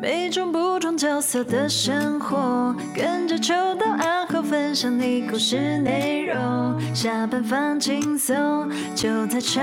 [0.00, 6.94] 每种不同角色的生活，跟着秋到暗号分享你故事内容。
[6.94, 9.60] 下班放轻松，就在茶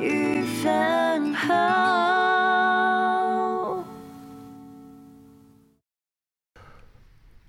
[0.00, 1.54] 余饭后。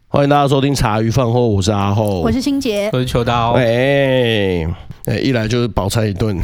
[0.07, 3.53] 欢迎大家收听茶余饭后，我是阿后，我是清洁，我是秋刀。
[3.53, 4.67] 哎，
[5.05, 6.39] 哎，一来就是饱餐一顿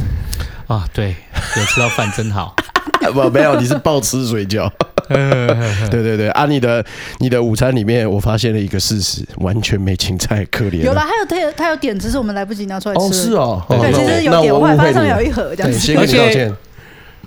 [0.66, 1.14] 啊，对，
[1.56, 2.56] 有吃到饭真好。
[3.14, 4.70] 不，没有，你是暴吃水饺。
[5.90, 6.84] 对对对，啊，你的
[7.18, 10.82] 你的午餐里面，我发现了一个事实，完全没青菜，可怜。
[10.82, 13.00] 有了，还有他有他有点，只是我们来不及拿出来吃。
[13.00, 15.78] 哦，是哦，对，其实有点，我发现上面有一盒这样子。
[15.78, 16.54] 先跟你道歉，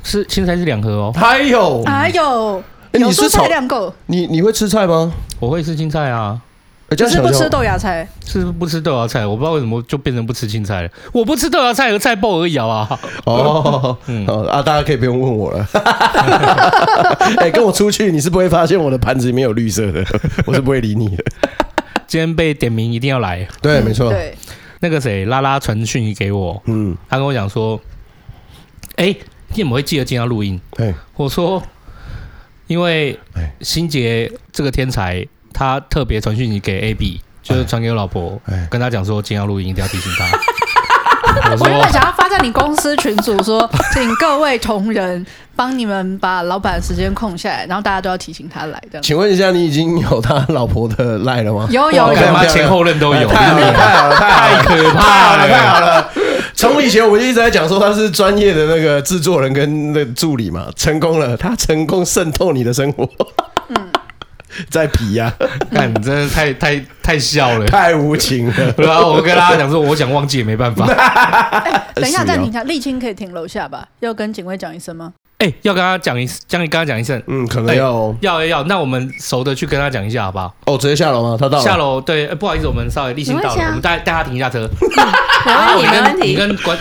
[0.04, 1.14] 是青菜是两盒哦。
[1.16, 3.94] 还有还有，你说菜量够。
[4.06, 5.12] 你你会吃菜吗？
[5.40, 6.40] 我会吃青菜啊。
[6.96, 10.90] 就是不吃豆芽菜，是不吃豆芽菜，我不知道为什么就变成不吃青菜了。
[11.12, 12.88] 我不吃豆芽菜和菜爆而已啊！
[13.26, 15.68] 哦， 嗯，啊，大家可以不用问我了。
[17.38, 20.06] 哎，跟我出去，你是不会发现我的盘子里面有绿色的，
[20.46, 21.24] 我是不会理你的。
[22.06, 23.48] 今天被点名，一定要来。
[23.60, 24.12] 对，没错。
[24.12, 24.36] 对，
[24.82, 27.82] 那个谁，拉拉传讯息给我，嗯，他跟我讲说，
[28.98, 29.16] 哎，
[29.48, 30.62] 你怎么会记得今天要录音？
[30.78, 31.64] 哎，我说，
[32.68, 33.18] 因为
[33.62, 35.26] 心杰这个天才。
[35.54, 40.26] 他特别传讯息给 AB，就是传给我老婆，跟他讲说今天要录音，一定要提醒他。
[41.60, 49.00] 我原本想要发在你公司群组说，请各位同仁帮你们把老板的时间空下来，然后大家都要提醒他来的。
[49.02, 51.68] 请问一下，你已经有他老婆的 赖了吗？
[51.72, 56.10] 有有有，他前后任都有，太好了，太好了，太可怕了，太好了。
[56.54, 63.10] 从以前我们一直在讲说他是专业的那个制作人跟那助理嘛，成功了，他成功渗透你的生活。
[64.58, 64.66] 嗯。
[64.70, 65.34] 在皮呀！
[65.72, 68.74] 看你真的太太太笑了，太无情了。
[68.78, 70.86] 然后我跟大家讲说，我想忘记也没办法。
[71.96, 73.88] 等一下，暂停一下，沥青可以停楼下吧？
[74.00, 75.14] 要跟警卫讲一声吗？
[75.40, 77.22] 哎，要跟他讲一，将你跟他讲一声。
[77.28, 78.64] 嗯，可能要要要要。
[78.64, 80.56] 那我们熟的去跟他讲一下，好不好？
[80.66, 81.38] 哦，直接下楼吗？
[81.40, 82.00] 他到下楼。
[82.00, 84.70] 对，不好意思，我们稍微立青到了，我们带带他停一下车。
[85.46, 86.78] 没问题，你跟关，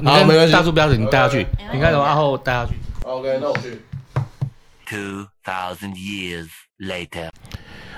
[0.00, 1.46] 你跟大叔不要紧，你带他去。
[1.72, 2.04] 你看什么？
[2.04, 2.72] 阿后带他去。
[3.02, 3.80] OK，那我去。
[4.86, 6.46] Two thousand years
[6.80, 7.28] later，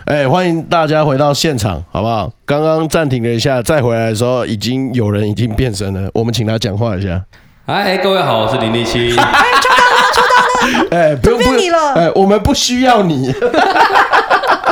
[0.04, 2.30] 哎，欢迎大家回到现场，好不好？
[2.44, 6.10] 刚刚暂停了一下，再回来的时候，已经有人已经变身了。
[6.12, 7.24] 我们请他讲话一下。
[7.64, 9.00] 哎，各位好，我是林立青。
[9.16, 10.36] 哎，抽到了，抽到
[10.82, 10.88] 了。
[10.90, 11.94] 哎，不用不你了。
[11.94, 13.32] 哎，我们不需要你。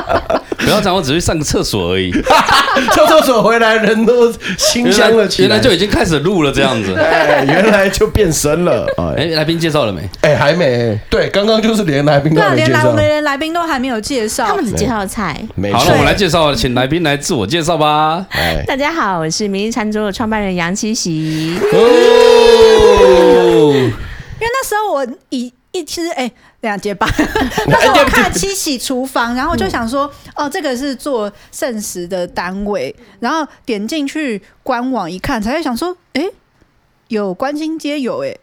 [0.65, 2.11] 不要讲，我只是上个厕所而已。
[2.95, 5.49] 上厕所回来，人都清香了起来。
[5.49, 6.95] 原来就已经开始录了这样子。
[6.95, 8.87] 哎，原来就变身了。
[9.17, 10.01] 哎，来宾介绍了没？
[10.23, 10.99] 哎，还没。
[11.11, 12.69] 对，刚刚就是连来宾都没介绍。
[12.69, 15.39] 连来我们连来宾都还没有介绍，他们只介绍菜。
[15.73, 18.25] 好了，我们来介绍，请来宾来自我介绍吧。
[18.67, 21.59] 大家好，我是明日餐桌的创办人杨七喜。
[21.73, 21.79] 哦。
[23.75, 25.53] 因为那时候我以。
[25.75, 26.31] 一其实哎，
[26.61, 27.05] 两节吧。
[27.67, 32.95] 那时候我看七喜厨房，然后就想说，哦，这个是做剩食的单位。
[33.19, 36.23] 然后点进去官网一看，才会想说，哎，
[37.09, 38.37] 有关心街有哎，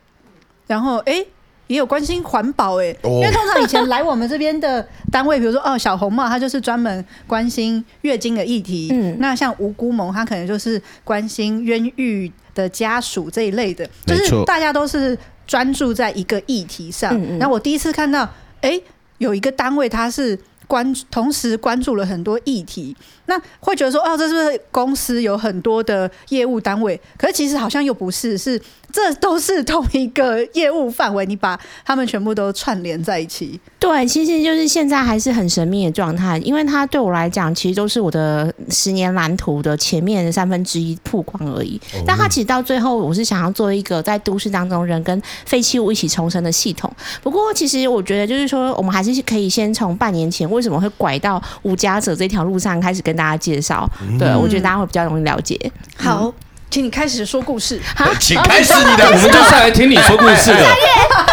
[0.67, 1.25] 然后哎
[1.67, 2.93] 也有关心环保哎。
[3.01, 8.89] 因为通常以前来我们这边的单位，比如说哦小红帽，他就是专门关心月经的议题。
[8.91, 15.17] 嗯，那像无辜萌，他可能就是关心冤狱的家属这一类的，就是大家都是。
[15.51, 18.25] 专注在一个议题上，然后我第一次看到，
[18.61, 18.81] 哎，
[19.17, 22.95] 有一个单位它是关同时关注了很多议题，
[23.25, 26.97] 那会觉得说，哦，这是不是公司有很多的业务单位？
[27.17, 28.57] 可是其实好像又不是，是。
[28.91, 33.59] 这都是同一个业务范围，你把他们全部都串联在一起。
[33.79, 41.79] 对，其实就是现在还是很神秘的状态，因为它对我来讲，其实都是我的十年蓝图的前面三分之一曝光而已。
[41.93, 46.91] 哦、但它其实到最后，我是想要做一个在都市当中人跟废弃物一起重生的系统。
[47.23, 53.89] 不过，其实我觉得就是说，我们还是可以先从半年前为什么会拐到无家者这条路上开始跟大家介绍。
[54.01, 55.57] 嗯、对，我觉得大家会比较容易了解。
[55.95, 56.31] 好。
[56.71, 57.81] 嗯请你开始说故事。
[57.93, 60.69] 好，请开始你的，我们就上来听你说故事了。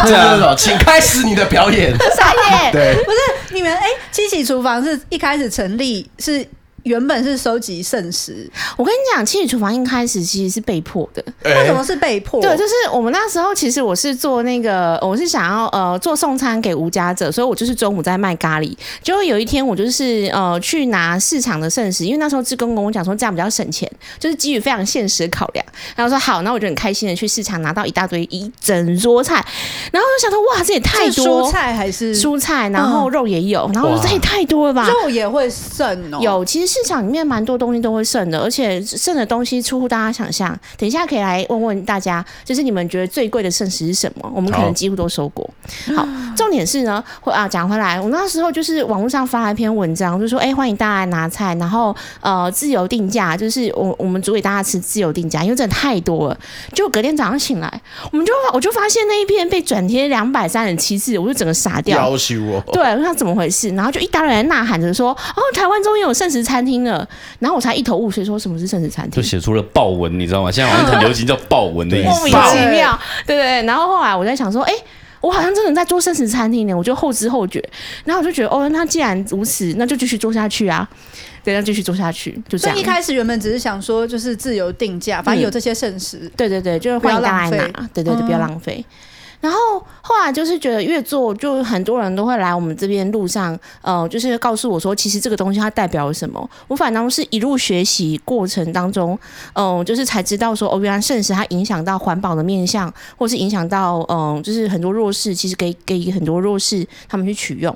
[0.04, 1.96] 对啊， 请开始你的表演。
[2.16, 3.18] 傻眼，对，不是
[3.54, 6.44] 你们哎，七喜厨房是一开始成立是。
[6.88, 11.22] 原本是收集剩食，我跟你讲，清理厨房一开始其实是被迫的。
[11.44, 12.40] 为什么是被迫？
[12.40, 18.74] 对，就是我们那时候其实我是做那个，我是想要呃做送餐给无家者，所以我就是中午在卖咖喱。
[19.02, 25.64] 结果有一天我就是呃去拿市场的剩食，因为那时候志工跟我讲说这样比较省钱，就是基于非常现实的考量。
[25.94, 29.44] 然后说好，那我就很开心的去市场拿到一大堆一整桌菜，
[29.92, 36.18] 然后我就想说哇，这也太多， 蔬菜还是蔬菜，然后肉也有，然后我说这也太多了吧，肉也会剩哦。
[36.22, 36.77] 有，其实。
[36.82, 40.56] 市场里面蛮多东西都会剩的，而且剩的东西出乎大家想象。
[40.76, 44.30] 等一下可以来问问大家，就是你们觉得最贵的剩食是什么？
[44.32, 45.48] 我们可能几乎都收过。
[45.96, 56.38] 好，好，重点是呢，啊，讲回来，我那时候就是网络上发了一篇文章，就说，哎、欸，欢迎大家来拿菜，然后呃，自由定价，就是我我们煮给大家吃，自由定价，因为真的太多了。
[56.72, 57.82] 就隔天早上醒来，
[58.12, 61.98] 我们就我就发现那一篇被转贴两百三十七次，我就整个傻掉。
[61.98, 62.62] 要求哦。
[62.72, 63.68] 对，我想怎么回事？
[63.70, 67.08] 然后就一大堆人呐喊着说，哦，台湾终于有剩食餐厅了。
[67.38, 69.22] 然后我才一头雾水，说什么是剩食餐厅？
[69.22, 70.52] 就写出了豹纹，你知道吗？
[70.52, 72.08] 现在好像很流行叫豹纹的意思。
[72.10, 73.62] 莫名其妙，对对对。
[73.66, 74.72] 然后后来我在想说，哎，
[75.22, 76.74] 我好像真的在做剩食餐厅呢。
[76.74, 77.66] 我就后知后觉，
[78.04, 80.86] 然后我就觉得，哦，那既然如此，那就继续做下去啊。
[81.44, 82.76] 对，那继续做下去，就这样。
[82.76, 88.84] 所以一开始原本只是想说，就是自由定价，反正有这些剩食，嗯，对对对，就是欢迎大家来拿，对对对，不要浪费。
[89.40, 89.58] 然后
[90.00, 96.48] 后来就是觉得越做，就很多人都会来我们这边路上，呃，就是告诉我说，其实这个东西它代表什么。
[96.66, 99.18] 我反倒是一路学习过程当中，
[99.54, 107.74] 嗯、就是才知道说，哦，原来剩食它影响到环保的面向，或是影响到，嗯、就是很多弱势，其实给给很多弱势他们去取用。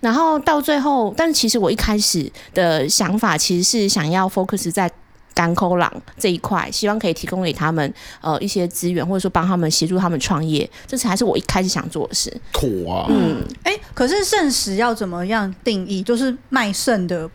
[0.00, 4.90] 然后到最后，但其实我一开始的想法其实是想要 focus 在。
[5.34, 12.32] 甘苦郎这一块，希望可以提供给他们呃一些资源，或者说帮他们协助他们创业，这才是我一开始想做的事。
[12.52, 16.02] 妥啊，嗯，哎、欸，可是剩食要怎么样定义？
[16.02, 17.30] 就是卖剩的。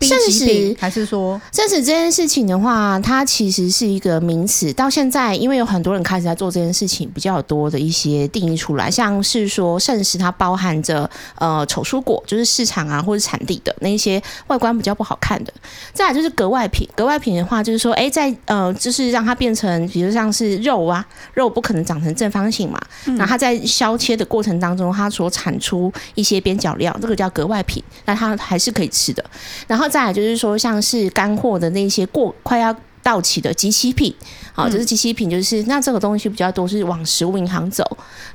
[0.00, 4.72] 剩食还是说圣食这件事情的话，它其实是一个名词。
[4.72, 15.52] 到现在，因为有很多人开始在做这件事情，比较多的一些定义出来，像是说圣食它包含着呃丑蔬果，就是市场啊或者产地的那一些外观比较不好看的。
[15.92, 29.24] 再来就是格外品，格外品的话就是说，哎、欸，在呃就是让它变成，比如像是肉啊，肉不可能长成正方形嘛，那、嗯、它在削切的过程当中，它所产出一些边角料，这个叫格外品，那它还是可以吃的。
[29.66, 34.12] 然后再来就是说，像是干货的那些过快要到期的即期品，
[34.52, 37.84] 好，就是即期品，就是那这个东西比较多是往食物银行走，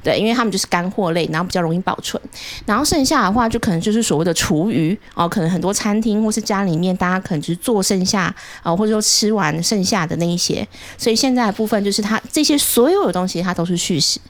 [0.01, 2.21] 对，因为他们就是干货类，然后比较容易保存。
[2.65, 8.33] 然后剩下的话，就可能就是所谓的厨余哦，可能很多餐厅或是家里面，大家可能就是做剩下
[8.63, 10.65] 啊，或者说吃完剩下的那一些。
[10.97, 14.21] 所以现在的部分就是它这些所有的东西，它都是续食。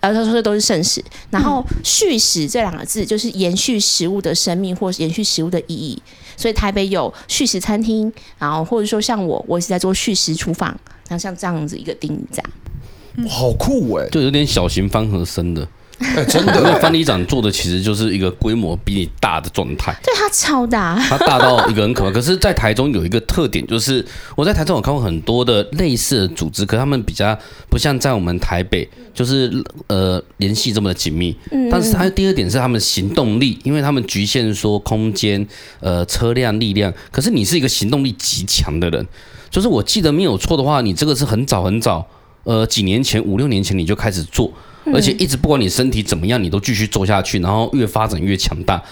[0.00, 6.02] 呃，他说的都是圣食，然后“续食”这两个字就是延续食物的生命，或延续食物的意义。
[6.36, 10.68] 所以台北有续食餐厅，然后或者说像我，我也是在做续食厨房，
[11.08, 13.28] 然后像这样子一个定义这样。
[13.28, 15.68] 好酷哎，就有点小型方盒生的。
[16.00, 19.94] 欸、 真的，那范里长做的其实就是一个规模比你大的状态。
[20.02, 22.10] 对，他超大，他大到一个很可怕。
[22.10, 24.04] 可是，在台中有一个特点，就是
[24.34, 27.38] 我在台中有看过很多的类似的组织，可是他们比较
[27.68, 31.36] 不像在我们台北，就是呃联系这么的紧密。
[31.50, 31.68] 嗯。
[31.70, 35.46] 但是它第二点是他们行动力，因为他们局限说空间、
[35.80, 36.92] 呃车辆、力量。
[37.10, 39.06] 可是你是一个行动力极强的人，
[39.50, 42.06] 就是我记得没有错的话，你这个是很早很早，
[42.44, 44.50] 呃几年前五六年前你就开始做。
[44.86, 48.82] 而且一直不管你身体怎么样，你都继续做下去，然后越发展越强大。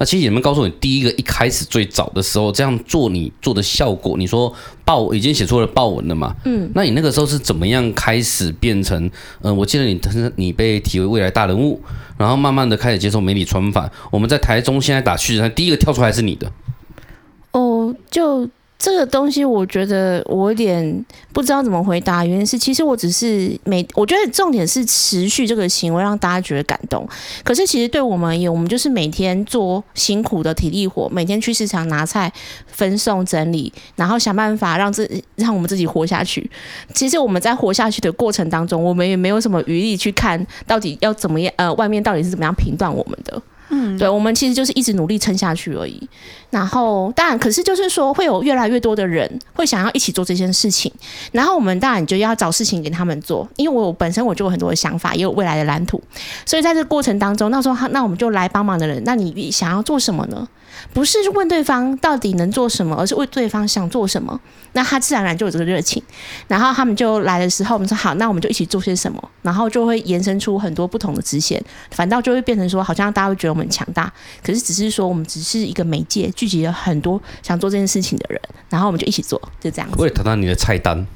[0.00, 4.54] 那其实你们告诉你，第一个一开始最早的时候这样做，你做的效果，你说
[4.84, 6.32] 报已经写出了报文了嘛？
[6.44, 9.04] 嗯，那你那个时候是怎么样开始变成？
[9.06, 9.12] 嗯、
[9.42, 10.00] 呃，我记得你
[10.36, 11.80] 你被提为未来大人物，
[12.16, 13.90] 然后慢慢的开始接受媒体专访。
[14.12, 16.52] 我们在台中现在打续食，第一个跳出来是你的。
[17.50, 18.48] 哦，就。
[18.78, 27.04] 这个东西我觉得我有点不知道怎么回答，原因是其实我只是每我觉得重点是持续这个行为让大家觉得感动。
[27.42, 32.32] 可是其实对我们而言，我们就是每天做辛苦的体力活，每天去市场拿菜、
[32.68, 36.48] 分送、整理，然后想办法让自让我们自己活下去。
[36.94, 43.42] 其实我们在活下去的过程当中，我们也没有什么余力去看到底要怎么样，呃，外面到底是怎么样评断我们的。
[43.78, 46.08] 嗯，对，我们其实就是一直努力撑下去而已。
[46.50, 50.90] 然后，当然，可是就是说，会有越来越多的人会想要一起做这件事情。
[51.30, 56.02] 然后，我们当然就要找事情给他们做，因为我本身我就有很多的想法，也有未来的蓝图。
[56.44, 60.48] 所以，在这个过程当中，那时候，那我们就来帮忙的人，那你想要做什么呢？
[60.92, 64.40] 不是问对方到底能做什么，而是问对方想做什么。
[64.72, 66.02] 那他自然而然就有这个热情。
[66.46, 69.30] 然后他们就来的时候，我们说好，那我们就一起做些什么。
[69.42, 79.96] 然后就会延伸出很多不同的支线，反倒就会变成说，好像大家会觉得我们强大，可是只是说我们只是一个媒介，聚集了很多想做这件事情的人，然后我们就一起做，就这样子。
[79.98, 81.06] 我也谈谈你的菜单。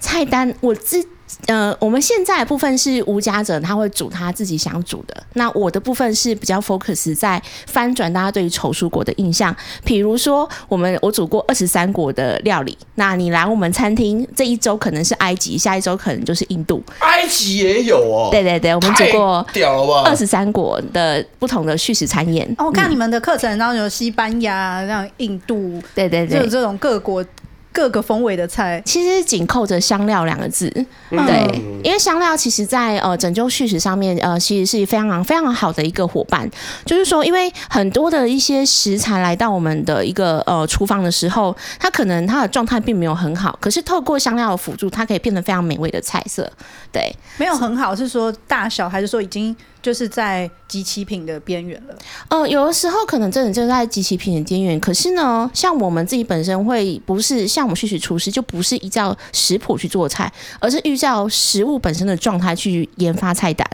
[0.00, 1.04] 菜单，我自
[1.46, 5.22] 呃，我们现在的部分是无家者，他会煮他自己想煮的。
[5.34, 9.54] 那我的部分是比较 focus 在翻转大家对于丑蔬果的印象。
[9.84, 16.82] 比如说，我们我煮过二十三国的料理，那你来我们餐厅这一周可能是埃及，下一周可能就是印度。
[17.00, 18.28] 埃及也有哦。
[18.30, 20.10] 对对对，我们煮过屌了吧？
[20.10, 22.46] 二十三国的不同的叙事餐宴。
[22.58, 27.24] 哦，我看你们的课程，当中有西班牙、像印度，对对对，就这种各国。
[27.72, 30.72] 各个风味的菜，其实紧扣着香料两个字，
[31.10, 36.48] 嗯、对，因为香料其实在，在呃拯救叙事上面，呃，其实是非常非常好的一个伙伴。
[36.84, 46.50] 就是说，因为很多的一些食材来到我们的一个呃厨房的时候，它可能它的状态并没有很好，可是透过香料的辅助，它可以变得非常美味的菜色。
[46.92, 49.54] 对，没有很好是说大小，还是说已经？
[49.88, 51.96] 就是在即期品的边缘了。
[52.28, 54.78] 呃，有的时候可能真的就在即期品的边缘。
[54.78, 60.30] 可是呢，像我们自己本身会不是像我们去学厨师，就不是依照食谱去做菜，
[60.60, 63.66] 而是依照食物本身的状态去研发菜单。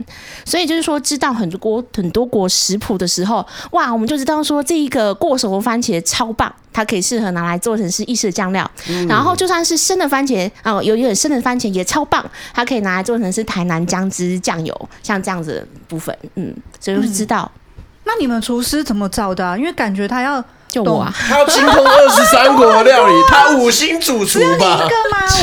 [0.45, 6.55] 所以就是说，知道很多国很多国食谱的时候，哇，我们就知道说这一个过熟的番茄超棒。
[6.75, 17.85] 它可以适合拿来做成是意式酱料，嗯、然后就算是生的番茄啊、呃，有一点生的番茄也超棒，它可以拿来做成是台南姜汁酱油，像这样子的部分，嗯，所以就是知道、嗯。
[18.07, 19.57] 那你们厨师怎么找的、啊？
[19.57, 24.89] 因为感觉他要就我啊， 他要精通二十三国的料理，他五星主厨吧？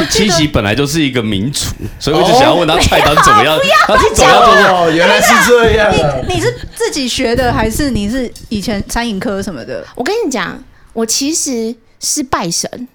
[0.09, 3.57] 七喜本来就是一个名厨，所以我就想要问他菜单怎么样？
[3.87, 5.89] 他是怎么样做哦，原来是这样。
[6.27, 9.85] 你你是自己学的，还是你是以前餐饮科什么的？
[9.95, 10.61] 我跟你讲。
[10.93, 12.87] 我其实是拜神，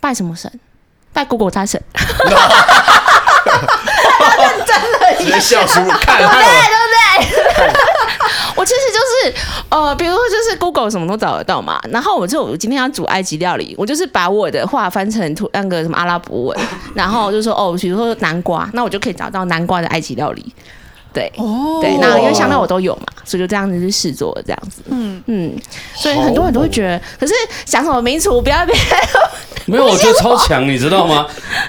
[0.00, 0.50] 拜什么神？
[1.12, 1.82] 拜 Google 大神。
[4.38, 6.42] 认真的，直接笑出看，对不对？
[6.68, 7.72] 对不对？
[8.56, 9.34] 我其实就是
[9.70, 11.80] 呃，比如说就是 Google 什么都找得到嘛。
[11.90, 16.58] 然后我就我今天要煮埃及料理，我就是把我的话翻成图那个什么阿拉伯文，
[16.94, 20.54] 然后就说哦，比如说南瓜，那我就可以找到南瓜的埃及料理。
[21.12, 25.52] 对，哦、对，那因为香料我都有嘛，所以就这样子去试做这样子，嗯嗯，
[25.94, 27.34] 所以很多人都会觉得，可是
[27.66, 28.78] 想什么名厨不要变，
[29.66, 31.26] 没有，我觉得超强，你知道吗？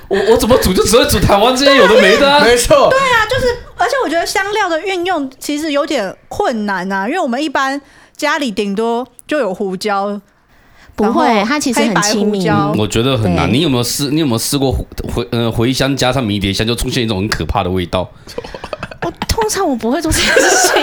[0.07, 7.81] 我我怎么煮就只会煮台湾这些有的没的、啊，没错，对啊，就是，而且我觉得香料的运用其实有点困难呐、啊，因为我们一般
[8.15, 10.21] 家里顶多就有胡椒，
[10.95, 13.51] 不会，它其实很亲密、嗯，我觉得很难。
[13.51, 14.11] 你有没有试？
[14.11, 14.71] 你有没有试过
[15.15, 18.07] 茴呃茴香加上迷迭香，就出现一种很可怕的味道？
[19.03, 20.81] 我通常我不会做这件事情。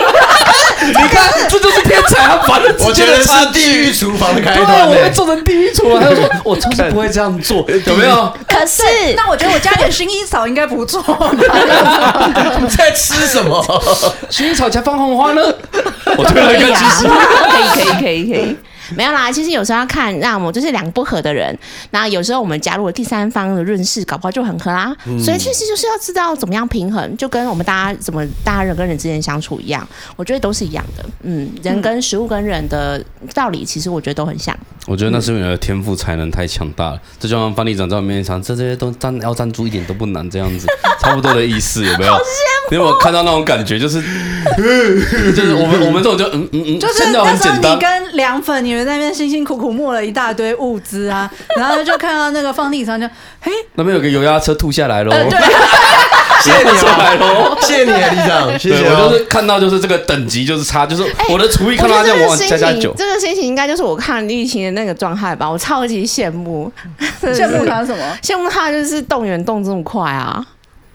[0.87, 4.65] 你看，这就是天才，他反正我觉得是地狱厨房的开端。
[4.67, 6.01] 对，我会做成地狱厨房。
[6.01, 8.33] 他就说，我从来不会这样做， 有没有？
[8.47, 8.83] 可是，
[9.15, 11.01] 那我觉得我加点薰衣草应该不错。
[11.31, 13.63] 你在吃什么？
[14.29, 15.41] 薰衣草加放红花呢？
[16.17, 18.57] 我推了一个机器，可以，可以，可以，可以。
[18.97, 21.57] 没有啦，其实有时候要看，那我们就是两个不合的人，
[21.91, 24.95] 那有时候我们加入了第三方的认识，搞不好就很合啦。
[25.05, 31.05] 嗯、所以其实就是要知道怎么样平衡，就跟我们大家怎么大家人跟人之间相处一样，我觉得都是一样的。
[31.23, 33.03] 嗯，人跟食物跟人的
[33.33, 34.57] 道理，其实我觉得都很像。
[34.87, 36.95] 我觉得那是因为你的天赋才能太强大了。
[36.95, 40.65] 嗯、这就像方里长在我面前讲，这这些都赞要赞助一点都不难，这样子
[40.99, 42.13] 差不多的意思有没有？
[42.71, 43.77] 你有没有看到那种感觉？
[43.77, 44.01] 就是
[45.35, 53.05] 就是我们我们这种就嗯嗯嗯，就是那时候你跟凉粉你们在那边辛辛苦苦磨了一大堆物资啊， 然后就看到那个放地上就
[53.41, 55.11] 嘿，那边有个油压车吐下来喽。
[55.11, 55.21] 对，
[56.41, 58.85] 谢谢你啊， 谢谢你啊，李长，谢谢。
[58.89, 66.71] 我就是看到就是这个等级就是差，就是我的厨艺看到他这样往加加酒，这个心情应该就是我看疫情的那个状态吧，我超级羡慕，
[67.21, 68.17] 羡慕他什么？
[68.23, 70.45] 羡慕他就是动员动这么快啊。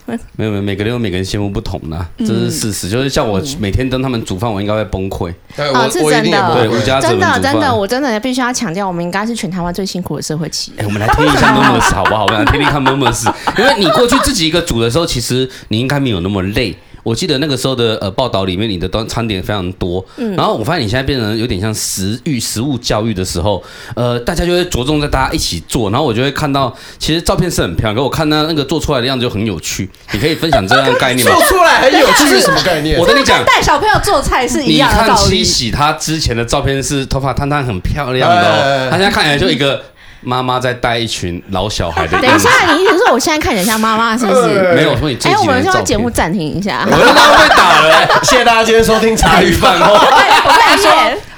[0.37, 2.89] 没有没有，每个人有每个人羡慕不同的，这是事实。
[2.89, 5.33] 就是像我每天跟他们煮饭，我应该会崩溃。
[5.57, 10.83] 哦，是真的，对，无家者真的真的，我真的必须要强调，我们应该是全台湾最辛苦的社会企业。
[10.83, 12.23] 哎，我们来听一下 Murmurs 好不好？
[12.25, 16.75] 我们来听听看 Murmurs，因为你过去自己一个煮的时候，其实你应该没有那么累。
[17.05, 23.63] 我记得那个时候的呃报道里面，你的端餐点非常多，嗯，然后我发现你现在变成有点像食育食物教育的时候，
[23.95, 31.31] 呃，大家就会着重在大家一起做，然后我就会看到，其实照片是很漂亮，可我看到那个做出来的样子就很有趣， 你可以分享这样的概念吗？
[31.35, 32.99] 做出来很有趣是什么概念？
[32.99, 35.11] 我跟你讲，带小朋友做菜是一样的道理。
[35.11, 39.79] 你看七喜他之前的照片是头发烫烫很漂亮的哦，他现在看起来就一个。
[40.25, 42.19] 妈妈在带一群老小孩的。
[42.19, 44.73] 等一下，你意思说我现在看起来像妈妈是不是？
[44.73, 45.17] 没有，我说你。
[45.23, 46.81] 哎，我们先把节目暂停一下。
[46.85, 48.23] 我们要被打了。
[48.23, 49.93] 谢谢大家今天收听茶余饭后。
[49.95, 50.91] 我再说，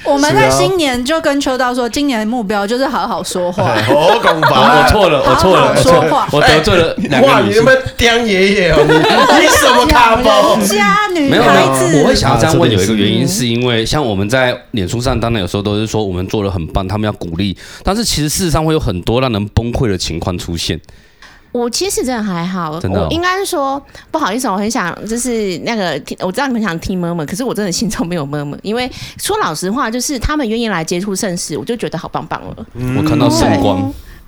[0.07, 3.63] 我们在新年就跟秋刀说，今年的目标就是好好说话。
[3.89, 7.53] 我错了，我错了，我错了，我得罪了两个女。
[7.53, 8.77] 你们当爷爷哦？
[8.87, 8.93] 你
[9.41, 10.55] 你什么卡包？
[10.61, 11.49] 家女没有没
[11.93, 20.79] 有，我会想要这样问，有一个原因是因为，像我们在脸书上，当然有时候都是说我们做的很棒，他们要鼓励，但是其实事实上会有很多让人崩溃的情况出现。
[21.57, 23.07] 我其实真的还好，真的哦？
[23.09, 32.65] 我应该是说不好意思，我很想就是那个听，我知道你们想听 murmur，可是我真的心中没有 murmur，因为说老实话，就是他们愿意来接触圣食，我就觉得好棒棒了。
[32.97, 33.91] 我看到圣光，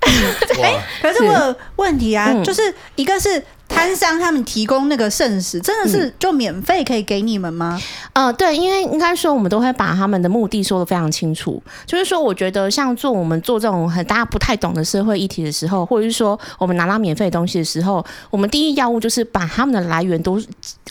[1.00, 2.42] 可是我有问题啊，嗯。
[2.42, 2.62] 就是
[2.96, 3.42] 一个是
[3.80, 7.80] 摊商他们提供那个圣食，真的是就免费可以给你们吗？
[8.12, 20.38] 呃，对，因为应该说我们都会把他们的目的说得非常清楚，就是说，我觉得像做我们做这种很大家不太懂的社会议题的时候，或者是说我们拿到免费的东西的时候，我们第一要务就是把他们的来源都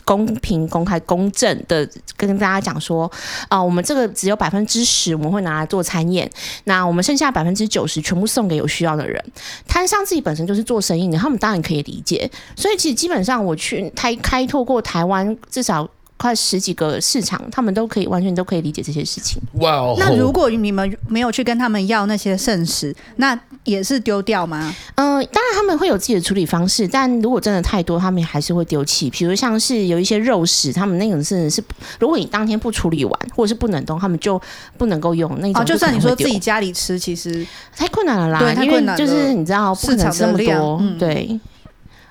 [0.04, 3.04] 公平、公开、公正的跟大家讲说，
[3.44, 6.28] 啊、呃，我们这个只有百分之十我们会拿来做餐宴，
[6.64, 9.24] 那我们剩下百分之九十全部送给有需要的人。
[9.68, 15.88] 摊商自己本身就是做生意的，他们当然可以理解，所以其实基本上我去开开拓过台湾至少。
[16.22, 19.40] 快十几个市场，他们都可以完全都可以理解这些事情。
[19.54, 19.96] 哇哦！
[19.98, 23.34] 那如果你们没有去跟他们要那些圣食，那
[23.64, 24.76] 也是丢掉吗？
[24.96, 29.08] 嗯、呃，当然他们会有自己的处理方式，但如果真的太多，他们还是会丢弃。
[29.08, 31.64] 比如像是有一些肉食，他们那种是是，
[31.98, 34.38] 如果你当天不处理完，或者是不冷冻，他们就
[34.76, 35.62] 不能够用那种。
[35.62, 38.98] 哦，就算你说自己家里吃，其实太困难了啦，对，太困难了。
[38.98, 41.40] 就是你知道，不可能这么多，嗯、对。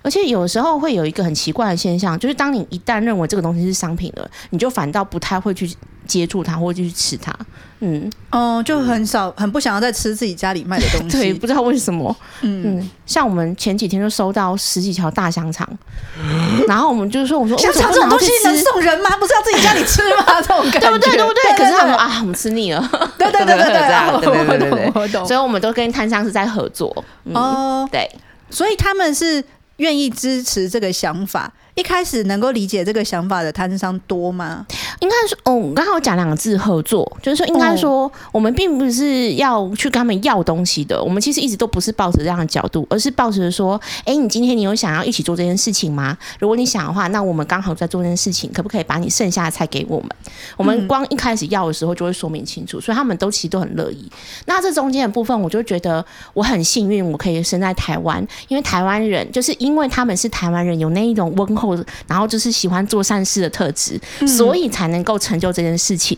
[0.01, 5.69] 而且有时候会有一个很奇怪的现象，就是当你一旦认为这个东西是商品了，你就反倒不太会去
[6.07, 7.33] 接触它，或者去吃它。
[7.81, 11.17] 嗯，哦，就很少，很不想要再吃自己家里卖的东西。
[11.17, 12.13] 对，不知道为什么。
[12.41, 15.65] 嗯嗯，像我们前几天就收到十几条大香肠，
[16.67, 19.09] 然后我们就说：“我说香肠这种东西能送人吗？
[19.17, 20.25] 不是要自己家里吃吗？
[20.41, 21.15] 这种感觉，对不对？
[21.15, 21.57] 对不对？
[21.57, 22.89] 可是他们啊，我们吃腻了。
[23.17, 25.25] 对对对对对。
[25.25, 26.93] 所以我们都跟摊商是在合作。
[27.33, 28.09] 哦，对，
[28.49, 29.43] 所以他们是。
[29.79, 34.65] 愿意支持这个想法，一开始能够理解这个想法的摊商多吗？
[34.99, 46.17] 应该说，哦，刚好讲两个字，合作，就是说，应该说，我们并不是要去跟他们要东西的，我们其实一直都不是抱着这样的角度，而是抱着说，哎，你今天你有想要一起做这件事情吗？
[46.39, 50.09] 如果你想的话，那我们刚好在做这件事情，可不可以把你剩下的菜给我们？
[50.57, 54.11] 我们光一开始要的时候就会说明清楚，所以他们都其实都很乐意。
[54.45, 61.68] 那这中间的部分，我就觉得我很幸运，我可以生在台湾，因为台湾人就是因为他们是台湾人，有那一种温厚，
[62.07, 66.17] 然后就是喜欢做善事的特质，所以才能够成就这件事情。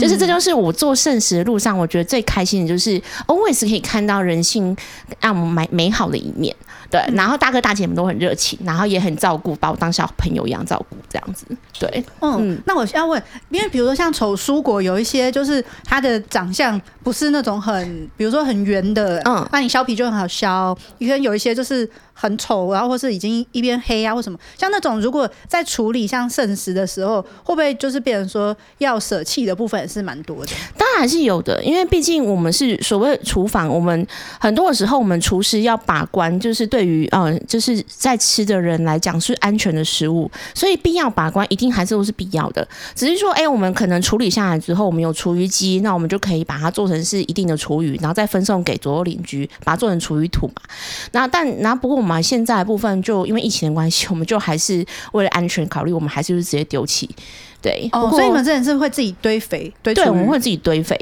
[0.00, 4.76] 就是这就是我做圣食的路上，我觉得最开心的就是 always 可以看到人性
[5.20, 6.54] 让我们美美好的一面。
[6.88, 11.44] 对，然后大哥大姐们都很热情，然后也很照顾，把我当小朋友一样照顾，这样子。
[11.80, 20.78] 对，嗯，嗯，那我要问，因为比如说像丑蔬果，有一些就是它的长相不是那种很，比如说很圆的，嗯，那你削皮就很好削。
[20.98, 30.52] 你看有一些就是很丑，然后或是已经一边黑啊或什么，像那种如果在处理像圣食的时候，会不会就是变成说要舍弃的部分也是蛮多的？
[30.78, 34.06] 当然是有的，因为毕竟我们是所谓厨房，我们
[34.40, 42.66] 很多的时候我们厨师要把关，就是对于呃就是在吃的人来讲是安全的食物，所以必要把关一定还是都是必要的。
[42.94, 50.54] 只是说，哎、我们可能处理下来之后，我们有厨余机，那我们就可以把它做成是一定的厨余，然后再分送给左右邻居，把它做成厨余土嘛。
[51.12, 57.08] 那但然后不过我们现在的部分就因为疫情的关系， 我们就还是为了安全考虑，我们还是就是直接丢弃。
[57.60, 60.98] 对，哦，所以你们真的是会自己堆肥，堆对，我们会自己堆肥。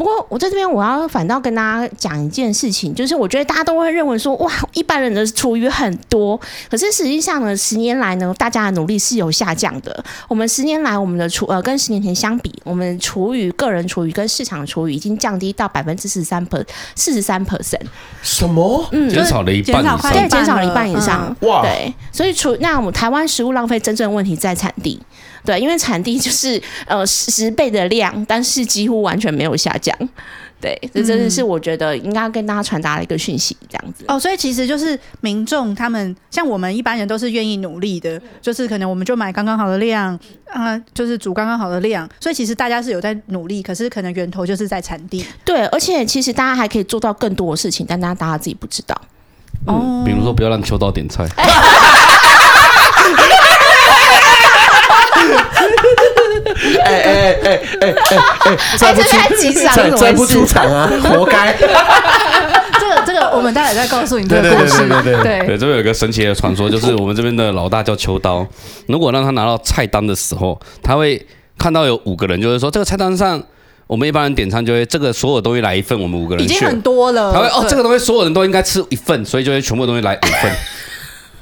[0.00, 10.02] 不过我在这边，我要反倒跟大家讲一件事情，就是我觉得大家都会认为说，哇，一般人的厨余很多，可是实际上呢，十年来呢，大家的努力是有下降的。
[10.26, 17.82] 我们十年来，我们的厨呃，跟十年前相比，我们厨余个人厨余跟市场厨余已经降低到百分之四十三 per 四十三 percent。
[18.22, 18.88] 什么？
[18.92, 21.36] 嗯，减少了一半以上，对，减少了一半以上。
[21.42, 24.98] 嗯、哇，对，所以除那我们台湾食物浪费真正的问题在产地。
[25.44, 29.96] 对，因为产地就是呃十倍的量，但是几乎完全没有下降。
[30.60, 34.04] 对，这真的是我觉得应该跟大家传达的一个讯息，这样子。
[34.06, 40.14] 哦，所以其实就是民众他们像我们一般人都是愿意努力的，就是可能我们就买刚刚好的量，
[40.50, 42.06] 啊、呃，就是煮刚刚好的量。
[42.20, 45.24] 所以其实大家是有在努力，可是可能源头就是在产地。
[45.46, 48.94] 对，而且其实大家还可以做到更多的事情，但大家大家自己不知道。
[49.66, 51.26] 嗯，哦、比如说不要让秋刀点菜。
[56.76, 58.56] 哎哎哎哎哎哎！
[58.78, 59.08] 再不出
[59.74, 61.54] 再再不出场啊，活该！
[61.54, 64.78] 这 个这个，我们待会再告诉你这个故事。
[64.78, 68.46] 对对对对对，这边有一个神奇的传说，就是我们这边的老大叫秋刀。
[68.86, 71.24] 如果让他拿到菜单的时候，他会
[71.58, 73.42] 看到有五个人，就是说这个菜单上，
[73.86, 77.32] 我们一般人点餐就会这个所有东西来一份，我们五个人已经很多了。
[77.32, 80.52] 他会哦，这个东西所有人都应该吃一份，所以就会全部东西来一份。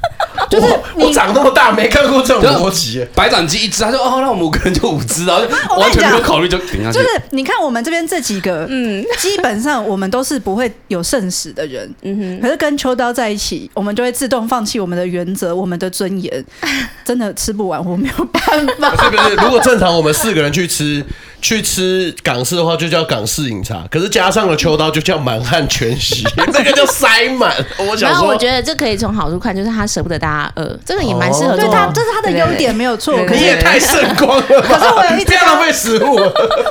[0.49, 3.07] 就是我我长那么大没看过这种逻辑。
[3.15, 5.43] 白斩鸡一只，他说哦，那我们五个人就五只，然后
[5.77, 6.99] 完全没有考虑就顶下去。
[6.99, 12.41] 就是你看我们这边这几个，嗯，基本上我们都是不会有剩食的人，嗯哼。
[12.41, 16.45] 可是跟秋刀在一起，我们就会自动放弃我们的原则、我们的尊严，
[17.05, 18.43] 真的吃不完，我没有办
[18.79, 18.91] 法。
[18.91, 21.05] 不是不是，如果正常我们四个人去吃。
[21.41, 23.85] 去吃港式的话，就叫港式饮茶。
[23.93, 27.55] 可是加上了秋刀，就叫满汉全席，那个叫塞满。
[27.79, 31.57] 我想说，然后我觉得这可以从好处看，就是他舍不得大家饿，这个也蛮适合。
[31.57, 33.25] 对他，这是他的优点，没有错。
[33.25, 34.43] 可是也太圣光了。
[34.43, 36.21] 可是我有一不要浪费食物。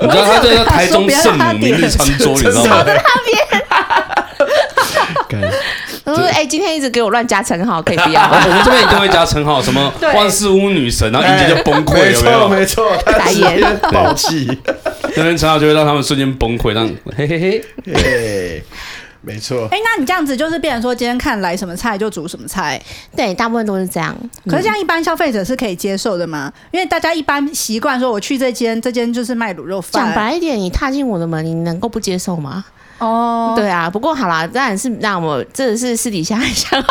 [0.01, 2.83] 你知道他这个台中圣母明日餐桌，你知道吗？
[2.83, 3.37] 在那边。
[6.05, 8.21] 我说：“哎，今天一直给我乱加称号，可以不要？
[8.31, 12.47] 我们这边一定会加称号，什么万事屋女神，然后一接就崩溃，有没有？
[12.47, 14.47] 没错，他直接爆气，
[15.17, 17.61] 那边称号就会让他们瞬间崩溃，让嘿嘿嘿，
[17.93, 18.63] 嘿，
[19.21, 19.67] 没错。
[19.71, 22.81] 哎，那你这样子就是变成说，今天看来什么菜就煮什么菜，
[23.15, 24.15] 对，大部分都是这样。
[24.45, 26.51] 可是这样一般消费者是可以接受的吗？
[26.71, 30.05] 因为大家一般习惯说，我去这间，这间就是卖卤肉饭。
[30.05, 32.65] 讲白一点，你踏进我的门，你能够不接受吗？”
[32.99, 36.83] 哦，对啊，不过好啦，当然是让我这是私底下想，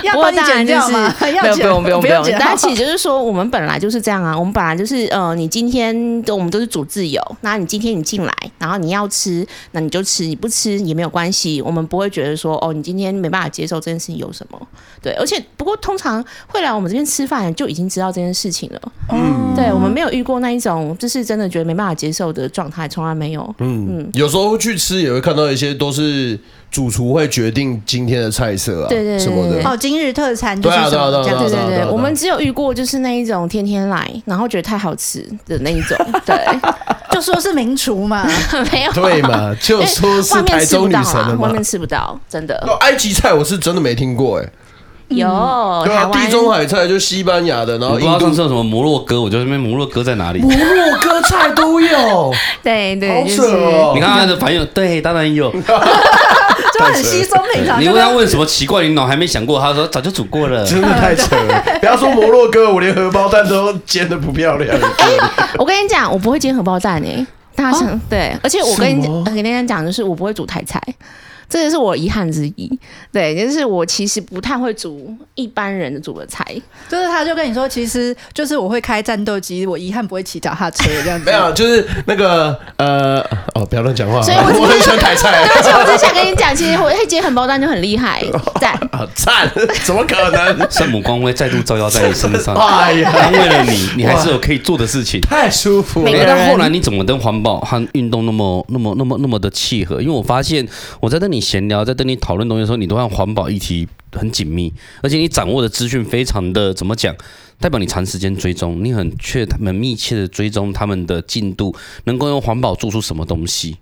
[0.04, 1.14] 要帮你剪掉吗？
[1.18, 5.94] 不用 不用不用不用，但其实就是说，我们本来就是这样啊， 我们本来就是呃，你今天
[6.28, 14.60] 我们都是主自由，那你今天你进来，然后你要吃，那你就吃，你不吃也没有关系，我们不会觉得说哦，你今天没办法接受这件事情有什么？
[15.00, 18.80] 对，而且不过通常会来我们这边吃饭就已经知道这件事情了，
[19.12, 25.18] 嗯，对，我们没有遇过那一种就是真的觉得没办法接受的状态，从来没有，嗯嗯，有时候去吃也会。
[25.28, 26.38] 看到一些都是
[26.70, 29.68] 主厨会决定今天的菜色啊，对对什么的。
[29.68, 30.96] 哦，今日特产就是什么这
[31.30, 36.36] 样，对对对，我们只有遇过就是那一种天天来，然后觉得太好吃的那一种， 对，
[37.10, 38.26] 就说是名厨嘛，
[38.72, 42.54] 没有对嘛，就说是 台中女神的嘛，外面吃不到，真的。
[42.80, 44.48] 埃及菜我是真的没听过哎。
[45.08, 50.40] 有，对啊，地中海菜就西班牙的，然后不知道上次有什么摩洛哥，我觉得那边摩洛哥在哪里？
[50.40, 53.92] 摩洛哥菜都有，对对，好扯哦！
[53.94, 55.50] 你看他的反应，对，当然有，
[56.74, 57.80] 就很稀松平常。
[57.80, 61.62] 你问他问什么奇怪，你脑还没想过，他说早就煮过了，真的太扯了。
[61.80, 64.78] 不要说摩洛哥，我连荷包蛋都煎的不漂亮。
[65.58, 70.78] 我跟你讲，我不会煎荷包蛋诶，大家想对，而且我跟你跟大家讲的是，我不会煮台菜。
[71.48, 72.78] 这也是我遗憾之一，
[73.10, 76.44] 对，就是我其实不太会煮一般人煮的菜，
[76.88, 81.24] 就是他就跟你说，其实就是我会开战斗机，我遗憾不会骑脚踏车这样子。
[81.24, 83.20] 没有，就是那个呃，
[83.54, 84.20] 哦，不要乱讲话。
[84.20, 85.42] 所以我，我很喜欢台菜。
[85.42, 88.22] 而且我只想跟你讲，其实我会煎荷包蛋就很厉害，
[88.60, 89.50] 赞啊赞！
[89.84, 90.58] 怎么可能？
[90.70, 96.10] 圣母光辉再度照耀在你身上， 哎呀，为了你，你还是有可以做的事情，太舒服了。
[96.10, 100.00] 那后来你怎么跟环保和运动那么、那么、那么、那么的契合？
[100.02, 100.66] 因为我发现
[101.00, 101.48] 我在跟你。
[101.48, 104.70] 闲聊，在跟你讨论东西的时候，你都让环保议题很紧密，
[105.02, 107.16] 而且你掌握的资讯非常的怎么讲？
[107.58, 111.74] 代表你长时间追踪，你很确他们密切的追踪他们的进度，
[112.04, 113.78] 能够用环保做出什么东西？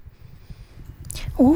[1.37, 1.53] 哦，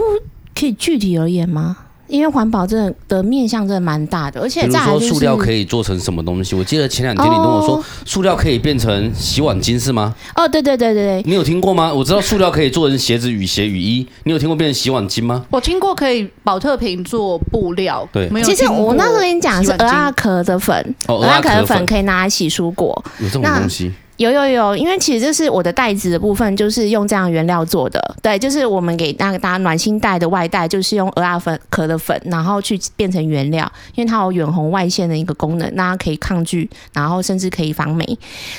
[0.55, 1.77] 可以具体而言吗？
[2.11, 6.55] 因为环保真的的面向真的蛮大的，而且比如说塑料可以做成什么东西？
[6.55, 10.15] 我记得前两天你跟我说，塑料可以变成洗碗巾是吗？
[10.35, 11.93] 哦，对对对对对，你有听过吗？
[11.93, 15.45] 我知道塑料可以做成鞋子、雨鞋、雨衣，你有听过变成洗碗巾吗？
[15.51, 18.47] 我听过可以保特瓶做布料，对，没有。
[18.47, 23.93] 其实我那时候跟你讲是蚵仔壳的粉，蚵仔壳的粉可以拿来洗蔬果，有这种东西。
[24.21, 27.99] 有有有，因为其实这是我的袋子的部分，就是用这样原料做的。
[28.21, 38.05] 对，就是我们给那个大家暖心袋的外袋，就是用蚵仔粉壳的粉，然后去变成原料，因为它有远红外线的一个功能，那它可以抗拒，然后甚至可以防霉。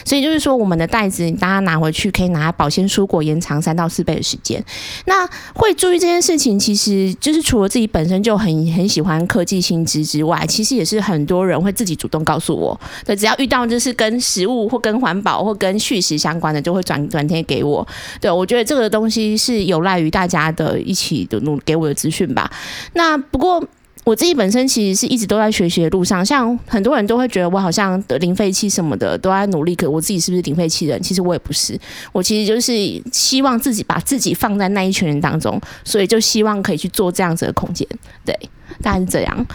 [0.03, 4.63] 所以就是说，我们的袋子大家拿回去可以拿来保鲜蔬果，延长三到四倍的时间。
[5.05, 12.79] 那会注意这件事情，其实就是除了自己本身就很很喜欢科技新知之外，其实也是很多人会自己主动告诉我。
[13.05, 17.85] 对，只要遇到就是跟食物或跟环保或跟叙事相关的就会转转贴给我，
[18.19, 22.51] 对，我觉得这个东西是有赖于大家的一起的努给我的资讯吧。
[22.93, 23.63] 那不过
[24.03, 30.99] 我自己本身其实是一直都在学习的路上，像很多人都会觉得我好像得零废弃什么的都在努力，可我自己是不是零废弃人？
[31.01, 31.79] 其实我也不是，
[32.11, 32.73] 我其实就是
[33.11, 37.87] 希望自己把自己放在那一群人当中，所以就希望可以去做这样子的空间，
[38.25, 38.35] 对，
[38.81, 39.45] 大概是这样。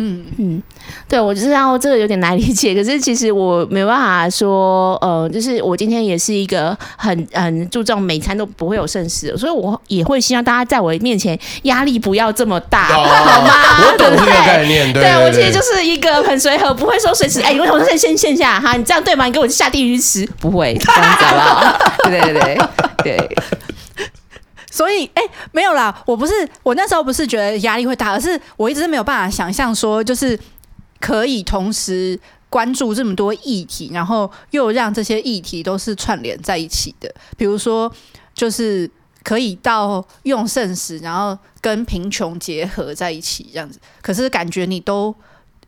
[0.00, 0.62] 嗯嗯，
[1.08, 13.52] 对，我知道这个有点难理解， 可是其实我没办法说，呃，就是我今天也是一个很很注重每餐都不会有剩食的，所以我也会希望大家在我面前压力不要这么大，哦、好吗？
[13.86, 18.74] 我懂这个概念，对，对，我其实就是一个很随和，不会说随时哎，你为什么先先线下哈？
[18.76, 19.26] 你这样对吗？
[19.26, 21.78] 你给我下地狱吃，不会这样子好不好？
[22.08, 22.58] 对对对
[23.04, 23.36] 对。
[24.70, 30.38] 所以，哎、没有啦，我不是，我那时候不是觉得压力会大，而是我一直没有办法想象说，就是
[31.00, 37.12] 可以同时关注这么多议题，然后又让这些议题都是串联在一起的。
[37.36, 37.92] 比如说，
[38.32, 38.88] 就是
[39.24, 43.78] 可以到用剩食，然后跟贫穷结合在一起这样子。
[44.00, 45.14] 可是感觉你都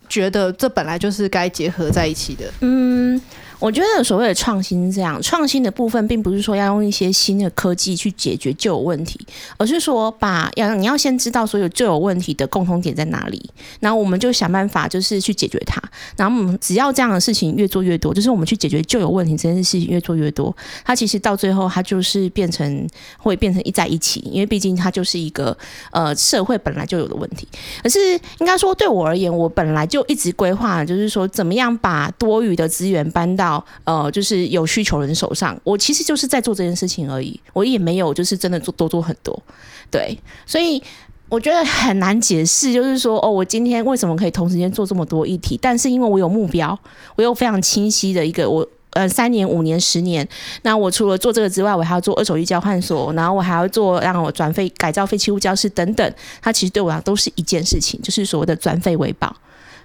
[0.09, 2.53] 觉得这本来就是该结合在一起的。
[2.61, 3.21] 嗯。
[3.63, 9.25] 我觉得所谓的创新是这样，创新的部分并不是说要用一些新的科技去解决旧有问题，
[9.57, 13.41] 而是说把要你要先知道所有旧有问题的共同点在哪里，
[13.79, 15.81] 然后我们就想办法就是去解决它。
[16.17, 20.53] 然后我们只要这样的事情越做越多，就是我们去解决旧有问题这件事情越做越多，
[20.85, 25.57] 它其实到最后它就是变成会变成一在一起，因为毕竟它就是一个
[25.93, 27.47] 呃社会本来就有的问题。
[27.81, 33.52] 可是应该说对我而言，我本来就一直规划，就是说怎么样把多余的资源搬到。
[33.85, 39.43] 呃，就是有需求人手上，我其实就是在做这件事情而已，我也没有就是真的做多做很多，
[39.91, 40.83] 对，所以
[41.29, 45.59] 我觉得很难解释，就是说哦，我今天为什么可以同时间做这么多议题？
[45.61, 46.79] 但是因为我有目标，
[47.17, 50.29] 我有非常清晰的一个我呃三年、五年、十年，
[50.63, 59.35] 那我除了做这个之外，我还要做二手衣交换所，然后我还要做让我转废改造废弃物教室等等，它其实对我来讲都是一件事情，就是所谓的转废为宝。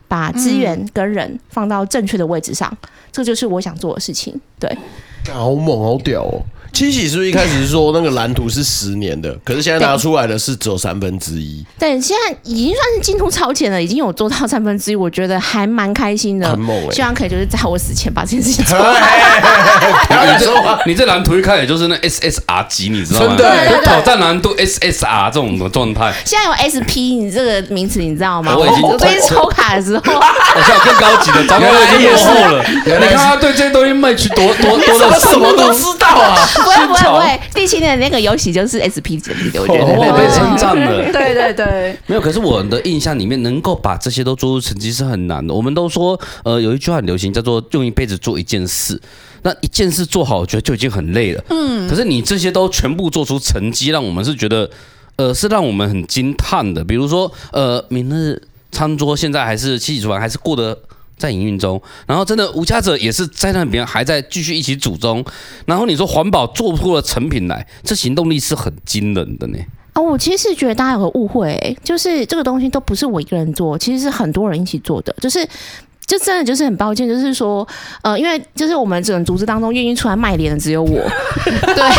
[0.07, 4.39] 把资源跟人放到正确的位置上，嗯，这就是我想做的事情。
[4.59, 4.75] 对，
[5.31, 6.41] 好猛，好屌哦！
[6.73, 11.65] 七喜是不是一开始是说那个蓝图是十年的，可是现在拿出来的是只有三分之一？
[11.79, 16.91] 对，现在已经算是进度超前了，已经有做到三分之一，我觉得还蛮开心的，很猛哎！
[16.91, 18.93] 希望可以就是在我死前把这件事情做完。
[20.37, 23.35] 你这你这蓝图一开始就是那 SSR 级，你知道吗？
[23.37, 26.13] 对对对，挑战难度 SSR 这种的状态。
[26.25, 28.55] 现在有 SP 你这个名词你知道吗？
[28.55, 32.63] 我已经我最近抽卡的时候，好像有更高级的，咱们，已经落后了。
[32.85, 36.47] 你看他对这些东西卖去多多多的，什么都 知道啊！
[36.63, 37.39] 不会不会不会。
[37.53, 41.03] 第七年的那个游戏就是 SP 级的，我觉得被称赞了。
[41.11, 42.21] 对对对，没有。
[42.21, 45.53] 可是我的印象里面，能够把这些都做出成绩是很难的。
[45.53, 48.99] 我们都说，呃，有一句话很流行，叫做“用一辈子做一件事”。
[49.43, 51.43] 那一件事做好，我觉得就已经很累了。
[51.49, 51.87] 嗯。
[51.87, 54.69] 可是你这些都全部做出成绩，让我们是觉得，
[55.15, 56.83] 呃，是让我们很惊叹的。
[56.83, 58.41] 比如说，呃，明日
[58.71, 60.77] 餐桌现在还是七喜厨房还是过得。
[61.17, 65.25] 在营运中，然后真的无家者也是在那边还在继续一起组中，
[65.65, 69.57] 然后你说环保做出了成品来，这行动力是很惊人的呢。
[69.93, 75.47] 啊、哦，我其实是觉得大家有个误会、欸，就是这个东西都不是我一个人做，其实是很多人一起做的，就是。
[76.07, 77.67] 就真的就是很抱歉，就是说，
[78.01, 80.87] 呃，因为就是我们整个组织当中愿意出来卖脸的只有我，
[81.43, 81.91] 对，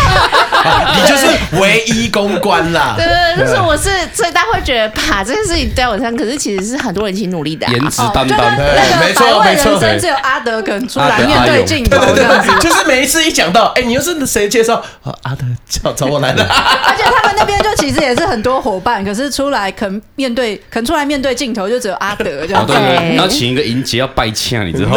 [0.94, 1.26] 你就是
[1.60, 2.94] 唯一公关啦。
[2.96, 3.04] 对
[3.36, 7.70] 对对，就是我是，所以大家会觉得把这件事情在我身上，可是其实是很多人一起努力的、啊。
[7.72, 8.66] 颜值担当，对，
[8.98, 14.76] 没错没错，只有阿德肯出来面对镜头这样子，就是每一次一讲到，哎、欸，你又是谁介绍？
[15.02, 16.42] 啊，阿德叫找我来的。
[16.48, 22.72] 而且他们那边就其实也是很多伙伴，可是出来肯面对肯出来面对镜头，就只有阿德这样子。
[22.72, 23.98] 对，对，对，然后请一个银姐。
[23.98, 24.96] 要拜枪你知道吗？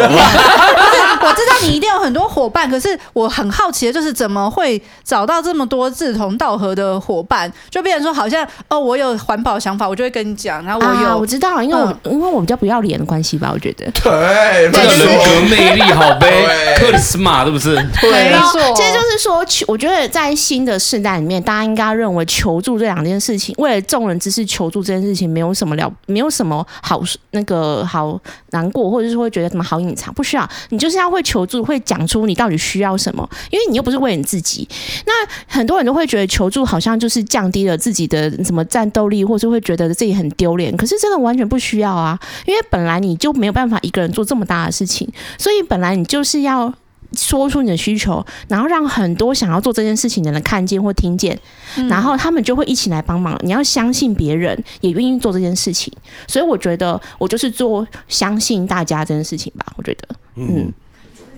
[1.22, 7.50] 我知道你一定有很多伙伴，可是我很好奇的就是怎么会找到这么多志同道合的伙伴？
[7.70, 10.64] 就变成说好像哦，我有环保想法，我就会跟你讲。
[10.64, 17.74] 然后我有、啊、我知道，因为我、嗯、因为我比较不要脸的关系吧，我觉得 对，这个人格魅力好呗， 克里斯玛是不是？
[18.00, 18.60] 对，没错。
[18.74, 28.16] 其实就是说，我觉得在新的世代里面，大家应该认为求助这两件事情，为了众人之事求助这件事情，没有什么了，没有什么好那个好
[28.50, 28.82] 难过。
[28.92, 30.12] 或者是会觉得什么好隐藏？
[30.12, 33.26] 不需要，你就是要会求助，会讲出你到底需要什么。
[33.50, 34.68] 因为你又不是为你自己。
[35.06, 35.12] 那
[35.46, 40.76] 很多人都会觉得求助好像就是降低了自己的什么战斗力，或是会觉得自己很丢脸。
[40.76, 42.18] 可是真的完全不需要啊！
[42.46, 46.72] 因为本来你就没有办法一个人做这么大的事情，所以本来你就是要。
[47.14, 51.38] 说出你的需求，然后让很多想要做这件事情的人看见或听见，
[51.86, 53.38] 然后他们就会一起来帮忙。
[53.42, 55.92] 你要相信别人也愿意做这件事情，
[56.26, 59.66] 所以我觉得我就是做相信大家这件事情吧。
[59.76, 60.72] 我觉得，嗯，嗯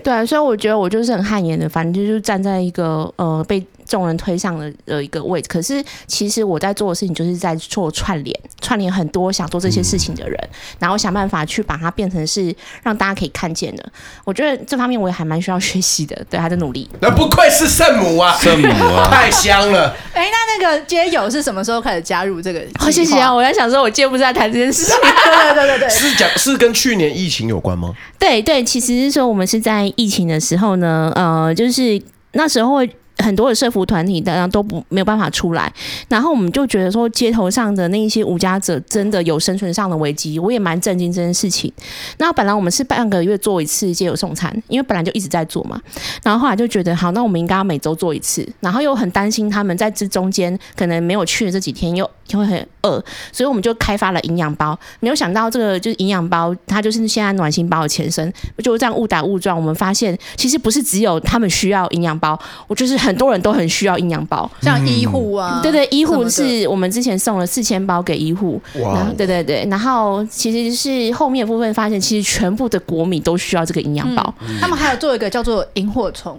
[0.04, 3.66] 对，所以我觉得我就是很汗颜的，反正就是站在一个呃被。
[3.86, 13.84] 众人推上了呃一个位置，可是其实我在做的事情就是在做串联，串联很多想做这些事情的人，嗯、然后想办法去把它变成是让大家可以看见的。
[14.24, 16.88] 我觉得这方面我也还蛮需要学习的，对他的努力。
[17.00, 19.94] 那不愧是圣母啊，圣母啊， 太香了。
[20.12, 22.60] 哎、欸，那那个街友是什么时候开始加入这个？
[22.78, 23.32] 好、哦，谢谢啊！
[23.32, 24.94] 我在想说，我接不在谈这件事情。
[25.00, 27.94] 对对对对对，是讲是跟去年疫情有关吗？
[28.18, 32.00] 对对，其实是说我们是在疫情的时候呢，呃，就是
[32.32, 32.86] 那时候。
[33.24, 35.72] 很多的社福团体当然都不没有办法出来，
[36.08, 41.72] 然后我们就觉得说街头上的那一些无家者真的有生存上的危机，我也蛮震惊这件事情。
[42.18, 45.80] 那本来我们是半个月做一次街友送餐，因为本来就一直在做嘛，
[46.22, 54.78] 然后后来就觉得好，那我们应该要每周做一次，然后又很担心他们在这中间可能没有去的这几天又就会很饿，所以我们就开发了营养包。
[55.00, 58.32] 没有想到这个就是营养包，它就是现在暖心包的前身，
[58.62, 76.38] 就这样误打误撞，我们发现其实不是只有他们需要营养包，我就是很多人都很需要营养包，像医护啊，对对，医护是我们之前送了四千包给医护，哇，对对对，然后其实是后面部分发现，其实全部的国民都需要这个营养包，他们还有做一个叫做萤火虫，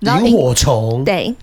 [0.00, 1.34] 萤火虫，对。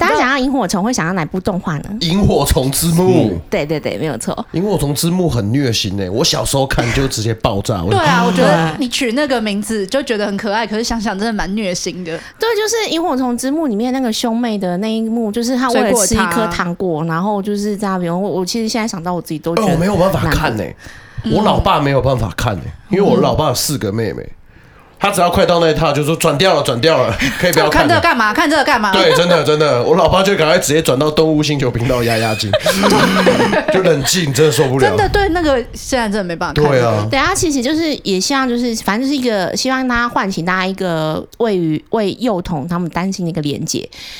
[0.00, 1.90] 大家想要萤火虫会想要哪部动画呢？
[2.00, 3.38] 萤火虫之墓。
[3.50, 4.46] 对对对，没有错。
[4.52, 7.82] 萤火虫之墓很虐心诶，我小时候看就直接爆炸。
[7.82, 12.18] 对啊，我觉得你取那个名字就觉得很可爱，可是想想真的蛮虐心的。
[12.38, 18.10] 对，就是萤火虫之墓里面那个兄妹的那一幕，就是他为了吃一颗糖果，然后就是在那边。
[18.10, 20.64] 我我其实现在想到我自己都觉得、哦、我没有办法看呢，
[21.32, 24.26] 我老爸没有办法看呢，因为我老爸有四个妹妹。
[25.00, 27.80] 他只要快到那一套，就说转掉了，转掉了， 可以不要看。
[27.80, 28.34] 看这个干嘛？
[28.34, 28.92] 看这个干嘛？
[28.92, 32.52] 对，真的真的，我老爸就赶快直接转到动物星球频道压压惊，
[33.72, 34.86] 就冷静，真的受不了。
[34.86, 36.70] 真的对，那个现在真的没办法看。
[36.70, 43.78] 对啊，对啊，其实就是也希望就是反正就是一个希望大家唤醒大家一个为于为幼童他们担心的一个连接，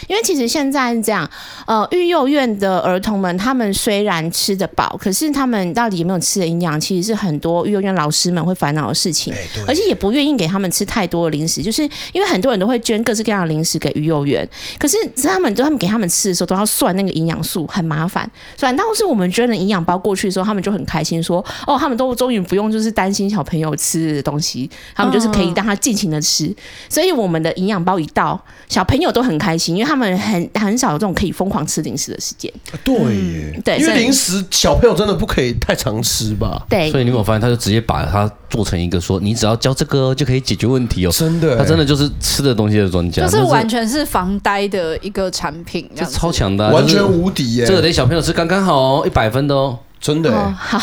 [0.08, 1.28] 因为其实现在是这样，
[1.66, 9.34] 呃，育幼院的儿童们他们虽然吃得饱，可是他们到底有没有吃的营养，其实是很多育幼院老师们会烦恼的事情，
[9.68, 10.69] 而且也不愿意给他们。
[10.70, 18.30] 吃太多的零食，就是因为很多人都会捐各式各样的零食给育幼园，可是他们都他们给他们吃的时候都要算那个营养素，很麻烦。
[18.56, 26.46] 反倒是我们捐了营养包过去的时候，他们就很开心说：“哦，他们都终于不用就是担心小朋友吃的东西，他们就是可以让他尽情的吃。
[26.46, 26.56] 嗯”
[26.88, 32.52] 所以我们的营养包一到，小朋友都很开心，因为他们很很少有这种可以疯狂吃零食的时间。
[32.84, 36.64] 对耶，对，因为零食小朋友真的不可以太常吃吧？
[36.68, 47.64] 对，所以你有没有发现，他就直接把它做成一个说，你只要教这个就可以解决问题哦，真的，他真的就是吃的东西的专家，就是完全是防呆的一个产品，就超强的，完全无敌耶！
[47.64, 50.52] 这个给小朋友吃刚刚好哦，一百分的哦，真的。
[50.52, 50.78] 好。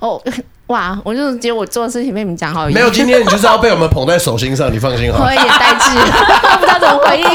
[0.00, 0.20] 哦，
[0.68, 5.24] 哇，我就觉得我做的事情被你们讲好，没有，今天你就是要被我们捧在手心上，你放心好。
[5.24, 5.90] 我有点呆滞，
[6.56, 7.26] 不知道怎么回应。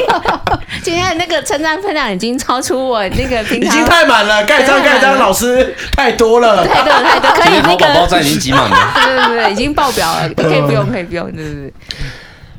[0.82, 11.74] 今天的那个称赞分量已经超出我那个平常，已经太满了，盖章盖章，老师太多了，太多太多，可以那个宝宝站已经挤满了，对对对，已经爆表了，可以不用，可以不用，对对对。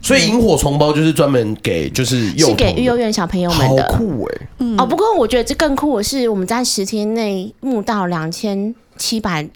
[0.00, 4.66] 所以萤火虫包就是专门给就是是给幼幼院小朋友们的，好酷哎！
[4.78, 9.46] 哦，不过我觉得这更酷的是，我们在十天内募到两千七百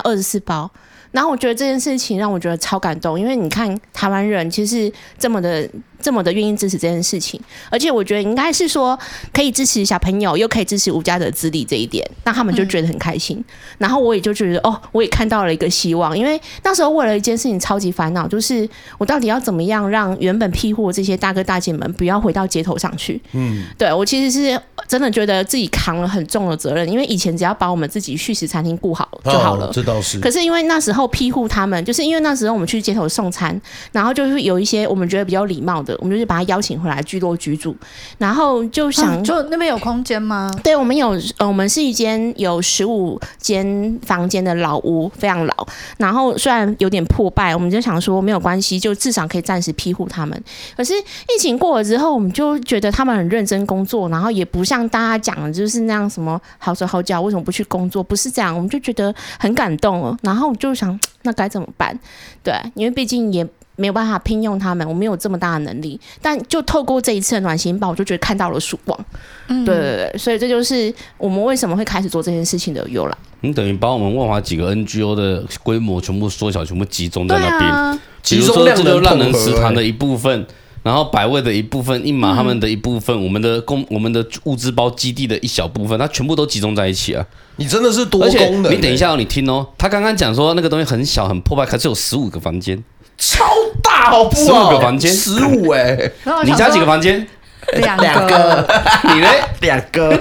[0.00, 0.70] 二十四包。
[1.10, 5.68] 然后我觉得这件事情让我觉得超感动，因为你看台湾人其实这么的。
[6.00, 8.98] 这么的愿意支持这件事情，而且我觉得应该是说
[9.32, 13.36] 可以支持小朋友，又可以支持吴家的资历这一点，那他们就觉得很开心。
[13.38, 13.44] 嗯、
[13.78, 23.20] 然后我也就觉得哦，我也看到了一个希望，因为那时候为了一件事情超级烦恼，就是我到底要怎么样让原本庇护这些大哥大姐们不要回到街头上去。
[23.32, 30.20] 嗯，对，我其实是真的觉得自己扛了很重的责任，因为以前只要把我们自己续食餐厅顾好就好了，哦，这倒是。
[30.20, 33.60] 可是因为那时候庇护他们，就是因为那时候我们去街头送餐，
[33.92, 35.98] 然后就是有一些我们觉得比较礼貌的。
[36.00, 37.74] 我们就是把他邀请回来聚落居住，
[38.18, 40.50] 然后就想，就那边有空间吗？
[40.62, 45.66] 对，我们有，呃，我们是一间有十五间房间的老屋，非常老。
[45.96, 50.40] 然后虽然有点破败，我们就想说没有关系，就至少可以暂时庇护他们。
[50.76, 58.02] 可是疫情过了之后，我们就觉得他们很认真工作，然后也不像大家讲的，就是那样什么好手好脚，为什么不去工作？
[58.02, 60.16] 不是这样，我们就觉得很感动。
[60.22, 61.98] 然后就想， 那该怎么办？
[62.42, 63.46] 对，因为毕竟也。
[63.78, 65.98] 没有办法聘用他们，我没有这么大的能力。
[66.20, 68.98] 但就透过这一次的暖心包，我就觉得看到了曙光。
[69.46, 73.16] 嗯，对对对，所以这就是我们为什么会开始做这件事情的由来。
[73.40, 77.70] 你等于把我们万华几个 NGO 的规模全部缩小，全部集中在那边。
[77.70, 80.44] 啊、比如说，这个让人食堂的一部分，
[80.82, 87.24] 然后百味的一部分，一马他们的一部分，嗯、我们的工我们的物资包基地的一小部分，它全部都集中在一起啊！
[87.56, 88.72] 你真的是多功能。
[88.72, 92.82] 你等一下、哦，你听哦，他刚刚讲说那个东西很小很破败，可是有十五个房间。
[93.16, 93.44] 超
[93.98, 94.44] 大好不好？
[94.44, 95.98] 十五个房间，十五哎！
[96.44, 97.26] 你家几个房间？
[97.74, 98.66] 两个。
[99.12, 99.28] 你呢？
[99.60, 100.08] 两个。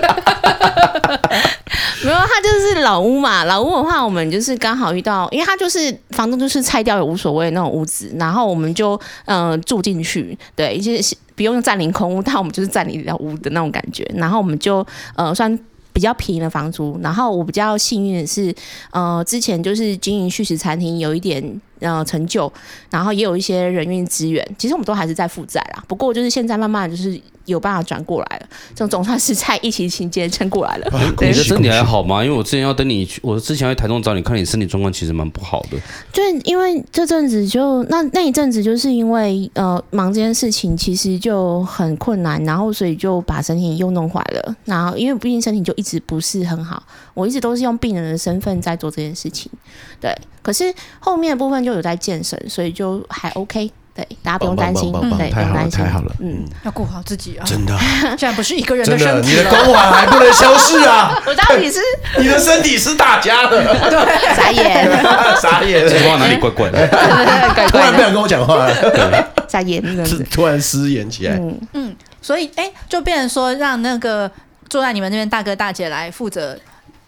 [2.04, 3.44] 没有，他就是老屋嘛。
[3.44, 10.38] 老屋的话，我们就是刚好遇到，因为他就是房东，就是拆掉也无所谓那种屋子，然后我们就嗯、呃、住进去。
[10.56, 14.10] 对，就是不用占领空屋，但我们就是占领了屋的那种感觉。
[14.16, 14.86] 然后我们就
[15.16, 15.58] 呃算。
[15.94, 18.54] 比较便宜的房租，然后我比较幸运的是，
[18.92, 21.42] 呃，之前就是经营续食餐厅，有一点
[21.80, 22.52] 呃成就，
[22.90, 25.84] 然后也有一些人运资源，其实我们都还是在负债啦。
[25.88, 27.20] 不过就是现在慢慢就是。
[27.48, 31.16] 有办法转过来了，这种总算是在疫情期间撑过来了。
[31.22, 32.22] 你的身体还好吗？
[32.22, 35.78] 因为我之前要等你去，我之前在台中找你看，你身体状况其实蛮不好的。
[36.12, 44.54] 就因为这阵子就那那一阵子，就是因为呃忙这件事情，其实就很困难，然后所以就把身体又弄坏了。
[44.66, 49.50] 然后因为毕竟身体就一直不是很好，我一直都是用病人的身份在做这件事情。
[50.02, 53.70] 对，可是后面的部分就有在健身，所以就还 OK。
[53.94, 57.78] 对，大家不用担心，对，太好了，太好了，嗯，要顾好自己啊，真的，
[58.18, 61.22] 现在不是一个人的身体，你的光环还不能消失啊！
[61.28, 61.80] 我到底是
[62.20, 63.58] 你的身体是大家的，
[63.90, 64.88] 对，傻眼，
[65.42, 66.88] 傻眼，说话哪里怪怪的？
[67.68, 69.84] 突然不想跟我讲话了，傻眼，
[70.32, 71.60] 突然失言起来，嗯。
[71.74, 74.32] 嗯，所以哎，就变成说让那个
[74.70, 76.56] 坐在你们那边大哥大姐来负责。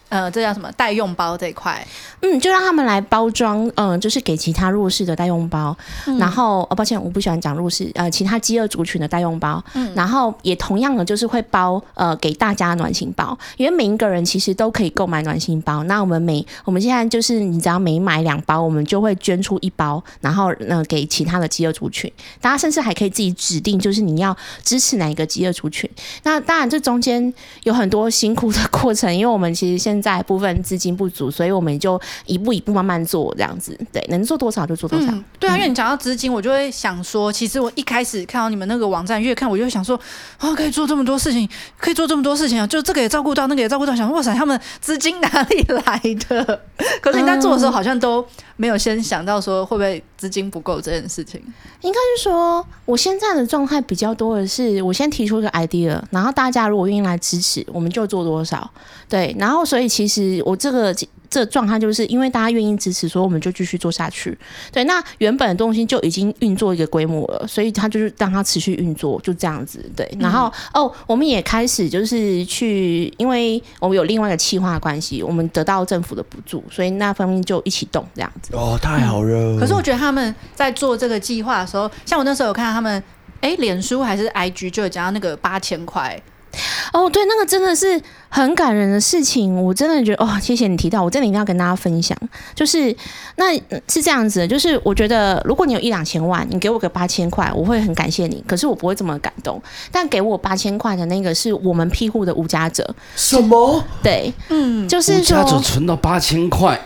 [0.09, 1.85] 呃，这叫什么代用包这一块？
[2.21, 5.75] 嗯，就让他们来包装，嗯、呃，就是给其他弱势的代用包。
[6.07, 9.63] 嗯、然后，哦，抱歉，我不喜欢讲弱势，呃，其他饥饿族群的代用包。
[9.73, 15.83] 嗯，然后也同样的，就是会包，呃，给大家暖心包，因为每一个人其实都可以购买暖心包。
[15.83, 22.11] 那我们每我们现在就是，你只要每买两包，我们就会捐出一包，然后呃，给其他的饥饿族群。
[22.41, 25.89] 大家甚至还可以自己指定，就是你要支持哪一个饥饿族群。
[26.23, 27.33] 那当然，这中间
[27.63, 33.79] 有很多辛苦的过程，因为我们其实现在在部分资金不足，所以我们就一步一步慢慢做这样子。
[33.93, 35.05] 对，能做多少就做多少。
[35.11, 39.95] 嗯、对啊，因为你讲到资金，我就会想说，其实我一开始看到你们那个网站，越看我就想说，
[40.39, 41.47] 啊，可以做这么多事情，
[41.77, 42.65] 可以做这么多事情啊！
[42.65, 46.59] 就这个也照顾到，那个也照顾到，想说哇塞，他们资金哪里来的？
[47.01, 48.25] 可是你在做的时候，好像都
[48.55, 51.41] 没有先想到说会不会资金不够这件事情。
[51.81, 58.69] 应该是说，我现在的状态比较多的是，我先提出一个 idea，然后大家如果愿意来支持，我们就做多少。
[59.07, 60.93] 对，然后所以其实我这个
[61.29, 64.37] 这状态就是因为大家愿意支持，所以我们就继续做下去。
[64.71, 69.83] 对，那原本的东西就已经运作一个规模了，所以它就是让它持续运作，就这样子。
[69.95, 78.55] 对，然后、嗯、哦，我们也开始就是去，因为我们有另外一个企划关系，我们得到政府的补助，所以那方面就一起动这样子。
[78.55, 79.59] 哦，太好了、嗯！
[79.59, 83.03] 可是我觉得他们在做这个计划的时候，像我那时候有看到他们，
[83.41, 86.19] 哎，脸书还是 IG 就有讲到那个八千块。
[86.93, 92.17] 哦，对，那个真的是很感人的事情，我真的觉得哦，谢谢你提到，我真的一定要跟大家分享。
[92.55, 92.95] 就是
[93.35, 93.53] 那
[93.87, 99.61] 是这样子的，就是我觉得如果你有一两千万，你给我个八千块，我会很感谢你，可是我不会这么感动。
[99.91, 102.95] 但给我八千块的那个是我们庇护的无家者。
[103.15, 103.83] 什么？
[104.01, 106.79] 对，嗯，就是说无家者存到八千块。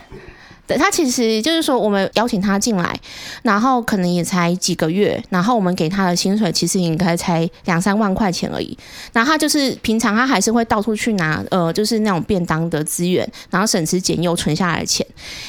[0.73, 2.99] 对，他其实就是说，我们邀请他进来，
[3.43, 8.77] 然后可能也才几个月，然后我们给他的薪水其实应该才两三万块钱而已。
[9.11, 15.05] 然后他就是平常他还是会到处去拿，呃，就是那种便当的资源，然后省吃俭用存下来的钱。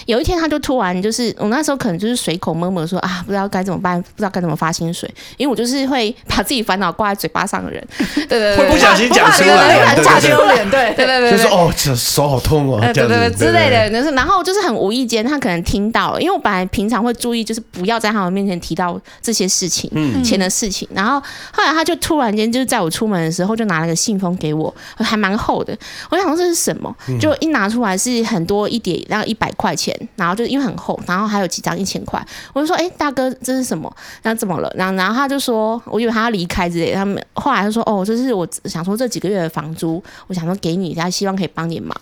[0.06, 20.88] 有一天他就突然就是，我那时候可能就是随口摸摸说啊，不知道该怎么办，不知道该怎么发薪水，因为我就是会 把自己烦恼挂在嘴巴上的人， 对对对，会不小心讲出来，假丢脸，对对对对，就是哦，这手好痛哦，对对对之类的，就是然后就是很无意间，他可能听到了，因为我本来平常会注意，就是不要在他们面前提到这些事情，嗯，钱的事情。
[20.94, 21.20] 然后
[21.52, 25.76] 后来他就突然间就是在我出门的时候，就拿了个信封给我，还蛮厚的。
[26.10, 26.94] 我想说这是什么？
[27.20, 32.24] 就一拿出来是很多一叠，然后一百块钱，然后就因为很厚，然后还有几张一千块。
[32.52, 33.94] 我就说：“哎，大哥，这是什么？
[34.22, 41.94] 那怎么了？”然后然后他就说：“我以为他要离开之类。”他们后来他说：“哦，这是我想说这几个月的房租，我想说给你，他希望可以帮点忙。”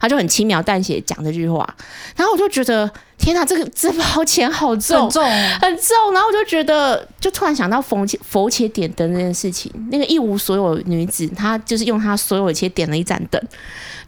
[0.00, 1.66] 他就很轻描淡写讲这句话，
[2.16, 2.92] 然后我就觉得。
[3.20, 5.22] 天哪，这个这包钱好重，很重，
[5.60, 6.12] 很重。
[6.12, 9.70] 然后我就觉得，就突然想到佛佛且点灯这件事情。
[9.92, 13.40] 那个一无所有女子，她就是用她所有的钱点了一盏灯。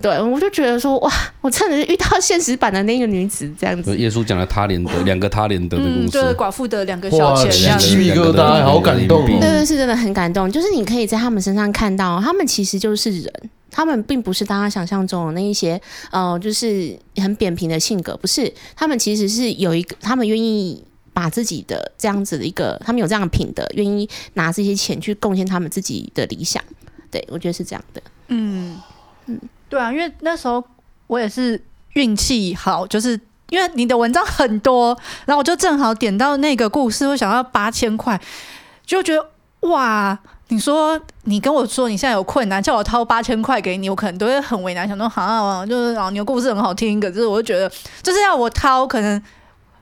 [0.01, 3.97] 对，我就觉得说，哇，我真的是遇到现实版的那个女子这样子。
[3.99, 9.25] 耶稣讲了他连的两个他连得的故事，对、嗯、寡妇的两个小钱，鸡皮疙瘩，好感动。
[9.27, 10.51] 对对，是真的很感动。
[10.51, 13.33] 就是你可以在他们身上看到，他们其实就是人。
[13.75, 18.53] 他们并不是大家想象中的那一些，呃，就是很扁平的性格，不是。
[18.77, 20.81] 他们其实是有一个，他们愿意
[21.13, 26.63] 把自己的这样子的一个，他们有这样的品德，愿意拿这些钱去贡献他们自己的理想。
[27.11, 28.01] 对，我觉得是这样的。
[28.29, 28.81] 嗯
[29.27, 30.63] 嗯，对啊，因为那时候
[31.09, 31.61] 我也是
[31.95, 33.19] 运气好，就是
[33.51, 34.97] 因为你的文章很多，
[35.27, 38.21] 然后我就正好点到那个故事，我想要八千块，
[38.87, 40.17] 就觉得哇。
[40.53, 47.73] 你说你跟我说你现在有困难，叫我掏八千块给你，我可能都会很为难，想说好啊，就是啊，你的故事很好听，可是我就觉得
[48.03, 49.21] 就是要我掏，可能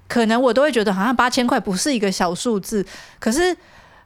[0.06, 2.86] 可能我都会觉得好像八千块不是一个小数字，
[3.18, 3.56] 可是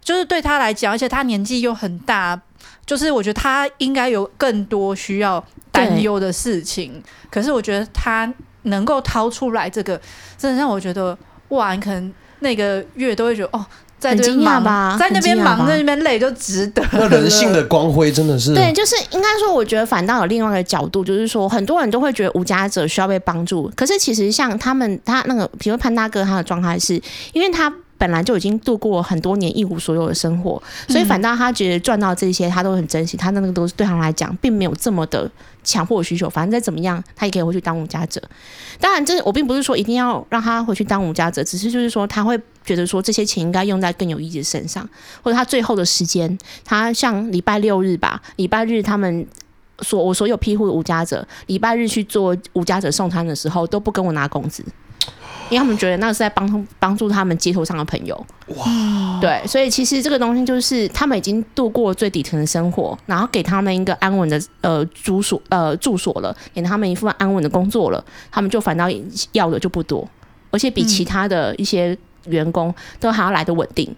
[0.01, 2.41] 就是对他来讲，而且他年纪又很大，
[2.87, 10.01] 就是我觉得他应该有更多需要担忧的事情，可是我觉得他能够掏出来这个，
[10.39, 11.17] 真的让我觉得。
[11.49, 13.65] 哇，你可能那个月都会觉得哦。
[14.05, 14.97] 在很惊讶吧？
[15.01, 16.85] 在那边忙，在那边累，就值得。
[16.93, 27.01] 那人性的光辉真的是对，就是应该说，我觉得反倒有另外一个角度，就是说，很多人都会觉得无家者需要被帮助，可是其实像他们，他那个，比如潘大哥，他的状态是
[27.33, 27.73] 因为他。
[27.97, 35.31] 本来就已经度过很多年一无所有的生活，所以反倒他觉得赚到这些他都很珍惜，他那个都是对他来讲并没有这么的
[35.63, 36.29] 强迫需求。
[36.29, 38.21] 反正再怎么样，他也可以回去当无家者。
[38.81, 44.87] 当然，这我并不是说一定要让他回去当无家者，只是就是说他会觉得说这些钱应该用在更有意义的身上，
[45.23, 49.27] 或者他最后的时间，他像礼拜六日吧，礼拜日他们
[49.81, 54.65] 所我所有庇护的无家者，礼拜日去做无家者送餐的时候都不跟我拿工资。
[55.51, 58.27] 因为他们觉得那是在帮帮助他们街头上的朋友，
[58.57, 68.87] 哇，对，所以其实这个东西就是他们已经度过最底层的生活，然后给他们一个安稳的呃住所呃住所了，给他们一份安稳的工作了，他们就反倒
[69.33, 70.09] 要的就不多，
[70.51, 73.95] 而且比其他的一些员工都还要来的稳定。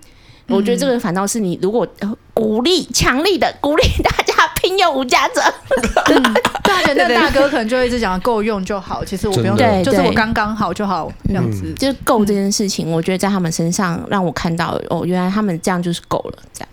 [0.49, 1.87] 我觉得这个反倒是你如果
[2.33, 5.41] 鼓励强力的鼓励大家 聘用无家者，
[6.05, 16.69] 对，那大哥可能就一直讲够用就好，其实我不用，对，就是我刚刚好就好这样子，就是够这件事情，我觉得在他们身上让我看到哦，原来他们这样就是够了，这样。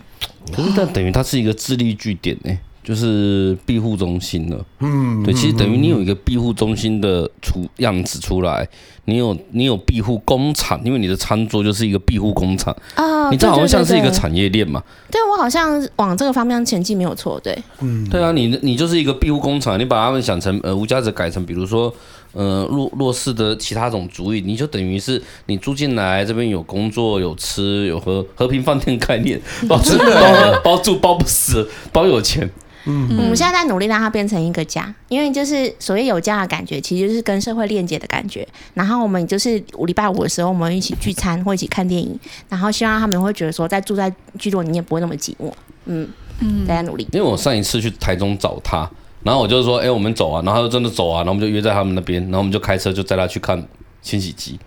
[0.55, 2.51] 可是但等于它是一个智力据点呢，
[2.84, 4.65] 就是庇护中心了。
[4.79, 8.67] 嗯，对，其实等于你有一个庇护中心的出样子出来。
[9.05, 14.81] 你有你有庇护工厂，因为你的餐桌就是一个庇护工厂啊，你这好像像是一个产业链嘛？
[15.11, 21.93] 对，我好像往这个方面前进没有错，对，嗯，对啊，你你就是一个庇护工厂，你把他们想成呃无家者改成比如说
[22.31, 32.49] 呃弱弱势的其他种族裔，你就等于是你住进来这边有工作有吃有喝，和平饭店概念，包吃包包住包不死包有钱。
[32.86, 38.47] 嗯，我们现在在努力让它变成一个家，因为就是所谓有家的感觉，其实就是跟社会链接的感觉。
[38.73, 42.19] 然后我们就是礼拜五的时候，我们一起聚餐或一起看电影，
[42.49, 45.51] 然后希望他们会觉得说，在住在聚落里面不会那么寂寞。
[45.86, 46.07] 嗯
[46.39, 47.07] 嗯，大家努力。
[47.11, 48.89] 因为我上一次去台中找他，
[49.21, 53.65] 然后我就说，哎、欸，我们走啊，然后他就真的走啊，然后我们就约在他们那边，然后我们就开车就载他去看
[54.01, 54.59] 清洗机，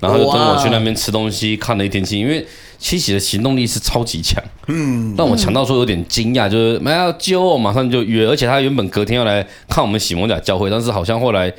[0.00, 2.46] 然后就跟我去那边吃东西，看了一天清，因为。
[2.76, 11.50] 七喜的行动力是超级强，嗯，但我强到说有点惊讶，就是没要揪我，马上就约，而且他原本隔天要来看我们喜蒙甲教会，但是好像后来，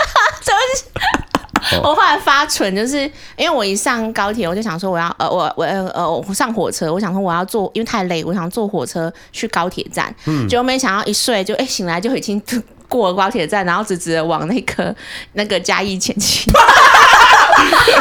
[1.82, 12.42] 我后来发蠢，就是因为我一上高铁，我就想说我要呃我我呃我上火车，我想说我要坐，因为太累，我想坐火车去高铁站，嗯，结果没想到一睡就哎、欸、醒来就已经
[12.88, 14.94] 过了高铁站，然后直直的往那个
[15.32, 16.44] 那个嘉义前进。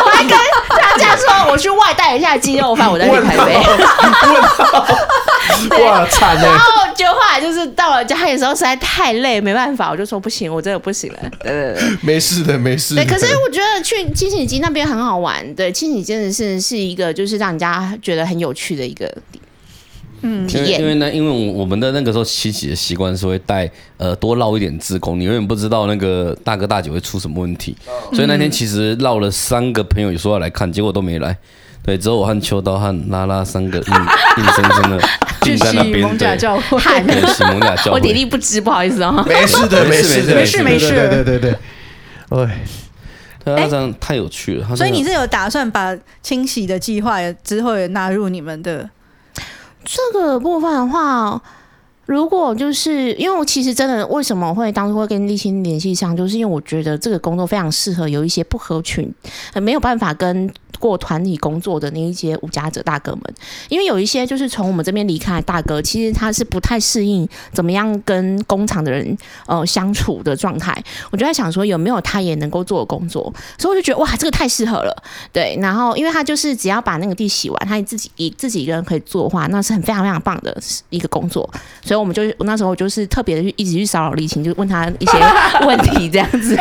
[0.04, 0.38] 我还跟
[0.70, 3.56] 大家说，我去外带一下鸡肉饭，我再去台北。
[5.84, 6.36] 哇，惨！
[6.36, 11.20] 然后就后来就是到了家里的时候，实在太累，没办法，我就说不行，我真的不行了。
[11.40, 13.04] 对对对，没事的，没事的。
[13.04, 15.54] 对，可是我觉得去清洗机那边很好玩。
[15.56, 19.45] 对，清洗真的是是一个，就是让人家觉得很有趣的一个地方。
[20.22, 20.80] 嗯，体验。
[20.80, 27.76] 因为呢，因为我我们的那个时候清洗的习惯是会带呃多绕一点自工，你永远不知道那个大哥大姐会出什么问题，
[28.14, 31.38] 所以那天其实绕了三个朋友也说要来看，结果都没来。
[31.84, 33.94] 对，只有我和秋刀和拉拉三个硬
[34.40, 35.00] 硬生生的
[35.42, 36.00] 定 在那边。
[36.00, 37.92] 蒙甲教会，对， 洗蒙甲教会。
[37.92, 39.24] 我体力不支，不好意思啊。
[39.28, 40.90] 没事的，没事的，没事没事。
[40.90, 41.56] 对对对对，
[43.44, 44.76] 哎，他这样太有趣了。
[44.76, 48.90] 所以你是有打算把清洗的计划之后也纳入你们的？
[49.86, 51.40] 这个部分的话，
[52.06, 59.12] 如果就是因为我其实真的为什么会当初会跟立青联系上，就是因为我觉得这个工作非常适合有一些不合群，
[59.62, 60.52] 没有办法跟。
[60.78, 63.22] 过团体工作的那一些无家者大哥们，
[63.70, 70.76] 因为有一些就是从我们这边离开的大哥，其实他是不太适应怎么样跟工厂的人呃相处的状态。
[71.10, 73.34] 我就在想说，有没有他也能够做的工作？
[73.58, 75.04] 所以我就觉得哇，这个太适合了。
[75.32, 80.56] 对，然后因为他就是只要把那个地洗完，他自己以自己一个人可以做的话，那是很非常非常棒的
[80.90, 81.50] 一个工作。
[81.82, 85.12] 所以我们就那时候就是特别的去一直去骚扰立青，就问他一些
[85.66, 86.58] 问题这样子。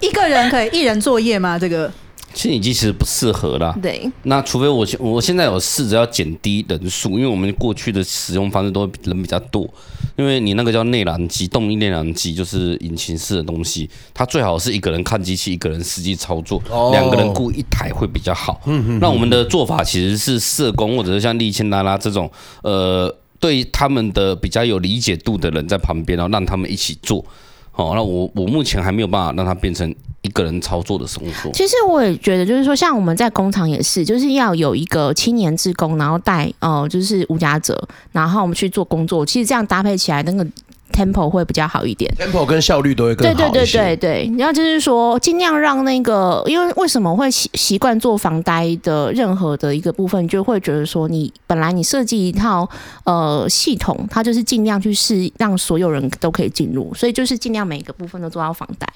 [0.00, 1.58] 一个人可以一人作业吗？
[1.58, 1.90] 这个？
[2.34, 3.72] 清洗机其实不适合啦。
[3.80, 4.10] 对。
[4.24, 9.72] 那除非我现我现在有试着要减低人数，因为我们过去的使用方式都人比较多。
[10.16, 16.60] 因为你那个叫内燃机，动力内燃机就是引擎式的东西，它最好是一个人看机器，一个人实际操作，
[16.90, 18.60] 两个人雇一台会比较好。
[18.66, 18.98] 嗯嗯。
[19.00, 22.28] 那我们的做法其实是社工或者是像立青拉拉这种，
[22.62, 27.24] 呃，对他们的比较有理解度的人在旁边，然后让他们一起做。
[27.70, 31.50] 好，那我我目前还没有办法让它变成一个人操作的生活。
[31.50, 37.76] 其实我也觉得，就是说，像我们在工厂也是，就是要有一个青年职工，然后带哦，就是无家者，
[38.12, 39.26] 然后我们去做工作。
[39.26, 40.46] 其实这样搭配起来，那个
[40.94, 52.68] tempo 会比较好一点，tempo 跟效率都会更好对对对对对，然后就是说尽量让那个，因为为什么会习习惯做房呆的任何的一个部分，就会觉得说你本来你设计一套
[53.04, 58.86] 呃系统，它就是尽量去试让所有人都可以进入，所以就是尽量每一个部分都做到房呆。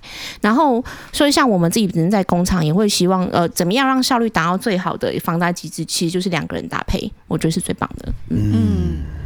[0.40, 0.82] 然后
[1.12, 8.12] 所以像我们自己人在工厂也会希望呃怎么样让效率达到最好的房呆机制，其实就是两个人搭配，我觉得是最棒的。
[8.28, 8.52] 嗯。
[8.52, 9.17] 嗯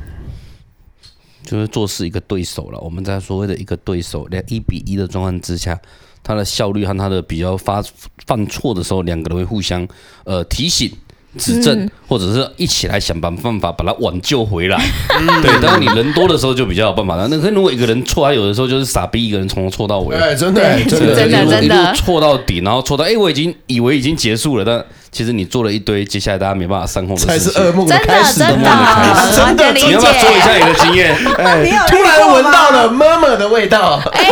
[1.45, 2.79] 就是做事一个对手了。
[2.81, 5.79] 我们在所谓的一个对手，两一比一的状况之下，
[6.23, 7.83] 他的效率和他的比较发
[8.27, 9.87] 犯错的时候，两个人会互相
[10.25, 10.91] 呃提醒、
[11.37, 14.79] 指正，或者是一起来想办办法把它挽救回来。
[15.43, 17.27] 对，当你人多的时候就比较有办法了。
[17.29, 20.17] 那可如果一个人错，他有的时候就是傻逼一个人从头错到尾。
[20.17, 24.85] 哎，真的，真的，真的，真的错到底，然后错到哎，我已经以为已经结束了，但。
[25.13, 28.71] 其实你做了一堆，接下来大家没办法上控的事情，才是噩梦的开始，真的，
[29.37, 31.15] 真的，你要不要说一下你的经验？
[31.37, 34.01] 哎，突然闻到了妈妈的味道。
[34.11, 34.25] 哎，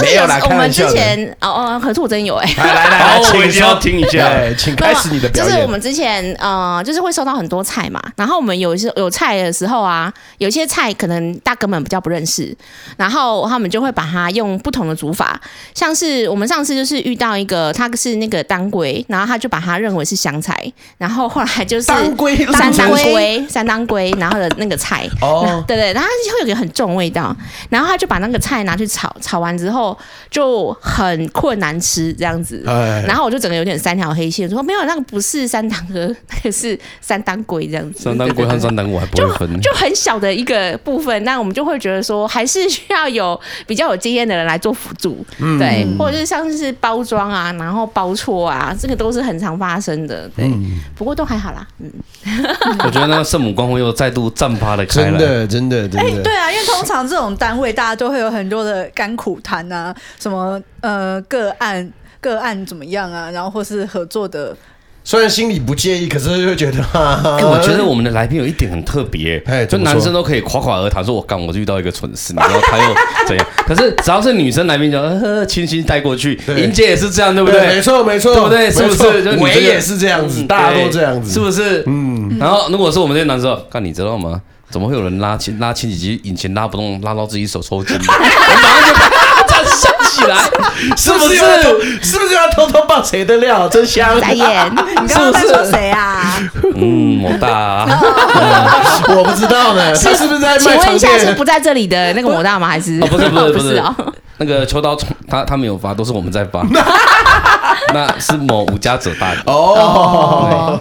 [0.00, 2.48] 没有，就是我们之前哦哦，可是我真有哎。
[2.58, 5.52] 来来来，我一定要听一下，请开始你的表演。
[5.52, 12.56] 就是我们之前呃，就是会收到很多菜嘛，然后我们有一些有菜的时候啊，有些菜可能大哥们比较不认识，
[12.96, 15.40] 然后他们就会把它用不同的煮法，
[15.74, 19.71] 像是我们上次就是遇到一个，他是那个当归，然后他就把它。
[19.72, 27.34] 他认为是香菜，然后后来就是当归、三当归、三当归，然后的那个菜，哦，对对，然后它会有一个很重味道，
[27.70, 29.96] 然后他就把那个菜拿去炒，炒完之后
[30.30, 32.62] 就很困难吃这样子，
[33.06, 38.00] 然后我就整个有点三条黑线，说没有，那个不是三当哥，那个是三当归这样子。
[38.00, 45.24] 三当归和三当归还不会分，就很小的一个部分，那我们就会觉得说，还是需要有比较有经验的人来做辅助，
[45.58, 49.52] 对，或者是像是包装啊，然后包错啊，这个都是很常。
[49.62, 51.64] 发生的，对，嗯、不过都还好啦。
[51.78, 51.88] 嗯，
[52.84, 56.18] 我觉得那个圣母光辉又再度绽发了开来，真的，真的，真的。
[56.18, 61.88] 哎，对啊，因为通常这种单位大家都会有很多的甘苦谈啊，什么呃个案
[62.20, 64.56] 个案怎么样啊，然后或是合作的。
[65.04, 72.94] 虽然心里不介意，可是又觉得， 哎，我觉得我们的来宾有一点很特别，哎，就男生都可以夸夸而谈，说我刚我就遇到一个蠢事，然后他又
[73.26, 73.46] 怎样？
[73.66, 76.38] 可是只要是女生来宾，就呃轻轻带过去。
[76.56, 77.66] 莹姐也是这样，对不对？
[77.66, 78.70] 没错，没错，对不对？
[78.70, 79.36] 是不是？
[79.38, 81.82] 我也是这样子，大家都这样子，是不是？
[81.86, 82.36] 嗯。
[82.38, 84.40] 然后如果是我们这些男生，看你知道吗？
[84.70, 87.94] 怎么会有人拉轻拉轻几级引擎拉不动，拉到自己手抽筋？
[90.12, 90.36] 起来，
[90.96, 91.34] 是不是？
[92.02, 93.68] 是不是要偷偷爆谁的料？
[93.68, 94.20] 真香！
[94.20, 94.70] 眨眼，
[95.02, 96.38] 你刚刚在说谁啊？
[96.76, 97.86] 嗯，我大，
[99.16, 99.94] 我不知道呢。
[99.94, 100.58] 是是不是在？
[100.58, 102.68] 请问一下，是不在这里的那个某大吗？
[102.68, 103.00] 还是？
[103.00, 103.94] 不是不是不是哦。
[104.38, 104.96] 那个秋刀
[105.28, 106.62] 他他没有发，都是我们在发。
[107.94, 110.80] 那是某无家者大哦。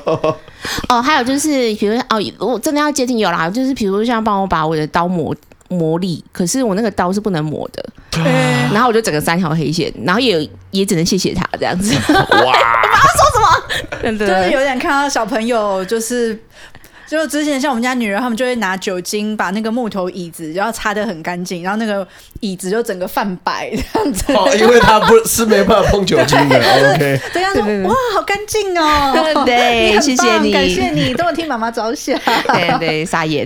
[0.90, 5.36] 哦，还有就是，比如哦，我真的要接近有啦，就是比如像帮我把我的刀磨。
[5.72, 7.84] 磨力，可是我那个刀是不能磨的，
[8.72, 11.96] 然后我就整个三条黑线，然后也也只能谢谢他这样子。
[11.96, 12.20] 哇！
[12.20, 12.52] 我
[12.84, 14.18] 刚刚说什么？
[14.18, 16.38] 就是有点看到小朋友就是。
[17.12, 22.08] 就之前像我们家女人，他们就会拿酒精把那个木头椅子，然后擦得很干净，然后那个
[22.40, 24.32] 椅子就整个泛白这样子。
[24.32, 26.56] 哦，因为它不是没办法碰酒精的。
[26.58, 27.20] OK。
[27.34, 29.44] 这样说哇，好干净哦。
[29.46, 32.18] 对，谢谢你，感谢你，都有替妈妈着想。
[32.48, 33.46] 对对，傻眼。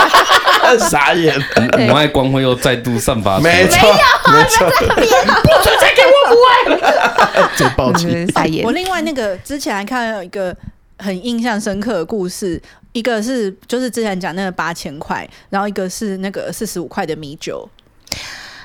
[0.88, 1.38] 傻眼。
[1.86, 3.38] 母爱光辉又再度散发。
[3.40, 3.92] 没错，
[4.32, 4.66] 没错。
[4.70, 7.46] 不准再给我母爱。
[7.58, 8.64] 最抱歉，傻眼。
[8.64, 10.56] 我另外那个之前还看到一个。
[11.00, 12.60] 很印象深刻的故事，
[12.92, 17.68] 一个是就是之前讲那个八千块，然后一个是那个四十五块的米酒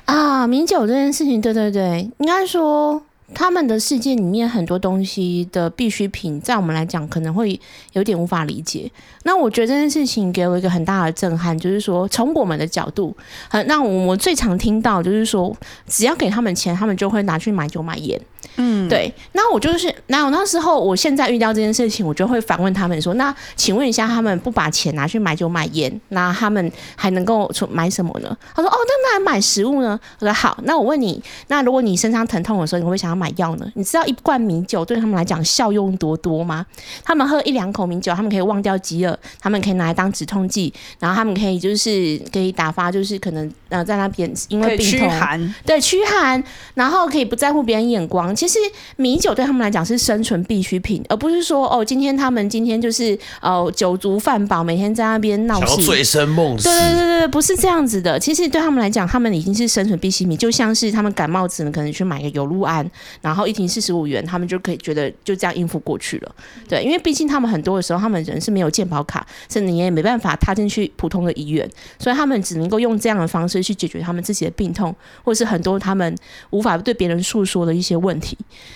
[0.05, 3.01] 啊，米酒这件事情，对对对，应该说
[3.33, 7.59] 他们的世界里面很多东西的必需品，在我们来讲可能会
[7.93, 8.91] 有点无法理解。
[9.23, 13.15] 那我觉得这件事情给我一个很大的震撼，就是说从我们的角度，
[13.49, 15.55] 很那我们最常听到就是说，
[15.87, 18.21] 只要给他们钱，他们就会拿去买酒买烟。
[18.57, 28.37] 嗯，对，那我就是，那我那时候，我现在遇到这件事情，我就会反问他们说，那请问一下，他们不把钱拿去买酒买烟，那他们还能够从买什么呢？
[28.53, 29.99] 他说，哦，那那买食物呢？
[30.19, 33.65] 我说好，那我问你，那如果你身上疼痛的时候，你会想要买药呢？
[33.75, 36.65] 你知道一罐米酒对他们来讲效用多多吗？
[37.03, 46.43] 他们喝一两口米酒，他们可以忘掉饥饿，他们可以拿来当止痛剂，然后他们可以就是可以打发，就是可能呃在那边因为病痛，对，驱寒，
[46.73, 48.34] 然后可以不在乎别人眼光。
[48.35, 48.45] 况。
[48.45, 48.59] 其实
[48.97, 56.65] 米酒对他们来讲是生存必需品，而不是说哦，今天他们今天就是哦酒足饭饱，每天在那边闹事，醉生梦死。
[56.65, 58.19] 对对对对，不是这样子的。
[58.19, 62.85] 其实对他们来讲，他们已经是生存必需品，就像是他们感冒只能可能去买个有氯安，
[63.21, 66.35] 然后一瓶四十五元，他们就可以觉得就这样应付过去了。
[66.67, 71.69] 对，因为毕竟他们很多的时候，他们人是没有健保卡，甚至你也没办法踏进去普通的医院，
[71.99, 76.15] 所以他们只能够用这样的方式去解决他们自己的病痛，或者是很多他们
[76.49, 78.24] 无法对别人诉说的一些问题。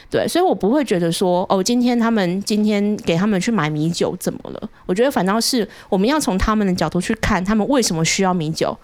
[0.09, 4.69] 对，所以我不会觉得说哦，今天他们今天给他们去买米酒怎么了？
[4.85, 8.77] 我觉得反倒是我们要从他们的角度去看，他们为什么需要米酒，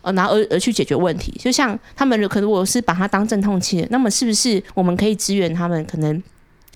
[0.00, 1.32] 呃，然后而而去解决问题。
[1.38, 6.22] 就像他们可能我是把它当镇痛器，那么是不是我们可以支援他们可能？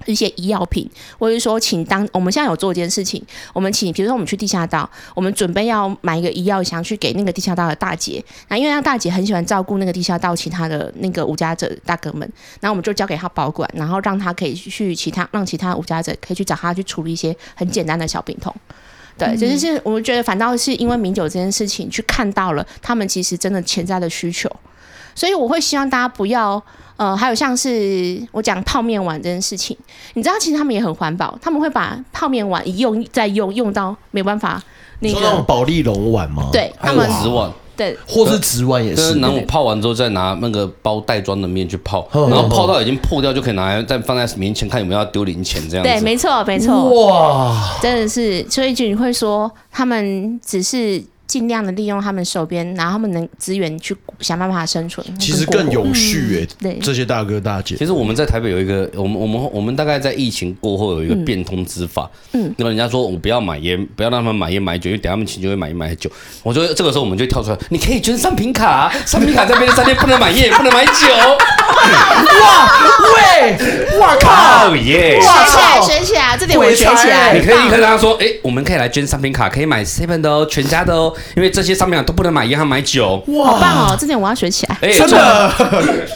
[0.04, 0.88] 一些医药品，
[1.18, 3.22] 或者说，请当我们现在有做一件事情，
[3.54, 12.20] 我们请，比如说我们去地下道，我们准备要买一个医药箱去给那个地下道的大姐，那因为那大姐很喜欢照顾那个地下道其他的那个无家者大哥们，
[12.60, 18.54] 然后我们就交给她保管，然后让她可以去其他让其他无家者可以去找她去处理一些很简单的小病痛。
[19.18, 24.50] 对，嗯、就是是我们觉得反倒是因为名酒这件事情，去看到了他们其实真的潜在的需求，
[25.16, 26.62] 所以我会希望大家不要。
[26.98, 29.76] 呃，还有像是我讲泡面碗这件事情，
[30.14, 34.58] 你知道，其实他们也很环保，他们会把泡面碗一用再用，用到没办法。
[35.00, 36.48] 那个、说那种保丽龙碗吗？
[36.50, 39.20] 对，他们纸碗，对，或是纸碗也是。
[39.20, 45.92] 然后泡完之后再拿那个包袋装的面去泡，然后泡到已经破掉，就可以拿来再放在面前看有没有要丢零钱这样子。
[45.92, 47.08] 对，没错，没错。
[47.08, 51.04] 哇，真的是，所以就你会说他们只是。
[51.36, 56.48] 尽量的利用他们手边，然后他们能资源去想办法生存，其实更有序哎、欸。
[56.58, 62.10] 对，这些大哥大姐，其实我们在台北有一个，我们我们我们大概在疫情过后有一个变通之法。
[62.32, 66.10] 嗯，那么人家说我不要买烟，不要让他们买烟买酒，因为等他们请就会买烟买酒。
[66.42, 70.92] 我觉得这个时候我们就跳出来，你可以捐商品卡， 商品卡在边的商店不能买烟，不能买酒。
[72.40, 72.72] 哇
[73.14, 75.20] 喂，哇靠耶！
[75.20, 77.34] 学起来，学起来，这点我学起来。
[77.34, 81.12] 你可以跟他说，哎，我们可以来捐商品卡，可以买 seven 的哦，全家的哦。
[81.34, 83.96] 因为这些商品都不能买烟，还买酒，哇，好棒哦！
[83.98, 84.76] 这点我要学起来。
[84.80, 85.52] 哎，真的，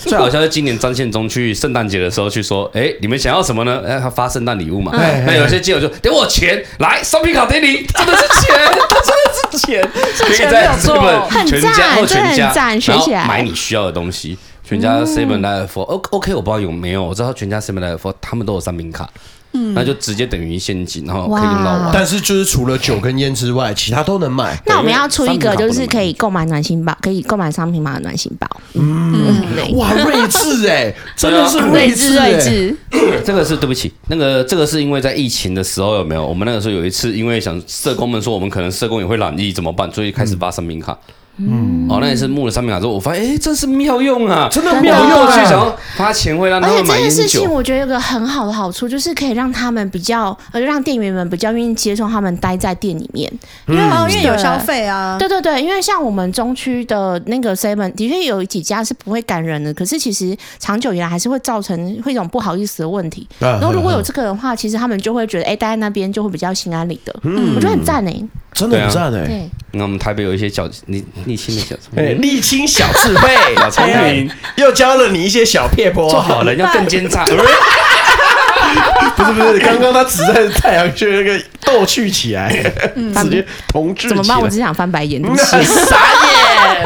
[0.02, 3.82] 最好笑是今年张献忠去圣诞节的时候去说，哎，你们想要什么呢？
[3.86, 4.92] 哎，他发圣诞礼物嘛。
[4.94, 14.36] 那有些基友就给我钱，来商品卡给你，真的是钱，真的是钱，可以在这本全家或全家，学起来，买你需要的东西。
[14.62, 19.08] 全家 Seven Life O OK，我不知道有没有，我知道全家 Seven Life 他们都有商品卡。
[19.52, 21.90] 嗯，那就直接等于现金，然后可以用到完。
[21.92, 24.56] 但是就是除了酒跟烟之外，其他都能买。
[24.66, 28.48] 那我们要出一个，就是可以购买暖心包，可以购买商品码的暖心包。
[28.74, 29.12] 嗯，
[29.56, 32.76] 嗯哇，睿智哎， 真的是睿智睿智。
[33.24, 36.24] 这个是对不起，那个这个是因为在疫情的时候有没有？
[36.26, 40.92] 我们那个时候有一次，因为想社工们说我们可能社工也会染疫怎么办，所以开始发商品卡。
[40.92, 41.14] 嗯，
[41.88, 45.44] 哦，那也是募了商品卡之后，我发现，哎，这是妙用啊，真的妙用啊！
[45.44, 46.94] 想要花钱会让他们买。
[46.94, 53.32] 而且这件事情，我觉得有个很好的好处，就是可以让他们比较，呃，让店员们比较愿意接受他们待在店里面，
[53.66, 55.16] 因为因为有消费啊。
[55.18, 63.26] 对对对，因为像我们中区的那个 seven，的确有几家是不会赶人的，可是其实长久以来还是会造成会一种不好意思的问题。
[63.38, 67.14] 然后如果有这个的话，其实他们就会觉得，哎，待在那边就会比较心安理得。
[67.22, 68.14] 嗯，我觉得很赞哎，
[68.52, 69.24] 真的很赞哎。
[69.26, 71.76] 对，那我们台北有一些小沥沥青的小。
[71.96, 77.24] 沥青小智慧， 小聪明，又教了你一些小撇步，做好人要更奸诈。
[79.16, 82.48] 不是不是，刚刚他只在太阳穴那个逗趣起来，
[83.16, 84.40] 直接同志怎么办？
[84.40, 85.66] 我只想翻白眼，傻眼。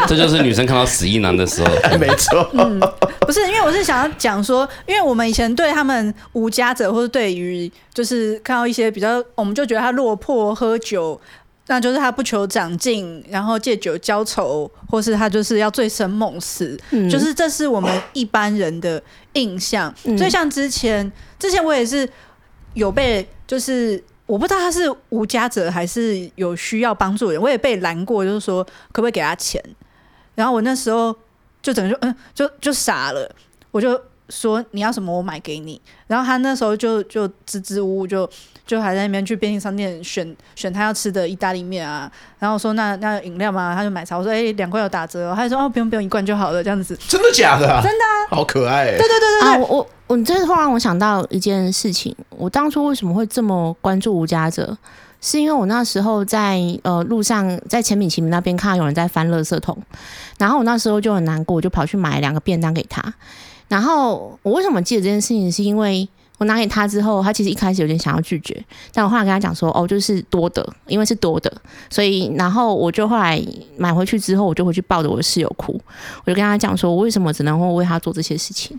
[0.09, 2.49] 这就是女生看到死一男的时候，没错。
[2.55, 2.81] 嗯，
[3.21, 11.21] 不是，因为我是想要讲说，因为我们以前对他们无家者，或者对于就是看到一些比较，我们就觉得他落魄喝酒。
[11.67, 19.03] 那就是他不求长进，然后借酒浇愁，或是他就是要醉生梦死，嗯、就是这是我们一般人的
[19.33, 19.93] 印象。
[20.05, 22.07] 嗯、所以像之前，之前我也是
[22.75, 28.63] 有被，就是我不知道他是无家者还是有需要帮助的人，我也被拦过，就是说
[28.93, 29.59] 可不可以给他钱？
[30.35, 31.17] 然后我那时候
[31.63, 33.35] 就整个就嗯，就就傻了，
[33.71, 33.99] 我就
[34.29, 35.81] 说你要什么我买给你。
[36.07, 38.29] 然后他那时候就就支支吾吾就。
[38.67, 44.17] 就还在那边去便利商店选选他要吃的意大利面啊，然后我说那那饮料嘛，他就买茶。
[44.17, 46.97] 我说哎，两罐有打折，他就说哦不用不用，一罐就好了这样子。
[47.07, 47.71] 真的假的？
[47.71, 48.87] 啊真的，好可爱。
[48.87, 49.49] 对对对对对。
[49.49, 54.75] 啊，我我我这会让我想到一件事情，我当初为什么会这么关注吴家者，
[55.21, 59.77] 是因为我那时候在呃路上在前米奇那边看到有人在翻垃圾桶，
[60.39, 63.13] 然后我那时候就很难过，我就跑去买两个便当给他。
[63.69, 66.09] 然后我为什么记得这件事情，是因为。
[66.45, 71.53] 拿给他之后，他其实一开始有点想要拒绝，但我后来跟他讲说，哦，就是多的，因为是多的，
[71.91, 73.43] 所以然后我就后来
[73.77, 75.81] 买回去之后，我就回去抱着我的室友哭，
[76.25, 78.79] 我就跟他讲说，我为什么只能够为他做这些事情？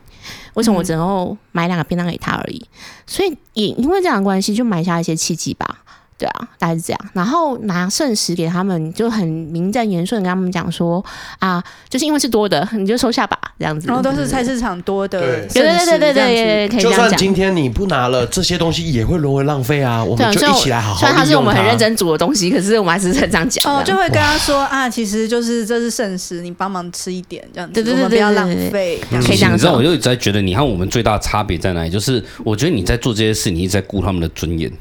[0.54, 2.66] 为什么我只能够买两个便当给他而已？
[3.06, 5.84] 所以也因为这样的关系，就埋下一些契机吧。
[6.18, 7.00] 对啊，大概是这样。
[7.14, 11.04] 然后拿剩食给他们，就很名正言顺跟他们讲说
[11.40, 13.88] 啊，就是因为是多的， 你就收下吧，这样子。
[13.88, 17.04] 然后都是菜市场多的，对对对对对对，可以这样讲。
[17.04, 20.04] 就算今天你不拿了，这些东西也会沦为浪费啊。
[20.04, 21.08] 我们就一起来好好利用它。
[21.08, 23.64] 虽然它是我们很认真煮的东西，可是我们还是在这样讲。
[23.72, 27.74] 哦，就会跟他 说啊，其实就是这是剩食，你帮忙吃一点，这样子。
[27.74, 29.02] 对对对，不要浪费。
[29.10, 29.54] 可以这样。
[29.54, 31.90] 你知道，我就一直在觉得，你和我们最大的差别在哪里？
[31.90, 34.72] 就是我觉得你在做这些事，你一直在顾他们的尊严。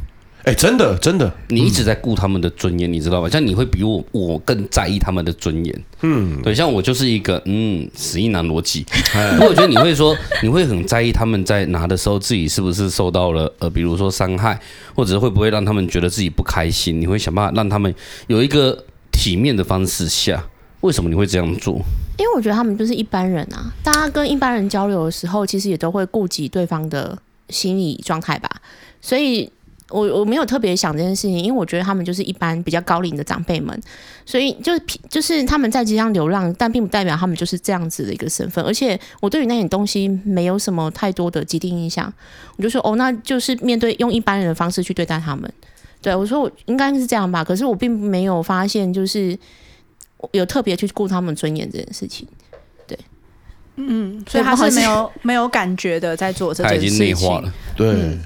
[0.45, 3.31] 哎、欸，真的，真的，你一直在顾他们的尊严，嗯、你知道吧？
[3.31, 5.85] 像你会比我我更在意他们的尊严。
[6.03, 8.85] 嗯，对，像我就是一个嗯死硬男逻辑。
[9.37, 14.61] 不过我觉得你会说，你会很在意他们在拿的时候自己是不是受到了呃，比如说伤害，
[14.95, 17.01] 或者会不会让他们觉得自己不开心？
[17.01, 17.95] 你会想办法让他们
[18.27, 20.45] 有一个体面的方式下。
[20.83, 21.81] 为什么你会这样做？
[22.19, 27.17] 因为我觉得他们就是一般人啊，大家跟一般人交流的时候，其实也都会顾及对方的
[27.49, 28.51] 心理状态吧，
[29.01, 29.51] 所以。
[29.91, 33.79] 我我没有特别想这件事情，因为我觉得他们就是一般比较高龄的长辈们，
[34.25, 38.65] 所以就是就是他们在街上流浪，但并不代表他们就是这样子的一个身份。
[38.65, 42.13] 而且我对于那点东西没有什么太多的既定印象，
[42.57, 45.53] 我就说哦，那就是面对用一般人的方式去对待他们。
[46.01, 49.39] 对，我说我应该是这样吧，可是我并没有发现就是
[50.33, 52.27] 有特别去顾他们尊严这件事情。
[52.87, 52.99] 对，
[53.77, 57.91] 嗯，所以他是没有没有感觉的在做这件事情，他已经内化了，对。
[57.91, 58.19] 嗯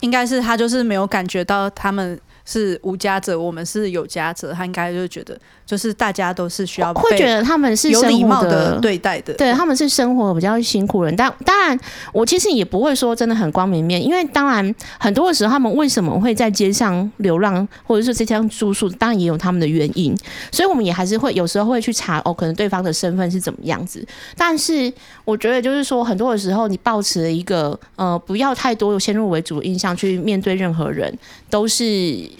[0.00, 5.38] 应该是他就是没有感觉到他们是无家者，我们是有家者，他应该就觉得。
[5.66, 11.16] 就是大家都是需要会觉得他们是有礼貌的对待的，对，他们是生活比较辛苦人。
[11.16, 11.76] 但当然，
[12.12, 20.16] 我其实也不会说真的很光明面，因为当然很多的时候，他们为什么会在街上流浪，或者是这样住宿，当然也有他们的原因。
[20.52, 24.06] 所以我们也还是会有时候会去查哦，可能对方的身份是怎么样子。
[24.36, 24.92] 但是
[25.24, 31.12] 我觉得就是说，很多的时候，你保持了一个呃不要太多先入为主的印象去面对任何人，
[31.50, 31.84] 都是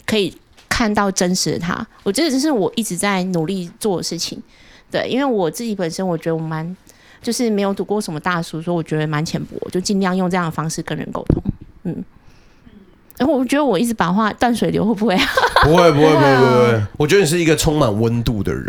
[0.04, 0.36] 可以。
[0.68, 4.38] 看到真实的他，我觉得这是我一直在努力做的事情。
[4.90, 6.76] 对，因为我自己本身，我觉得我蛮
[7.22, 11.42] 就是没有读过什么大书，所以我觉得蛮浅薄，就尽量用这样的方式跟人沟通。
[11.84, 12.04] 嗯，
[13.16, 15.16] 然后我觉得我一直把话断水流，会不会？
[15.66, 16.82] 不会，不会，不会，不会。
[16.96, 18.64] 我觉得你是一个充满温度的人。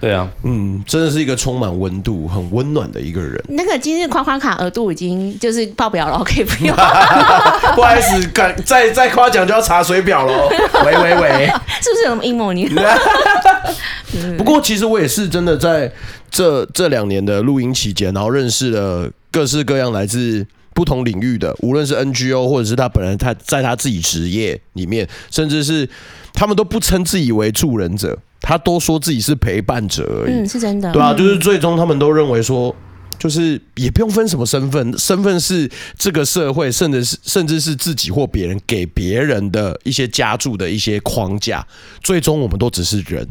[0.00, 3.40] 对啊，嗯，真的是一个充满温度、很温暖的一个人。
[3.48, 6.74] 那个今日夸夸卡额度已经就是爆表了，可以不用。
[7.76, 10.48] 不好意思，敢再再夸奖就要查水表喽。
[10.84, 11.46] 喂喂喂，
[11.80, 12.52] 是不是有什么阴谋？
[12.52, 12.68] 你
[14.36, 15.90] 不过其实我也是真的在
[16.30, 25.88] 这这两年的录音期间，然后认识了各式各样来自不同领域的，无论是 NGO 或者是他本人，他在他自己职业里面，甚至是
[26.32, 28.18] 他们都不称自己为助人者。
[28.44, 32.74] 他都说自己是陪伴者而已，嗯，是真的，对啊，就是最终他们都认为说，
[33.16, 41.64] 就是也不用分什么身份， 身份是这个社会，甚至是甚至是自己或别人给别人的一些加注的一些框架，
[42.02, 43.24] 最终我们都只是人。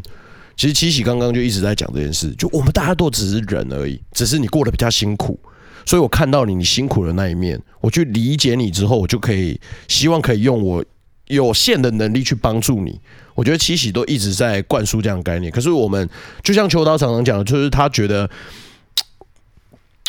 [0.56, 5.38] 其实七喜刚刚就一直在讲这件事，就我们大家都只是人而已，只是你过得比较辛苦，
[5.86, 10.86] 所以我看到你你辛苦的那一面，我去理解你之后，我就可以希望可以用我
[11.34, 12.99] 有限的能力去帮助你。
[13.34, 16.07] 我觉得七喜都一直在灌输这样的概念，可是我们
[16.43, 18.29] 就像秋刀常常讲的，就是他觉得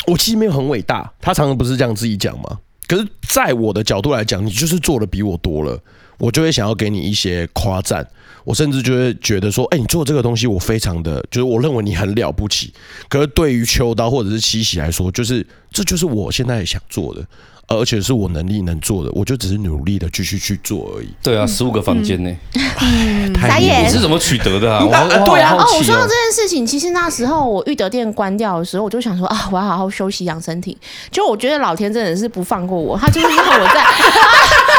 [0.05, 2.59] 我其实没有很伟大，他常常不是这样自己讲吗？
[2.85, 5.79] 可是在我的角度来讲，你就是做的比我多了，
[6.17, 8.05] 我就会想要给你一些夸赞，
[8.43, 12.73] 我甚至就会觉得说，哎，你做这个东西，我非常的，就是我认为你很了不起。
[13.07, 17.25] 可是对于秋刀或者是七喜来说，就是这就是我现在想做的。
[17.67, 21.07] 而且是我能力能做的，我就只是努力的继续去做而已。
[21.23, 22.31] 对啊，十五个房间呢，
[23.41, 24.83] 傻眼，你是怎么取得的啊？
[25.25, 30.77] 对啊，哦，我说到这件事情，其实那时候我玉德店关掉的时候，我就想说啊，我要好好休息养身体。
[31.09, 33.73] 就我觉得老天真的是不放过我，他就是让我在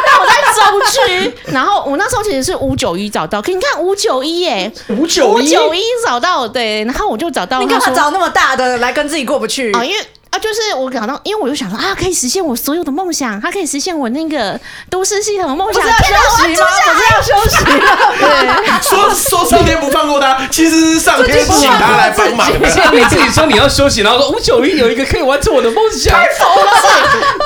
[0.07, 9.85] 让我在中区，然后我那时候其实是五九一找到，可你看五九一耶，五九一找到对，然后我就找到，你干嘛找那么大的来跟自己过不去啊？
[9.85, 9.97] 因为。
[10.35, 14.59] 啊，就是我感到，因为我就想说啊，可以实现我所有的梦想，它可以实现我那个
[14.91, 15.81] 都市系统的梦想。
[15.81, 16.67] 不是要休息吗？
[16.89, 17.87] 我是要休息吗？
[18.19, 22.51] 对，说说上天不放过他，其实是上天请他来帮忙。
[22.93, 26.73] 你自己说你要休息，然后说五九一有一个可以完成我的梦想，太疯了。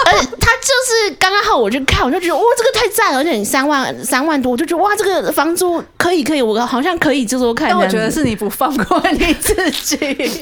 [0.07, 7.69] 而且他就是刚刚好，我就看，我就觉得哇，这个太赞了，而且你三万三万多，我就觉得哇，这个房租可以可以，我好像可以做做看。
[7.69, 9.99] 但我觉得是你不放过你自己，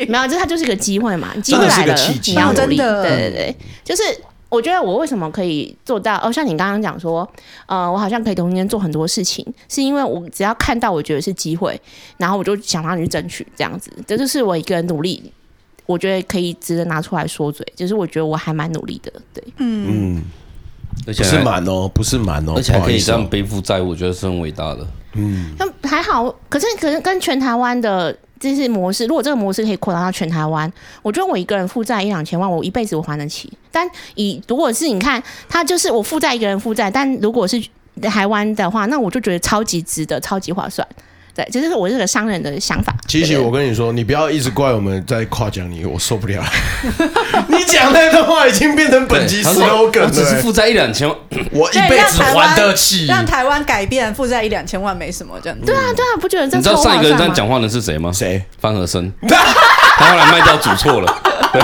[0.08, 1.96] 没有，这他就是个机会嘛，机会来了。
[2.36, 4.02] 要真的，对对对，就是
[4.48, 6.16] 我我觉得我为什么可以做到？
[6.24, 7.28] 哦，像你刚刚讲说，
[7.66, 11.78] 呃，我好像可以同时间做很多事情，是因为我只要看到我觉得是机会，
[12.16, 13.90] 然后我就想让你去争取这样子。
[14.06, 15.30] 这就是我一个人努力，
[15.84, 17.66] 我觉得可以值得拿出来说嘴。
[17.76, 20.22] 就是我觉得我还蛮努力的，对，嗯，
[21.06, 24.86] 而且不是蛮哦，不是蛮哦，而且还可以这样背负债务，我觉得是很伟大的。
[25.12, 28.16] 嗯，那还好，可是可是跟全台湾的。
[28.38, 30.70] 这是模式，如果这个模式可以扩大到全台湾，
[31.02, 33.52] 我觉得我一个人负债一两千万，我一辈子我还得起。
[33.72, 37.62] 但以如果是你看，他就是我负债一个人负债，但如果是
[38.02, 40.86] 台湾的话，那我就觉得超级值得，超级划算。
[41.36, 42.94] 对，这就是我这个商人的想法。
[43.06, 46.42] 琪琪，我跟你说，你不要一直怪我们在夸奖你，我受不了。
[47.48, 50.06] 你讲那段话已经变成本集 slogan 了。
[50.06, 51.16] 我只是负债一两千万，
[51.52, 53.04] 我一辈子还得起。
[53.04, 55.66] 让台湾改变，负债一两千万没什么这样子。
[55.66, 56.56] 对啊，对啊，不觉得这？
[56.56, 58.10] 你知道上一个人这样讲话的是谁吗？
[58.10, 58.42] 谁？
[58.58, 59.12] 方和生。
[59.28, 61.22] 他后来卖掉，组错了。
[61.52, 61.62] 对。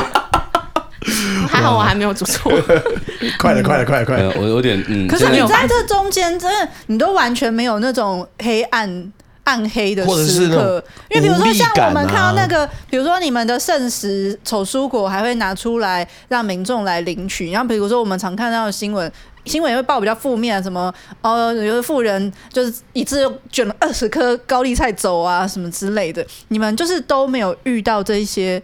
[1.49, 2.53] 还好我还没有组错。
[3.39, 4.33] 快了，快了，快了，快了！
[4.37, 5.09] 我有点嗯。
[5.09, 9.11] 可是你在这中间，真的你都完全没有那种黑暗。
[9.53, 19.13] 暗黑的时刻，因为比如说像我们看到那个，比如说你们的圣食丑蔬果还会拿出来让民众来领取，然后比如说我们常看到的新闻，
[19.45, 20.91] 新闻也会报比较负面，什么
[21.21, 28.63] 哦，有的富人就是一次卷了二十颗高丽菜走啊，什么之类的，你们就是都没有遇到这一些。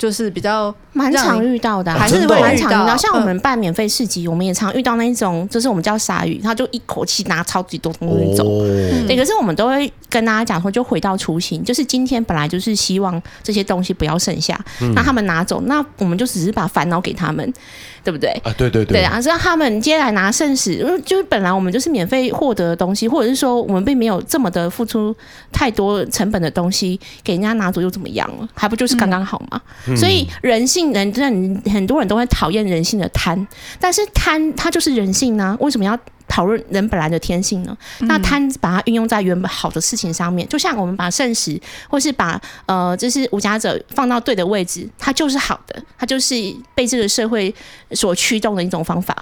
[0.00, 2.96] 就是比较蛮常遇到的，啊，还是会蛮常遇到。
[2.96, 8.44] 像我们办免费市集，我们也常遇到那种，就是我们叫鲨鱼，他就一口气拿超级多东西走。
[9.06, 14.58] 对，可是我们都会跟大家讲说，就回到初心，就是今天本来就是希望这些东西不要剩下，
[14.94, 17.52] 那他们拿走，那我们就只是把烦恼给他们。
[18.02, 18.30] 对不对？
[18.44, 25.14] 啊，对对对，对啊，让他们接下来拿圣食，就是本来我们就是免费获得的东西，或者是说我们并没有这么的付出
[25.52, 28.48] 太多成本的东西，给人家拿走又怎么样了？
[28.54, 29.60] 还不就是刚刚好嘛？
[29.88, 33.46] 嗯、所以人性人真的很多人都会讨厌人性的贪，
[33.78, 35.56] 但是贪它就是人性呢？
[35.60, 35.98] 为什么要？
[36.30, 37.76] 讨论人本来的天性呢？
[38.02, 46.36] 那贪把它运用在原本好的事情上面，就像我们把圣食，或是把呃，就是无家者放到对的位置，它就是好的，它就是
[46.72, 47.52] 被这个社会
[47.90, 49.16] 所驱动的一种方法。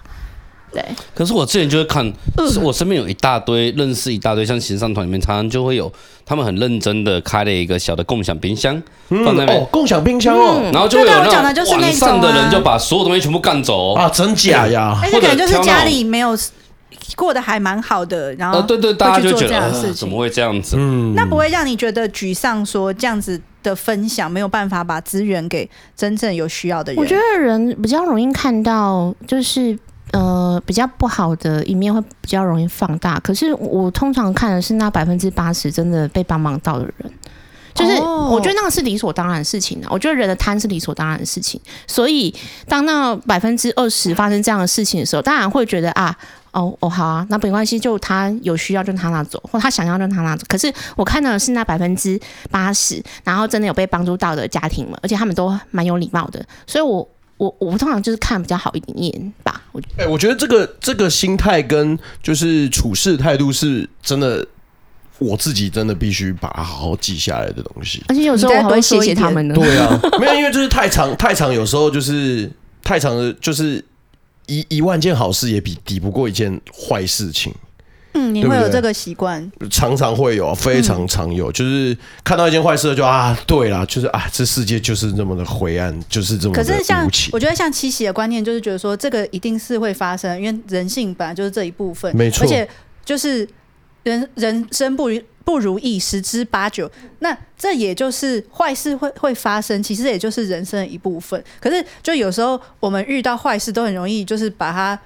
[0.71, 0.85] 对。
[1.15, 2.05] 可是我之前就会看，
[2.53, 5.91] 是我身边有一大堆认识一大堆，像行善团里面常常就会有
[6.27, 9.59] 他们很认真的开了一个小的共享冰箱，放在那边。
[9.59, 15.01] 哦，共享冰箱哦，然后就会有那种晚上的人就把所有东西全部干走啊，真假呀？
[15.03, 16.37] 而且可能就是家里没有。
[17.17, 20.77] 过得还蛮好的，然后对对，大家就觉得怎么会这样子？
[20.79, 22.59] 嗯，那不会让你觉得沮丧？
[22.67, 27.01] 说这样子的分享没有办法把资源给真正有需要的人。
[27.01, 29.79] 我觉得人比较容易看到，就是
[30.11, 33.19] 呃比较不好的一面会比较容易放大。
[33.21, 37.13] 可是我通常看的是那百分之八十真的被帮忙到的人，
[37.75, 39.89] 就是我觉得那个是理所当然的事情啊。
[39.91, 41.61] 我觉得人的贪是理所当然的事情。
[41.87, 42.35] 所以
[42.67, 46.17] 当那百分之二十发生这样的事情的时候，当然会觉得啊。
[46.53, 50.45] 哦哦，好啊，那没关系，就他有需要就他拿走，或他想要就他拿走。
[50.49, 52.19] 可是我看到的是那百分之
[52.51, 59.63] 八十，然后真的有被帮助到的家庭们，而且他们都蛮有礼貌的，所以我我我通常就是看比较好一点点吧。
[59.73, 64.45] 我觉得，哎、欸，我觉得这个这个心态跟就是处事态度是真的，
[65.19, 68.03] 我自己真的必须把它好好记下来的东西。
[68.09, 69.55] 而且有时候我还会谢谢他们呢。
[69.55, 72.51] 对啊，没有，因为就是太长太长，有时候就是
[72.83, 73.85] 太长的，就是。
[74.49, 77.55] 一一万件好事也比抵不过一件坏事情。
[78.15, 79.49] 嗯，你会有这个习惯？
[79.71, 81.51] 常常会有，非常常有。
[81.51, 86.65] 嗯、就是看到一件坏事，就啊，对啦，就是啊，这世界就是这么的灰暗，就是这么的。
[86.65, 92.45] 可是像我觉得，像七喜的观念，就是觉得说，这个一定是会发生，因为人性本来就是这一部分，没错。
[92.45, 92.69] 而且
[93.05, 93.47] 就是
[94.03, 95.21] 人人生不如。
[95.49, 96.91] 不如意十之八九，
[97.21, 101.43] 那这也就是坏事会会发生，其实也就是人生的一部分。
[101.59, 105.01] 可是，就有时候我们遇到坏事，都很容易就是把它。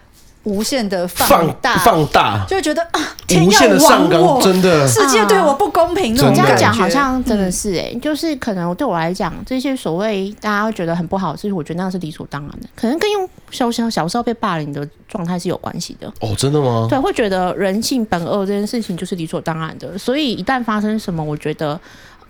[0.44, 3.00] 无限的放大，放大，就会觉得啊，
[3.44, 6.14] 无限的上纲，真的，世界对我不公平。
[6.14, 16.12] 那种这样讲好像真的是哎、欸，就是可能对我来讲，这些所谓大家会觉得很不好的事情，我觉得那是理所当然的，可能跟用小小小时候被霸凌的状态是有关系的。
[16.20, 16.86] 哦，真的吗？
[16.90, 21.80] 对，会觉得人性本恶这件事情就是理所当然的，所以一旦发生什么，我觉得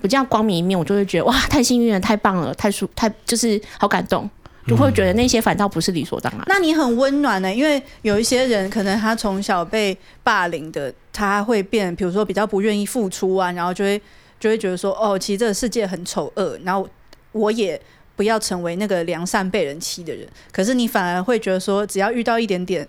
[0.03, 4.29] 比较光明一面，我就会觉得哇，太幸运了，太棒了，太舒，太就是好感动。
[4.67, 6.43] 就会觉得那些反倒不是理所当然。
[6.47, 7.53] 那你很温暖呢？
[7.53, 14.01] 因为有一些人可能他从小被霸凌的，他会变，比如说比较不愿意付出啊，然后就会
[14.39, 16.89] 就会觉得说，哦，其实这个世界很丑恶，然后
[17.33, 17.81] 我也
[18.15, 20.27] 不要成为那个良善被人欺的人。
[20.53, 22.87] 可是你反而会觉得说，只要遇到一点点，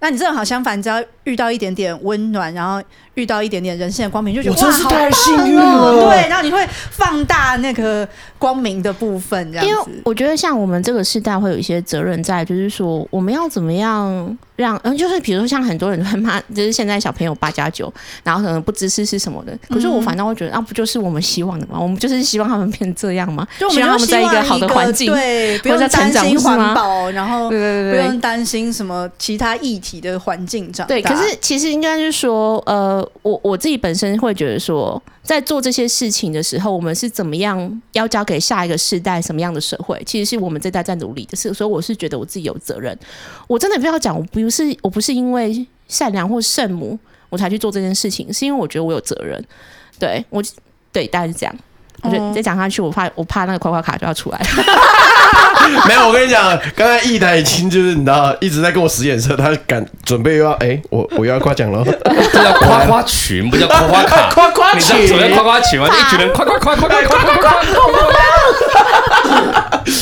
[0.00, 2.82] 那你正好相反，只要遇到一点点温暖，然后
[3.14, 5.92] 遇到一点点人性的光明，就觉得哇真是太幸运了。
[5.92, 6.10] 了。
[6.10, 8.06] 对，然后你会放大那个
[8.38, 9.90] 光明的部分，这样子。
[9.90, 19.56] 因为我觉得像我们这个时代会有一些责任在，就是说我们要怎么样让嗯，就是比如说像很多人会骂，就是现在小朋友八加九，然后可能不知是是什么的。
[19.68, 21.78] 可是我反倒会觉得，啊，不就是我们希望的吗？
[21.80, 23.46] 我们就是希望他们变这样吗？
[23.58, 30.88] 就我希望他们在一个好的环境，对，不用担心环保，然后不用担心什么其他议题的环境长大。
[30.88, 40.02] 对，可是其实应该就是说，呃，我我自己本身会觉得说，在做这些事情的时候，我们是怎么样要交给下一个世代什么样的社会？
[40.04, 42.98] 其实是我们这代在努力的，是所以我是觉得我自己有责任。
[43.46, 46.98] 我真的不要讲，我不是我不是因为善良或圣母
[47.30, 49.42] 我才去做这件事情，是因为我觉得我有责任。
[49.98, 50.42] 对我，
[50.92, 51.56] 对，大概是这样。
[52.04, 54.40] 我觉得再讲下去，我怕我怕那个夸夸卡就要出来。
[55.88, 61.82] 没有，我跟你讲，刚才易台已经就是你知道一直在跟我使眼色，他敢准备又要哎，我我又要夸奖了，
[62.32, 64.28] 这叫夸夸群，不叫夸夸卡。
[64.34, 65.88] 夸夸群，你知道什么叫夸夸群吗？
[65.88, 67.54] 一群人夸夸夸夸夸夸夸夸。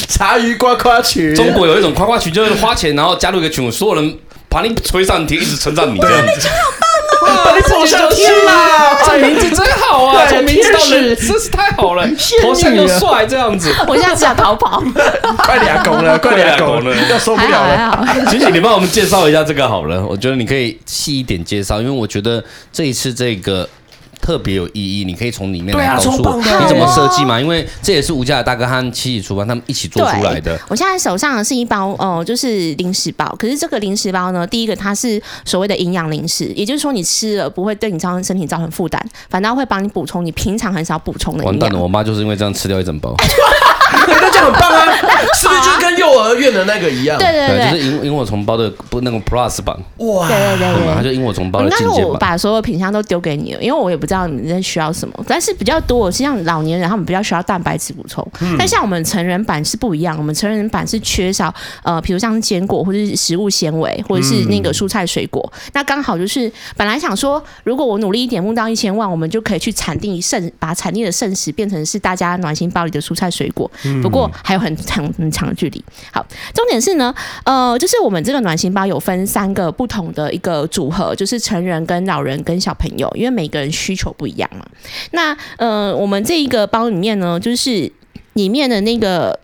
[0.09, 6.49] 茶余夸夸群，中国有一种夸夸群，就是花钱然后加入一个群，所有人把你吹上天，一直称赞你这样子。
[7.23, 8.99] 把你捧上天啦！
[9.07, 10.27] 这名字真好啊！
[10.29, 12.07] 这名字到底真是太好了，
[12.43, 13.73] 头像又帅，这样子。
[13.89, 14.83] 我现在只想逃跑，
[15.39, 18.09] 快俩狗了，快俩狗了，要受不了了。
[18.29, 20.05] 晴晴，你帮我们介绍一下这个好了。
[20.07, 22.43] 我觉得你可以细一点介绍，因为我觉得
[22.73, 23.69] 这一次这个。
[24.23, 27.39] 特别有意义，你可以从里面来告诉我你怎么设计嘛？
[27.41, 30.59] 因为这也是吴家的大哥和七喜厨房他们一起做出来的。
[30.69, 33.27] 我现在手上的是一包哦、呃，就是零食包。
[33.39, 41.53] 可是这个零食包呢，第一个它是所谓的营养零食，也就是说你吃了不会对你造成身体造成负担，反倒会帮你补充你平常很少补充的营养。
[41.53, 43.13] 完蛋了，我妈就是因为这样吃掉一整包。
[44.21, 44.87] 那这样很棒啊！
[45.35, 47.19] 是不是就跟幼儿园的那个一样？
[47.19, 49.77] 对对对，对就是萤萤火虫包的不那个 Plus 版。
[49.99, 51.95] 哇，对对对对，它就萤火虫包的进阶版。
[51.95, 55.15] 应该我把所有品相都丢给你了，因为我也不知道你在需要什么。
[55.27, 60.17] 但是比较多，是像老年人他们比较需要蛋白质补充，嗯、但像我们成人版是不一样。
[60.19, 65.43] 我们成人版是缺少呃，比如像坚果或者是食物纤维，或者是那个蔬菜水果。
[65.55, 73.71] 嗯、那刚好就是本来想说，如果我努力一点，募到一千万，我们就可以去产地剩，把产地的剩食变成是大家暖心包里的蔬菜水果。
[74.01, 75.85] 不过还有很长很长的距离。
[76.13, 76.25] 好，
[76.55, 77.15] 重点是呢，
[77.45, 84.65] 呃，就是我们这个暖心包有分三个不同的一个组合，就是成人跟老人跟小朋友，因为每个人需求不一样嘛。
[85.11, 87.93] 那呃，我们这一个包里面呢，就是
[88.35, 89.39] 里面的那个。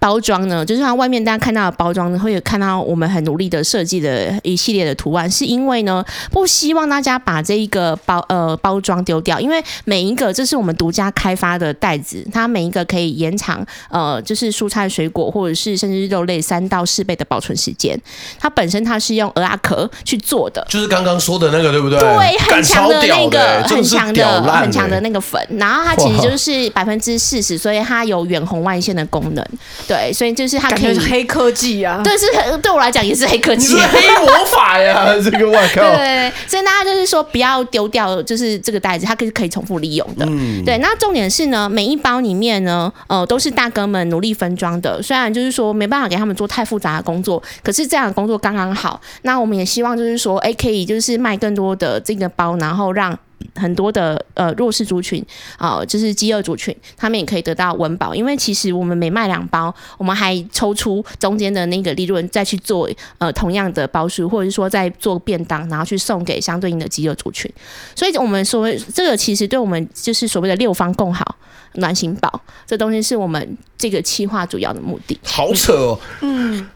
[0.00, 17.98] 包装呢，就是它外面大家看到的包装呢，会有看到我们很努力的设计的一系列的图案，是因为呢，不希望大家把这一个包呃包装丢掉，因为每一个这是我们独家开发的袋子，它每一个可以延长呃就是蔬菜水果或者是甚至肉类三到四倍的保存时间。
[18.38, 21.98] 它本身它是用蚵仔壳去做的，就是刚刚说的那个对不对？
[21.98, 29.44] 对，很强的那个，欸、很强的很强的那个粉，然后它其实就是百分之四十，所以它有远红外线的功能。
[29.86, 32.26] 对，所以就是它可以是黑科技啊，对，是
[32.58, 35.82] 对我来讲也是黑科技，是黑魔法呀， 这个外靠。
[35.82, 40.26] 对，所以大家就是说不要丢掉，就是这个袋子，它可以可以重复利用的。
[40.28, 40.78] 嗯，对。
[40.78, 45.02] 那重点是呢，每一包里面呢，呃，都是大哥们努力分装的。
[45.02, 49.00] 虽然就是说没办法给他们做太复杂的工作，可是这样的工作刚刚好。
[49.22, 53.18] 那我们也希望就是说，哎，可以就是卖更多的这个包，然后让。
[53.54, 55.24] 很多的呃弱势族群
[55.56, 58.14] 啊、呃，就是饥饿族群，他们也可以得到温饱。
[58.14, 62.88] 因为其实我们每卖两包，我们还抽出中间的那个利润，再去做
[63.18, 67.50] 呃同样的包数，或者是说再做便当，然后去送给相对应的饥饿族群。
[67.94, 71.36] 所以，我们所谓这个其实对我们就是所谓的六方共好
[71.74, 75.18] 暖心宝，这东西是我们这个企划主要的目的。
[75.22, 76.68] 好扯哦，嗯。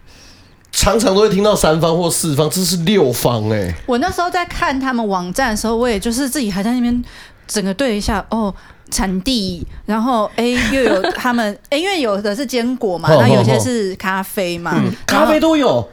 [0.72, 3.74] 常常都会听到三方或四方，这是六方哎、欸！
[3.86, 7.04] 我那时候在看他们网站的时候，我也就是自己还在那边
[7.46, 8.54] 整个对一下哦，
[8.90, 15.88] 产地，然后哎又有 他们哎，因为有的是坚果嘛，然后有些是咖啡嘛，嗯、咖啡都有。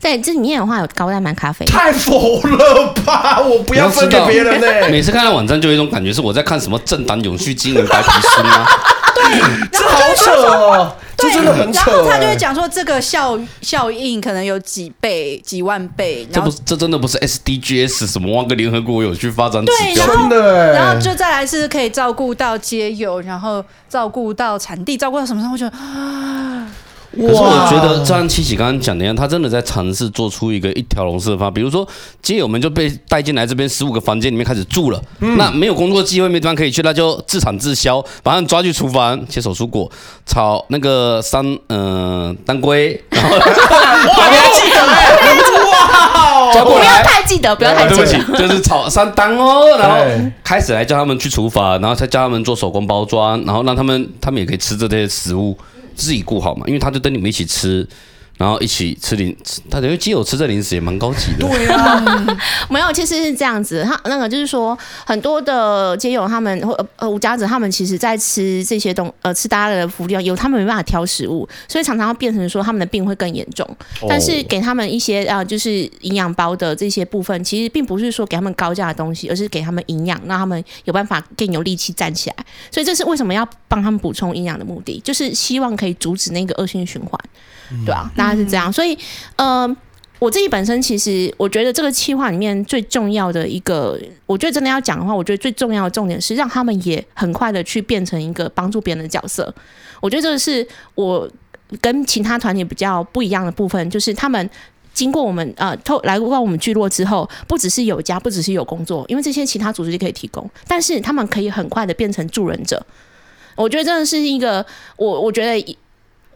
[0.00, 1.62] 对，这里面的话有高蛋白咖啡。
[1.66, 3.38] 太佛了吧！
[3.38, 4.88] 我不要分给别人呢、欸。
[4.88, 8.66] 每次看到网站，就有一种感觉是我在看什么政党永续经营白皮书吗？
[9.14, 10.96] 对，这好扯哦。
[11.16, 11.96] 这真的很扯、欸。
[11.96, 16.26] 然后他就会讲说，这个效效应可能有几倍、几万倍。
[16.32, 18.34] 这不，这真的不是 SDGs 什么？
[18.34, 20.06] 万个联合国有去发展指标。
[20.06, 20.72] 真的、欸。
[20.72, 25.52] 然后就再来是可以照顾到街友，然后照顾到产地，照顾到什么时候？
[25.52, 26.66] 我觉得啊。
[27.12, 31.50] 可是我觉得，就像七喜刚刚讲的一样，他真的在尝试做出一个一条龙式的方法。
[31.50, 31.86] 比如说，
[32.22, 39.90] 街友们就被带进来这边十五个房间里面开始住了，嗯、那没有工作机会，没地方可以去，那就自产自销，把他们抓去厨房切手蔬果，
[40.24, 43.44] 炒那个三嗯当归，然后哇，
[44.30, 45.16] 你还记得哎，
[45.70, 46.64] 哇！
[46.64, 48.06] 不要太记得，不要太记得。
[48.06, 49.96] 对不起， 就是炒三档哦，然后
[50.44, 55.56] 开始来叫他们去厨房，然后再叫他们做手工包装，然后让他们他们也可以吃这些食物，
[55.94, 57.86] 自己顾好嘛，因为他就跟你们一起吃。
[58.40, 61.46] 然后一起吃零食，他等于基友吃这零食也蛮高级的。
[61.46, 62.02] 对啊，
[62.70, 63.84] 没有，其实是这样子。
[63.86, 73.68] 他那个就是说，很多的街友他们或呃无家者，他们其实在吃这些东呃吃大家的福利，有他们没办法挑食物，所以常常要变成说他们的病会更严重。
[74.08, 75.70] 但是给他们一些啊、呃，就是
[76.00, 82.36] 营养包的这些部分，其实并不是说给他们高价的东西，而是给他们营养，让他们有办法更有力气站起来。
[82.70, 87.20] 所以这是为什么要帮他们补充营养的目的，就是希望可以阻止那个恶性循环。
[87.84, 88.98] 对啊，大概是这样，所以，
[89.36, 89.76] 呃，
[90.18, 99.54] 我自己本身其实我觉得这个企划里面最重要的一个，我觉得真的要讲的话，我觉得最重要的重点是让他们也很快的去变成一个帮助别人的角色。
[100.00, 101.30] 我觉得这个是我
[101.80, 104.50] 跟其他团体比较不一样的部分，就是他们
[104.92, 112.84] 经过我们呃透来过我们聚落之后，不只是有家，不只是有工作，因为这些其他组织就可以提供，但是他们可以很快的变成助人者。
[113.54, 114.66] 我觉得真的是一个
[114.96, 115.76] 我我觉得。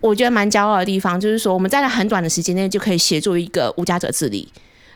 [0.08, 4.46] 我觉得蛮骄傲的地方，就是说我们在很短的时间内就可以协助一个无家者自理。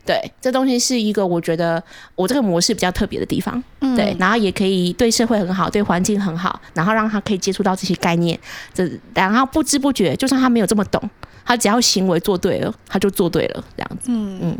[0.05, 1.82] 对，这东西是一个我觉得
[2.14, 3.62] 我这个模式比较特别的地方。
[3.80, 8.39] 嗯，对，然后也可以对社会很好，对环境很好，然后让他可以接触到这些概念。
[8.74, 11.02] 这然后不知不觉，就算他没有这么懂，
[11.44, 14.09] 他只要行为做对了，他就做对了，这样子。
[14.09, 14.59] 嗯嗯。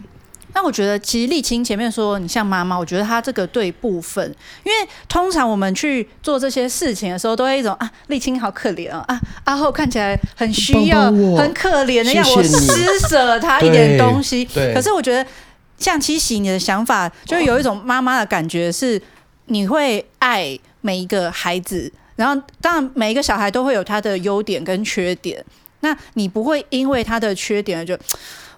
[0.59, 4.27] 那我觉得，其实立青前面说你像妈妈，我觉得她这个对部分，
[4.65, 11.05] 因为通常我们去做这些事情的时候，都会一种啊，立青好可怜哦，啊，阿后看起来很需要，
[11.37, 14.45] 很可怜的样子，我施舍了他一点东西。
[14.45, 15.25] 可是我觉得，
[15.79, 19.01] 像七喜你的想法，就有一种妈妈的感觉，是
[19.45, 25.45] 你会爱每一个孩子，然后当然每一个小孩都会有他的优点跟缺点，
[25.83, 27.97] 那你不会因为他的缺点就。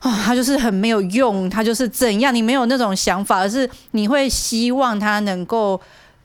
[0.00, 2.34] 啊、哦，他就是很没有用，他就是怎样？
[2.34, 5.78] 你没有那种想法，而是你会希望他能够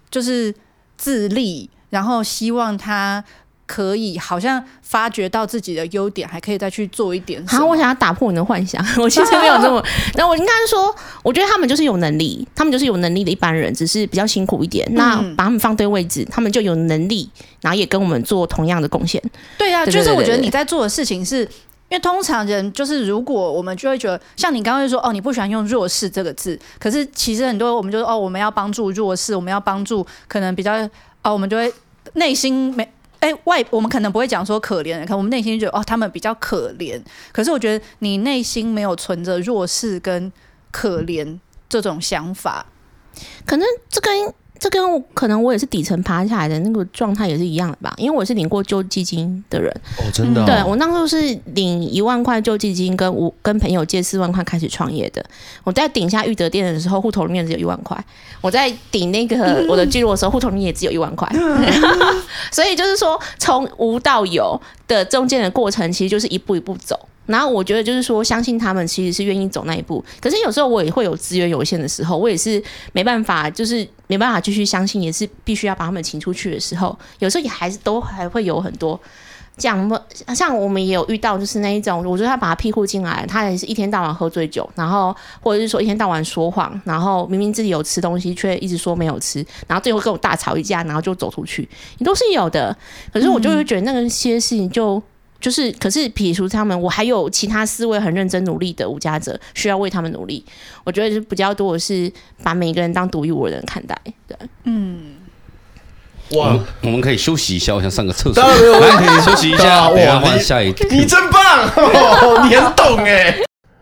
[0.10, 0.54] 就是
[0.98, 3.22] 自立，然后希望他
[3.66, 7.46] 可以好像发掘到自己的优点，还可以再去做一点。
[7.46, 9.84] 好，我想要打破你的幻想，我其实没有这么。
[10.14, 14.88] 那我应该说，我觉得他们就是有能力，他们就是有能力的一般人，只是比较辛苦一点。
[14.92, 17.30] 嗯、那把他们放对位置，他们就有能力，
[17.60, 19.22] 然后也跟我们做同样的贡献。
[19.58, 21.46] 对啊，就是我觉得你在做的事情是。
[21.88, 30.74] 因为通常人就是，如果我们就会觉得，像你刚刚就说，哦，你不喜欢用“弱势”这个字，可是其实很多我们就说，哦，我们要帮助弱势，我们要帮助可能比较，
[31.22, 31.72] 哦，我们就会
[32.14, 37.00] 内心没，哎，外我们可能不会讲说可怜，可我们内心就觉得，哦，他们比较可怜。
[37.32, 40.32] 可是我觉得你内心没有存着弱势跟
[40.72, 41.40] 可怜
[41.70, 42.66] 这种想法，
[43.46, 44.34] 可能这跟。
[44.58, 49.70] 这跟我可能我也是底层爬下来的那个状态也是一样的吧，因为我是领过救济金的人。
[49.98, 50.46] 哦，真的、哦。
[50.46, 51.18] 对，我那时候是
[51.54, 55.24] 领一万块救济金，跟我跟朋友借四万块开始创业的。
[55.64, 57.98] 我在顶下裕德店的时候，户头里面只有一万块；
[58.42, 61.30] 我在顶那个 我的记录的时候，户头里面也只有一万块。
[62.52, 66.98] 所以就是说，从无到有的中间的过程，其实就是一步一步走。
[67.26, 70.04] 然后我觉得就是说，相信他们其实是愿意走那一步。
[70.22, 72.62] 可是有时候我也会有资源有限的时候，我也是
[72.94, 79.00] 没办法，就是没办法继续相信，也是必须要把他们请出去的时候，有时候也还是都还会有很多
[79.58, 80.04] 这样。
[80.36, 92.78] 像我们也有遇到，就是那一种，我觉得他把他庇护进来，他也是一天到晚喝醉酒，然后或者是说一天到晚说谎，然后明明自己有吃东西，却一直说没有吃，然后最后跟我大吵一架，然后就走出去，你都是有的。
[93.12, 95.02] 可是我就会觉得那些事情就。
[95.46, 100.44] 就是，可是撇除他们，我还有其他四位很认真努力的无家者，需要为他们努力。
[100.84, 102.12] 我觉得是比较多的是
[102.42, 103.96] 把每一个人当独一无二的人看待。
[104.28, 105.18] 对，嗯，
[106.32, 108.42] 哇，我，我们可以休息一下，我想上个厕所。
[108.42, 109.88] 当然没有问题，休息一下。
[109.94, 113.38] 哇，换下一个，你真棒，哦、 你很懂哎。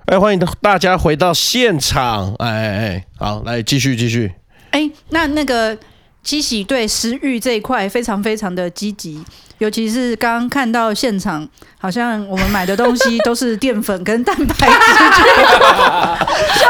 [0.07, 2.33] 哎，欢迎大家回到现场。
[2.39, 4.33] 哎哎哎，好，来继续继续。
[4.71, 5.77] 哎，那那个
[6.23, 9.23] 七喜对食欲这一块非常非常的积极。
[9.63, 11.47] 尤其是刚刚看到现场，
[11.79, 14.73] 好像我们买的东西都是淀粉跟蛋白质。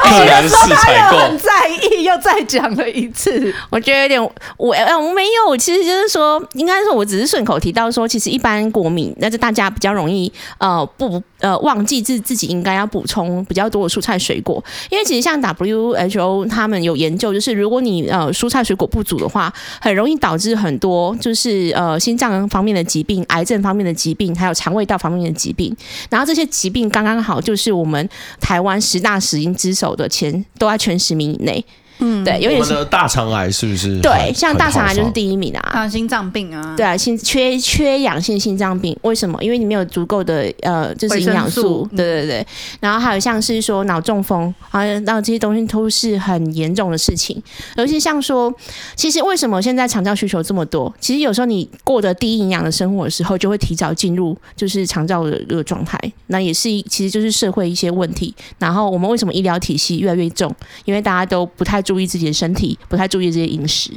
[0.03, 3.51] 可能 是采购很在意，又再讲了一次。
[3.71, 4.21] 我觉得有点，
[4.57, 19.51] 我我没有，其实就是说，应该说，我只是顺口提到说，其实一般国民，但是大家比较容易呃不呃忘记自自己应该要补充比较多的蔬菜水果，因为其实像 WHO 他们有研究，就是如果你呃蔬菜水果不足的话，
[19.81, 22.82] 很容易导致很多就是呃心脏方面的。
[22.83, 25.75] 疾病、癌症方面的疾病，还有肠胃道方面的疾病，
[26.09, 28.07] 然后这些疾病刚刚好就是我们
[28.39, 31.65] 台湾十大死因之首的前都在前十名以内。
[32.03, 33.99] 嗯，对，有点是大肠癌是不是？
[34.01, 39.41] 对，像大肠癌就是第一名啊，还有心脏病啊，对啊，心缺缺氧性心脏病，为什么？
[39.41, 42.47] 因为你没有足够的呃，就是营养素，对对对。
[42.81, 47.41] 然后还有像是说脑中风，好像那这些东西都是很严重的事情。
[47.77, 48.53] 尤其像说，
[48.95, 50.93] 其实为什么现在肠道需求这么多？
[50.99, 55.97] 其实有时候你过得低营养的生活的时候，就会提早进入就是肠道的这个状态。
[56.27, 58.33] 那也是其实就是社会一些问题。
[58.59, 60.53] 然后我们为什么医疗体系越来越重？
[60.85, 63.91] 因为大家都不太注注意自己的身体，不太注意这些饮食，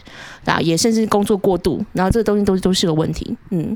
[0.45, 3.35] 啊，也甚至工作过度，然后这个东西都都是个问题。
[3.51, 3.75] 嗯，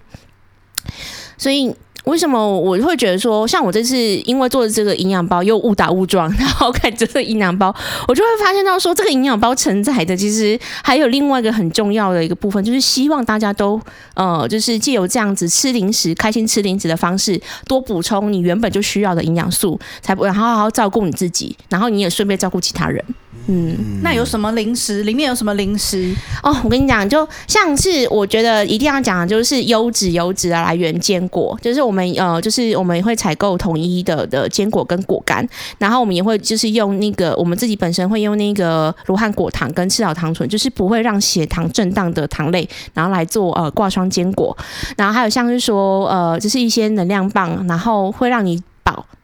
[1.39, 1.75] 所以。
[2.05, 3.95] 为什么我会觉得说，像我这次
[4.25, 7.69] 因为做的这个营养包又误打误撞， 然后看这个营养包，
[8.09, 13.79] 我就会发现到说，这个营养包承载的其实还有另外一个很重要的一个部分，就是希望大家都
[14.15, 23.05] 呃，就是借由这样子吃零食、开心吃零食的方式，多补充你原本就需要的营养素，才不会好好好照顾你自己，然后你也顺便照顾其他人。
[23.47, 25.03] 嗯，那有什么零食？
[25.05, 26.15] 里面有什么零食？
[26.43, 35.47] 哦，我跟你讲，就像是我觉得一定要讲的就是优质优质的来源坚果，就是我们呃，就是我们会采购统一的的坚果跟果干，
[35.79, 44.57] 然后我们也会就是用那个我们自己本身会用那个罗汉果糖跟赤岛糖醇，就是不会让血糖震荡的糖类，然后来做呃挂霜坚果，
[44.97, 48.70] 然后还有像是说呃，就是一些能量棒，然后会让你饱。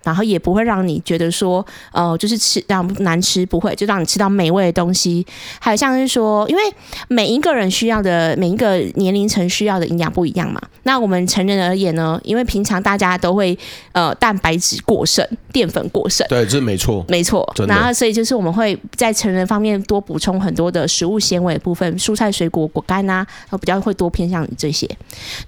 [0.06, 5.26] 然后也不会让你觉得说，呃，就是吃让难吃，不会就让你吃到美味的东西。
[5.58, 6.62] 还有像是说，因为
[7.08, 10.62] 每一个人需要的每一个年龄层需要的营养不一样嘛。
[10.84, 13.58] 那我们成人而言呢，因为平常大家都会
[13.90, 17.52] 呃蛋白质过剩、淀粉过剩，对，这没错，没错。
[17.66, 24.88] 然后所以就是我们会在成人方面多补充很多的食物纤维的部分，蔬菜、水果、果干啊，比较会多偏向于这些。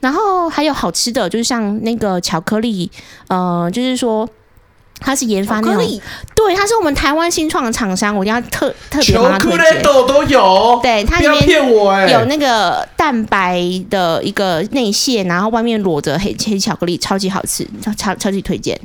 [0.01, 2.90] 然后还有好吃的，就是像那个巧克力，
[3.28, 4.28] 呃，就是说。
[5.01, 6.01] 他是研发那种，
[6.35, 9.83] 对，他是我们台湾新创的厂商，我一定要特特别帮他推荐。
[9.83, 18.79] 都有，对，它里面有那个蛋白的一个内馅，然后外面裸着黑黑巧克力，超级好吃，超超超级推荐。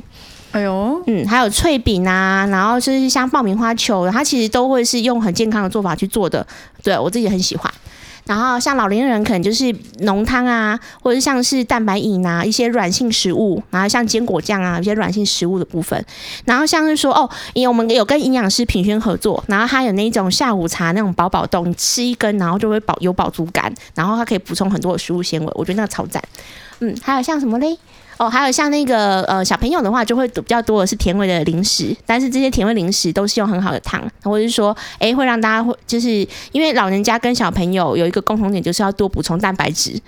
[0.52, 6.46] 哎呦，嗯，还有脆饼啊，然后就是像爆米花球，它其实都会是用很健康的做法去做的，
[6.82, 7.72] 对我自己很喜欢。
[8.26, 16.02] 然后像老年人可能就是浓汤啊，或者像是蛋白饮啊，一些软性食物，然后像坚果酱啊，一些软性食物的部分。
[16.44, 26.22] 然后像是说哦，因为我们有跟营养师品轩合作，然后他有那种下午茶那种饱饱冻，你吃一根然后就会饱有饱足感，然后它可以补充很多的食物纤维，我觉得那个超赞。
[26.80, 27.78] 嗯，还有像什么嘞？
[28.16, 40.00] 哦，还有像那个呃小朋友的话，就会比较多的是甜味的零食，但是这些甜味零食都是用很好的糖，或者是说，哎，会让大家会就是因为老人家跟小朋友有一个共同点，就是要多补充蛋白质，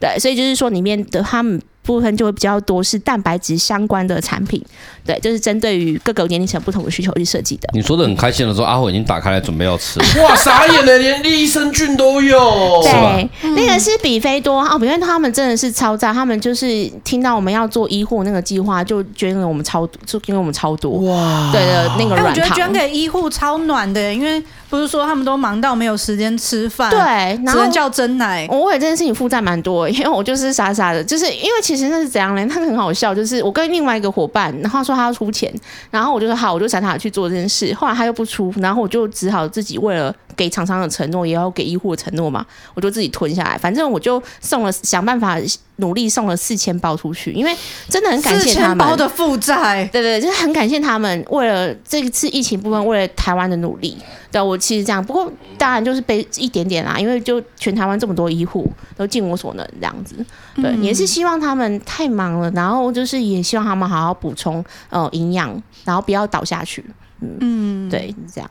[0.00, 1.60] 对，所以就是说里面的他们。
[1.82, 4.64] 部分就会比较多是蛋白质相关的产品，
[5.04, 7.68] 对，就是针对于各个年龄层不同的需求去设计的。
[7.72, 9.98] 你说的很开心的时候，阿火已经打开来准备要吃。
[10.22, 12.82] 哇，傻眼了，连益生菌都有。
[12.82, 20.92] 对，那个是比菲多哦，因为他们真的是超赞，他们就是听到我们要做医护那个计划，就捐给我们超，就捐给我们超多。
[21.00, 22.30] 哇，对的，那个软糖。
[22.30, 24.40] 我觉得捐给医护超暖的，因为
[24.70, 28.46] 不是说他们都忙到没有时间吃饭，对，只能叫真奶。
[28.48, 32.46] 我为这件事情负债蛮多，因为我就是傻傻的，就是因为其实其实那是怎样呢？
[32.46, 35.50] 他 很好笑，就是我跟另外一个伙伴，然后说他要出钱，
[35.90, 37.74] 然后我就说好，我就想他去做这件事。
[37.74, 42.44] 后来他又不出，然后我就只好自己为了给厂商的承诺，也要给医护的承诺嘛，
[42.74, 43.56] 我就自己吞下来。
[43.56, 45.38] 反正我就送了，想办法
[45.76, 47.56] 努力送了四千包出去，因为
[47.88, 48.78] 真的很感谢他们。
[48.78, 53.96] 四千包的负债，对对，就是很感谢他们为了这一次疫情部分，为了台湾的努力。
[54.30, 60.14] 对，我其实这样，不过当然就是背一点点啦，因为就全台湾这么多医护，都尽我所能这样子。
[60.54, 66.82] 对，嗯、也是希望他们太忙了，然后就是也希望他们好好补充呃营养，然后不要倒下去。
[67.20, 68.50] 嗯，嗯对，是这样。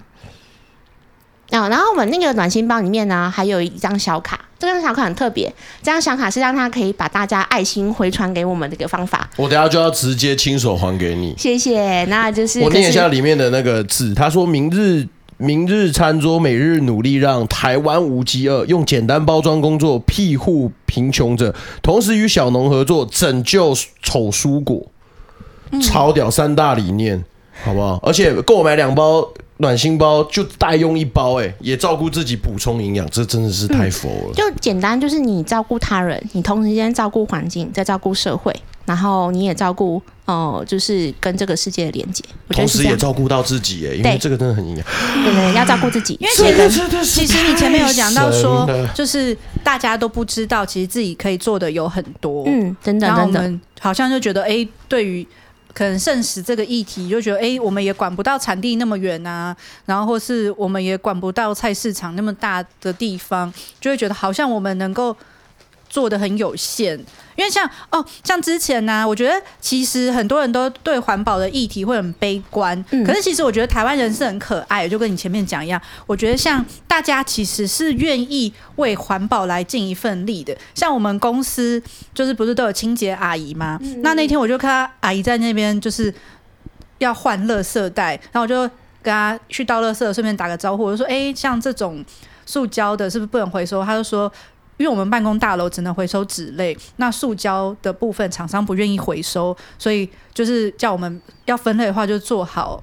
[1.52, 5.53] 啊，然后我们那个暖心包里面呢，还有一张小卡，这张小卡很特别，
[5.84, 9.30] 这张小卡是让他可以把大家爱心回传给我们的一个方法。
[9.36, 11.36] 我等下就要直接亲手还给你。
[11.38, 15.07] 谢谢，那就是我念一下里面的那个字，他说明日。
[15.44, 24.86] 明日餐桌，每日努力让台湾无饥饿，用简单包装工作庇护贫穷者，同时与小农合作拯救丑蔬果，
[25.82, 27.26] 超屌三大理念，
[27.64, 27.99] 好不好？
[28.03, 34.34] 而且购买两包暖心包就代用一包，哎，也照顾自己补充营养，这真的是太佛了。
[34.34, 38.56] 就简单，就是你照顾他人，你同时间照顾环境，再照顾社会。
[38.84, 44.86] 然后你也照顾哦、呃，就是跟这个世界的连接，同时也照顾到自己哎，因为这个真的很营养。
[45.23, 46.18] 对对，要照顾自己。
[46.19, 46.69] 因为前面
[47.03, 52.44] 其实你前面有讲到说，就是大家都不知道，其实自己可以做的有很多。
[52.48, 53.53] 嗯，真的真的。
[53.80, 55.26] 好像就觉得，哎，对于
[55.73, 65.15] 可能剩食这个议题，就觉得哎、我们也管不到产地那么远啊，然后或是我们也管不到菜市场那么大的地方，就会觉得好像我们能够
[65.92, 66.98] 做的很有限。
[67.38, 80.56] 因为像哦，像之前呢、啊，我觉得其实很多人都对环保的议题会很悲观，嗯、可是其实我觉得台湾人是很可爱的，就跟你前面讲一样，我觉得像大家其实是愿意为环保来尽一份力的。
[80.76, 81.82] 像我们公司
[82.14, 83.80] 就是不是都有清洁阿姨吗？
[83.82, 86.14] 嗯、那那天我就看到阿姨在那边就是
[87.00, 88.62] 要换垃圾袋，然后我就
[89.02, 92.06] 跟她去倒垃圾，顺便打个招呼，我就说：“哎、欸，像这种
[92.46, 94.32] 塑胶的，是不是不能回收？”她就说。
[94.82, 102.82] 因为我们办公大楼只能回收纸类，那塑胶的部分厂商不愿意回收，所以就是叫我们要分类的话，就做好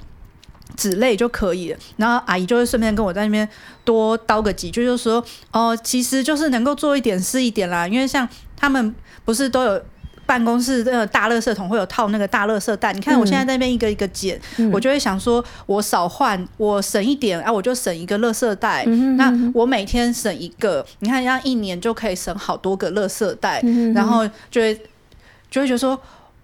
[0.77, 1.79] 纸类就可以了。
[1.97, 3.49] 然后阿姨就会顺便跟我在那边
[3.85, 7.87] 多叨个几句，就是说哦，其实就是能够做一点是一点啦。
[7.87, 8.95] 因为像他们
[9.25, 9.83] 不是都有。
[10.29, 18.85] 办公室的大垃圾桶会有套那个大垃圾袋，你看我现在在那边一个一个捡，嗯、我就会想说，我少换，我省一点，啊，我就省一个垃圾袋。
[18.87, 24.75] 嗯、那我每天省一个，你看，这样一年就可以省好多个垃圾袋，嗯、然后就会
[25.51, 25.99] 就会觉得说，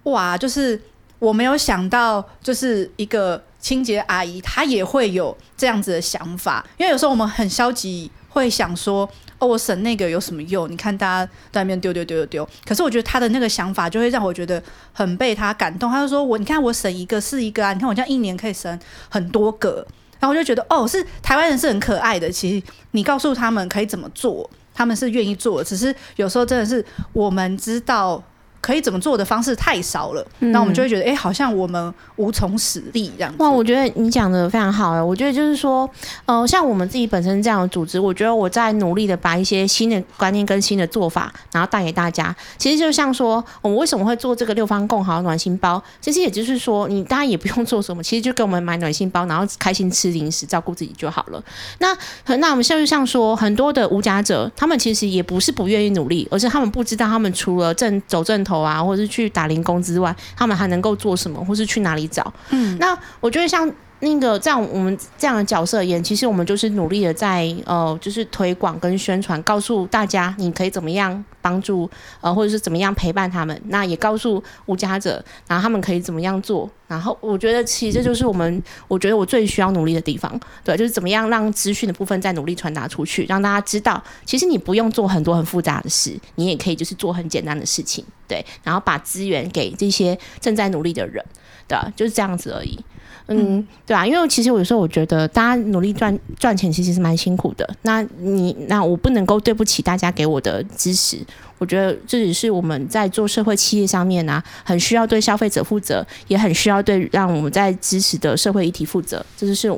[0.04, 0.80] 哇，就是
[1.18, 9.06] 我没有想到，就是一个清洁阿姨她也会有这样子的想法，因为有时候我们很消极，会想说。
[9.44, 10.70] 我省那个有什么用？
[10.70, 14.62] 你看大家在那边丢丢丢丢丢，可是我觉得他的那个想法就会让我觉得
[14.92, 15.90] 很被他感动。
[15.90, 19.86] 他就说我，你看我省一个是一个啊，你看我这样一年可以省很多个，
[20.20, 22.30] 然后我就觉得哦，是台湾人是很可爱的。
[22.30, 28.22] 其实你告诉他们可以怎么做，他们是愿意做，只是有时候真的是我们知道。
[28.64, 33.36] 可以怎么做的方式太少了，那、嗯、我们就会觉得，哎、欸，好像我们无从使力这样子。
[33.40, 35.86] 哇，我觉得你讲的非常好哎，我觉得就是说，
[36.24, 42.34] 呃，像我们自己本身这样的组织，我觉得我在努力的把一些新的观念跟新的做法，然后带给大家。
[42.56, 45.82] 其实就像说，我们为什么会做这个六方共好暖心包？
[46.00, 51.44] 其实也就是说，你大家也不用做什么， 其实就给我们买暖心包，然后开心吃零食，照顾自己就好了。
[51.80, 51.94] 那
[52.38, 58.53] 那我们像就像说，很多的无家者，他们其实也不是不愿意努力，而是他们不知道他们除了正走正头。
[58.60, 62.32] 啊，或者是去打零工之外，他们还能够做什么，或是去哪里找？
[62.50, 71.88] 嗯，那我觉得像那个这样，我们这样的角色而言，其实我们就是努力的在呃，就是推广跟宣传，告诉大家你可以怎么样帮助
[72.20, 73.58] 呃，或者是怎么样陪伴他们。
[73.68, 76.68] 那也告诉无家者，然后他们可以怎么样做。
[76.86, 91.24] 然后我觉得，其实这就是我们，我觉得我最需要努力的地方，对，就是怎么样让资讯的部分再努力传达出去，让大家知道，其实你不用做很多很复杂的事，你也可以就是做很简单的事情，对，然后把资源给这些正在努力的人，
[91.66, 92.78] 对，就是这样子而已。
[93.26, 97.68] 嗯，对啊，因为其实我有时候我觉得大家努力赚赚钱其实是蛮辛苦的。
[97.82, 101.18] 那你那我不能够对不起大家给我的支持。
[101.58, 109.24] 我觉得这只是我们在做社会企业上面啊，很需要对消费者负责，也很需要对让我们在支持的社会议题负责。
[109.36, 109.70] 这就是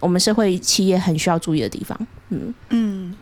[0.00, 1.98] 我们社会企业很需要注意的地方。
[2.28, 3.14] 嗯嗯。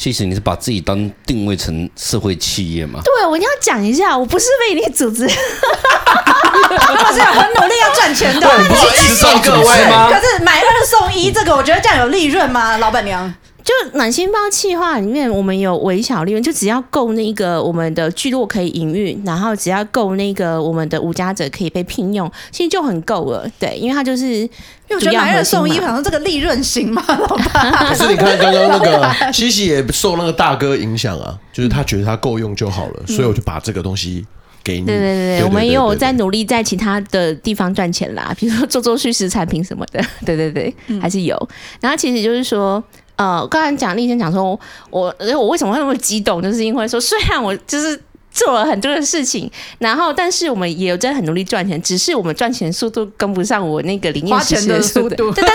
[0.00, 0.96] 其实你是把自己当
[1.26, 3.02] 定位成社会企业吗？
[3.04, 8.40] 对，我一定要讲一下，我不是非营利组织， 我是很努力要赚钱的。
[8.40, 10.08] 对，不是一直送各位吗？
[10.10, 12.78] 可是买二送一这个，我觉得这样有利润吗？
[12.78, 13.30] 老板娘？
[13.70, 23.48] 就暖心包企划里面，我们有微小利润，就只要够那个我们的聚落可以营运，然后只要够那个我们的无家者可以被聘用，其实就很够了。
[23.58, 24.48] 对，因为它就是。
[24.90, 27.00] 因为我觉得买二送一，好像这个利润行吗？
[27.06, 27.86] 老板？
[27.86, 34.26] 可是你看刚刚那个西西也受那个大哥影响啊，就是他觉得他够用就好了，所以我就把这个东西
[34.64, 34.86] 给你。
[34.86, 40.04] 对对对，我们也有在努力在其他的地方赚钱啦，比如说做做虚实产品什么的。
[40.26, 41.48] 对对对，还是有。
[41.80, 42.82] 然后其实就是说，
[43.20, 48.02] 呃，刚才讲那天讲说，我我为什么会那么激动，就是因为说，虽然我就是。
[48.32, 55.30] 做了很多的事情，然后但是我们也有在很努力赚钱，只是我们赚钱速度跟不上我那个零花钱的速度。
[55.32, 55.54] 对对对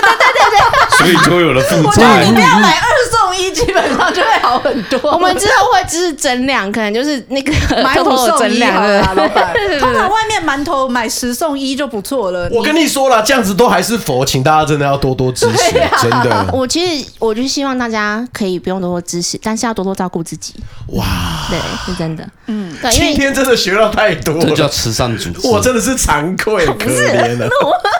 [0.50, 1.86] 对，所以就有了负债。
[1.86, 5.12] 我觉得你不要买二送一，基本上就会好很多。
[5.12, 9.54] 我们之后会就是增量，可能就是那个买五送一好了，老板。
[9.80, 12.48] 通常外面馒头买十送一就不错了。
[12.52, 15.72] 我跟你说了，这样子都还是佛，请大家真的要多多支持，
[16.02, 16.46] 真的。
[16.52, 20.54] 我其实我就希望大家可以不用多多支持，但是要多多照顾自己。
[20.88, 21.04] 哇，
[21.48, 22.65] 对，是真的，嗯。
[22.90, 25.46] 今天真的学到太多了，这叫慈善组织。
[25.48, 27.48] 我真的是惭愧，可怜了。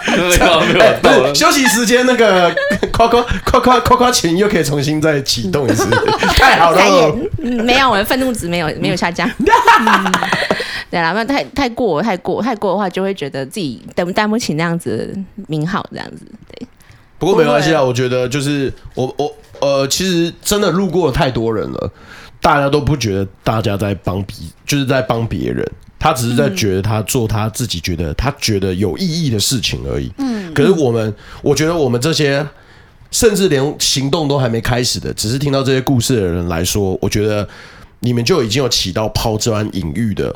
[1.02, 2.54] 没有休息时间，那个
[2.92, 5.88] 夸夸夸夸夸夸群又可以重新再启动一次，
[6.36, 7.16] 太好了。
[7.38, 9.28] 没有，我的愤怒值没有没有下降。
[10.88, 15.12] 对啦，那太太过太过太过的话，就会觉得自己担不担不起那样子
[15.48, 16.24] 名号，这样子。
[16.48, 16.66] 对，
[17.18, 21.90] 不过没关系啊，我觉得就是我我呃，其实真的路过了太多人了。
[22.40, 25.64] 大家都不觉得大家在帮别，就是在帮别人。
[25.98, 30.12] 他只是在觉得他做他自己觉得他觉得有意义的事情而已。
[30.18, 32.46] 嗯，可是我们，我觉得我们这些
[33.10, 37.48] 甚至连行动都还没开始的，只是听到这些故事的人来说，我觉得
[38.00, 40.34] 你们就已经有起到抛砖引玉的。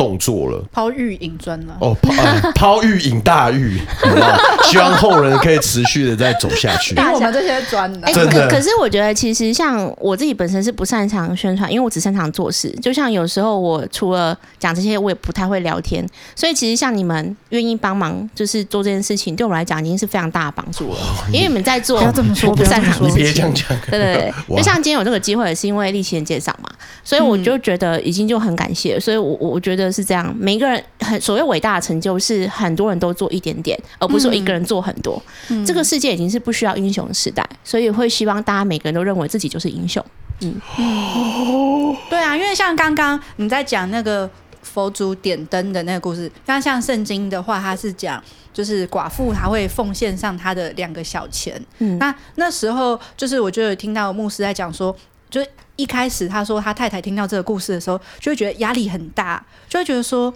[0.00, 1.76] 动作了，抛玉引砖了。
[1.78, 3.78] 哦，抛 抛玉引大玉？
[4.64, 6.94] 希望后人可以持续的再走下去。
[6.94, 8.48] 因为我们这些砖，哎、欸，真的。
[8.48, 12.70] 可是我觉得，其实像我自己本身是不擅长宣传，因为我只擅长做事。
[12.80, 16.02] 就像有时候我除了讲这些，我也不太会聊天。
[16.34, 20.98] 所以其实像你们愿意帮忙，就是做这件事情，对我来讲已经是非常大的帮助了。
[21.30, 23.24] 因为你们在做，不要这么说，我不擅长的事情。
[23.24, 23.68] 别这样讲。
[23.90, 26.70] 对对对， 就像今天有这个机会，也是因为立奇的介绍嘛，
[27.04, 28.98] 所以我就觉得已经就很感谢。
[28.98, 29.89] 所以我我觉得。
[29.90, 35.22] 是这样，每一个人很所谓伟大的成就是很多人都做一点点，而不是说一个人做很多。
[35.48, 40.04] 嗯、这个世界已经是不需要英雄的时代，所以会希望大家每个人都认为自己就是英雄。
[40.40, 44.28] 嗯，哦、对啊，因为像刚刚你在讲那个
[44.62, 48.22] 佛祖点灯的那个故事，刚像圣经的话，他是讲
[48.52, 51.60] 就是寡妇她会奉献上她的两个小钱。
[51.78, 54.94] 嗯，那那时候就是我就有听到牧师在讲说，
[55.28, 55.44] 就。
[55.80, 60.32] 一开始他说他太太听到这个故事的时候，就会觉得压力很大，就会觉得说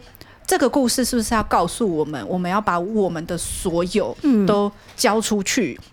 [0.47, 4.17] 这个故事是不是要告诉我们，我们要把我们的所有
[4.47, 5.85] 都交出去，嗯、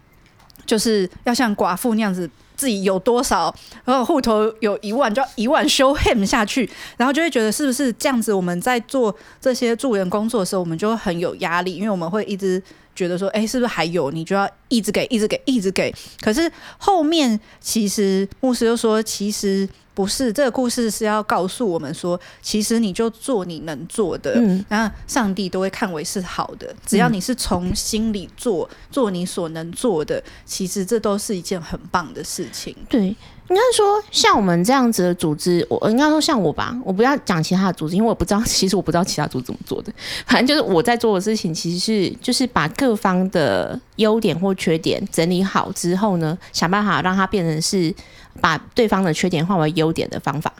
[0.66, 3.54] 就是要像寡妇那样子，自己有多少，
[3.84, 8.32] 然后户头有一万，就要一万 show him 下去，然后就会觉得是不是这样子？
[8.32, 12.62] 我们在做这些助人工作的时候，我们就会很有压力，因为我们会一直。
[13.02, 14.12] 觉得说，哎，是不是还有？
[14.12, 15.92] 你就要一直给，一直给，一直给。
[16.20, 20.32] 可是后面其实牧师又说，其实不是。
[20.32, 26.72] 这个故事是要告诉我们说，其实你就做你能做的，嗯，然后上帝都会看为是好的。
[26.86, 32.76] 只要你是从心里做，做你所能做的，其实这都是一件很棒的事情。
[32.88, 33.16] 对。
[33.52, 39.92] 应该说，像我们这样子的组织，我应该说像我吧，我不要讲其他的组织，因为我不知道，其实我不知道其他组织怎么做的。
[40.26, 47.94] 反正就是我在做的事情，其实是就是把各方的优点或缺点整理好之后呢，想办法让它变成是
[48.40, 50.54] 把对方的缺点化为优点的方法。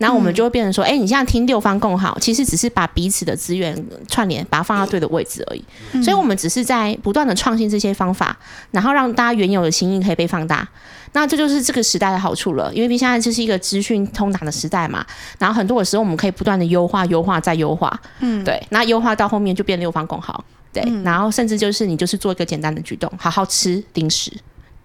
[0.00, 3.76] 然后我们就会变成说，哎、欸，你现在听六方共好，其实只是把彼此的资源
[4.08, 5.62] 串联，把它放到对的位置而已。
[6.02, 8.34] 所以，我们只是在不断的创新这些方法，
[8.70, 10.66] 然后让大家原有的心意可以被放大。
[11.12, 15.04] 那这就是这个时代的好处了，因为现在这是一个资讯通达的时代嘛。
[15.38, 18.00] 然后很多的时候，我们可以不断的优化、优化再优化。
[18.20, 18.58] 嗯，对。
[18.70, 20.82] 那优化到后面就变六方共好，对。
[21.04, 24.32] 然后甚至就是你就是做一个简单的举动，好好吃零食。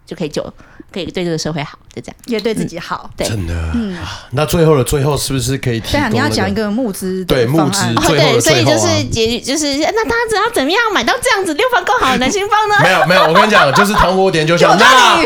[0.06, 0.54] 就可以就
[0.96, 3.10] 可以对这个社会好，就这样，也对自己好。
[3.18, 3.54] 对，真的。
[3.74, 3.98] 嗯，
[4.32, 5.92] 那最后的最后，是不是可以提？
[5.92, 12.76] 对啊，你要讲一个募资对募资最后的最后、啊、对，所以就是结局就是，那他只要怎么样买到这样子六方更好的男性方呢？
[12.82, 15.22] 没有没有，我跟你讲， 就是糖果点就像那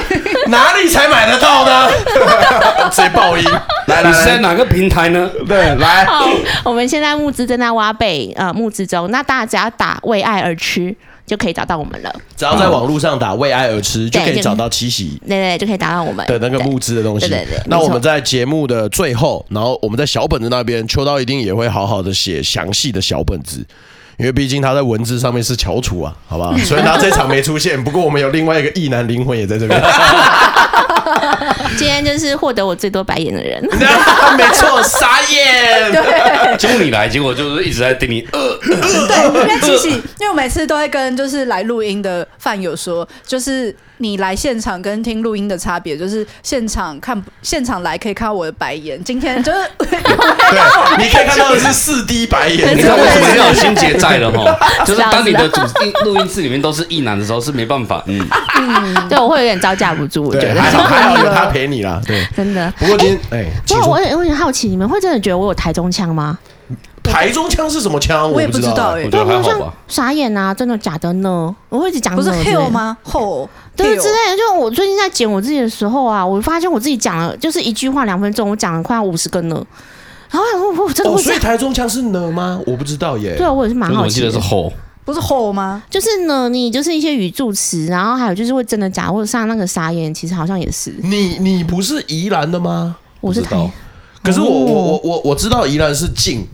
[0.47, 1.91] 哪里才买得到呢？
[2.89, 3.45] 直接爆音。
[3.85, 5.29] 来来，你是在哪个平台呢？
[5.47, 6.05] 对，来。
[6.05, 6.27] 好，
[6.65, 10.95] 我们现在募资正在挖贝呃募资中，那大家打为爱而吃。
[11.29, 12.13] 就可以找到我们了。
[12.35, 15.21] 只要在网络上打“为爱而吃”，就可以找到七喜。
[15.27, 17.29] 对对，就可以打到我们的那个募资的东西。
[17.29, 17.61] 对对对。
[17.67, 23.63] 那我们在节目的最后，然后我们在小本子那边，秋刀一定也会好好的写详细的小本子，
[24.17, 26.53] 因为毕竟他在文字上面是翘楚啊，好吧？
[26.65, 29.79] 所以他这场没出现，不过我们有另外一个异男灵魂也在这边。
[31.77, 33.61] 今天就是获得我最多白眼的人，
[34.37, 35.91] 没错，傻眼。
[35.91, 38.27] 对，结果你来，结果就是一直在盯你。
[38.31, 43.75] 呃，对，因为其实，因为我每次都会跟就是来录音的饭友说，就是。
[44.01, 49.89] 你来现场跟听录音的差别，就是现场看现场来可以看到我的白眼，今天就是对，
[50.97, 52.77] 你 可以看到的是四滴白眼。
[52.77, 54.57] 你知道为什么要有心结在了哈？
[54.85, 58.25] 就是当你的主音录音室里面都是异男的时候是没办法，嗯
[58.55, 60.61] 嗯，对，我会有点招架不住，我觉得。
[60.61, 62.71] 还好还好有他陪你啦，对，真的。
[62.77, 66.37] 不过今天哎，不过我有我很好奇，你们会真的觉得我有台中腔吗？
[67.01, 68.31] 台中腔是什么腔？
[68.31, 69.07] 我也不知道哎。
[69.09, 69.73] 对，还好吧。
[69.87, 70.53] 傻眼啊！
[70.53, 71.55] 真的假的呢？
[71.69, 72.95] 我会一直讲，不是 hell 吗？
[73.01, 74.37] 吼，对之类的。
[74.37, 79.65] 就我最近在剪我自己的时候啊，我发现我自己讲了，就是一句话两分钟，我讲了快要五十个呢。
[80.29, 81.19] 然后我我真的会。
[81.23, 82.61] 所以台中腔是呢吗？
[82.67, 83.35] 我不知道耶。
[83.35, 84.03] 对啊，我也是蛮好奇。
[84.03, 84.71] 我记得是吼，
[85.05, 85.83] 不是吼吗？
[85.89, 90.93] 就是呢，你就是一些语助词，然后还有就是会真的假，或者上那个傻眼，其实好像也是。
[91.01, 92.97] 你你不是宜兰的吗？
[93.21, 93.71] 我是台。
[94.21, 96.45] 可是我我我我我知道宜兰是近。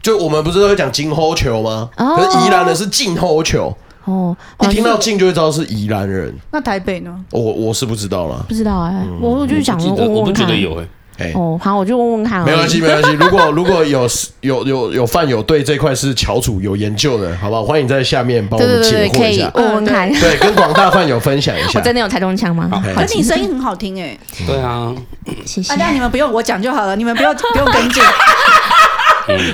[0.00, 1.90] 就我们不是都会讲金吼球吗？
[1.96, 6.32] 可是宜兰的是静吼球哦，一听到静就会知道是宜兰人。
[6.52, 7.14] 那台北呢？
[7.32, 10.08] 我我是不知道了，不知道哎，我我就讲问问看。
[10.08, 10.88] 我不觉得有哎，
[11.34, 12.44] 哦，好，我就问问看。
[12.44, 13.12] 没关系，没关系。
[13.18, 14.08] 如果如果有
[14.42, 17.64] 有有有饭友对这块是翘楚有研究的，好不好？
[17.64, 20.08] 欢迎在下面帮我们解惑一下，问问看。
[20.20, 21.78] 对，跟广大饭友分享一下。
[21.78, 22.70] 我真的有台中腔吗？
[22.94, 24.16] 可是你声音很好听哎。
[24.46, 24.94] 对啊，
[25.44, 25.68] 谢谢。
[25.70, 28.02] 大家你们不用我讲就好了，你们不用不用跟进。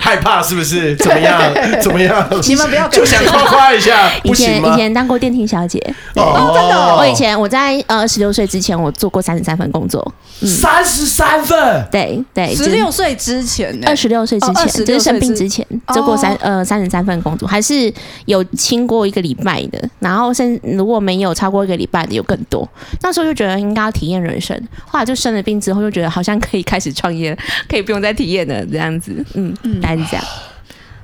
[0.00, 0.94] 害怕是不是？
[1.04, 1.40] 怎么样？
[1.80, 2.26] 怎么样？
[2.48, 4.76] 你们不要就想夸夸一下，以前以？
[4.76, 5.78] 前当过电梯小姐，
[6.16, 10.12] 哦，真的哦我以前我在呃二十六岁之前，我做过三十三份工作。
[10.40, 17.92] 三十三份，对对，十六岁之前呢，二十六岁之哦前，就是生病之前哦做过三呃三十三份工作，还是
[18.26, 22.68] 有清过一个礼拜的，然后甚如果没有超过一个礼拜的有更多。
[23.00, 27.36] 那时候就觉得应该要体验人生，后来就生了病之后，就觉得好像可以开始创业，
[27.68, 29.24] 可以不用再体验了这样子。
[29.34, 30.24] 嗯嗯，大概是这样。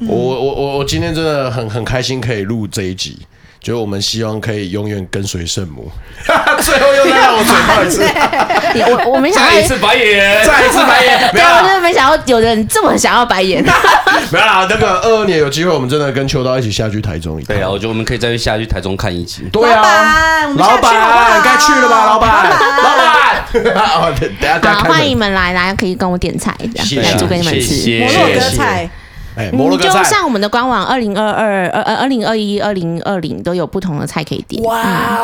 [0.08, 3.18] 我我我我今天真的很很开心可以录这一集，
[3.60, 5.90] 就是我们希望可以永远跟随圣母。
[6.62, 8.02] 最后又再让我嘴炮一次，
[8.90, 13.62] 我我没想到，再一次白眼，再一次白眼，没对，我真有啦，的没想到有人这么想要白眼。
[14.32, 14.66] 没有啦。
[14.70, 17.56] 那个二二年有机会，我们真的跟秋刀一起下去台中一趟。
[17.56, 19.42] 对啊，我觉得我们可以再去下去台中看一集。
[19.52, 22.06] 对啊，老板该去了吧？
[22.06, 23.19] 老板，老板，
[23.74, 27.98] 哦，等等下等下好，欢迎你们来，来可以跟我点菜，这谢谢样来煮给你们吃。
[28.00, 28.90] 摩洛哥菜，
[29.36, 34.62] 哎，摩洛哥菜，上我们的官网，二零二二、二呃二零二一、二零二零都有不同的菜可以点。
[34.64, 34.82] 哇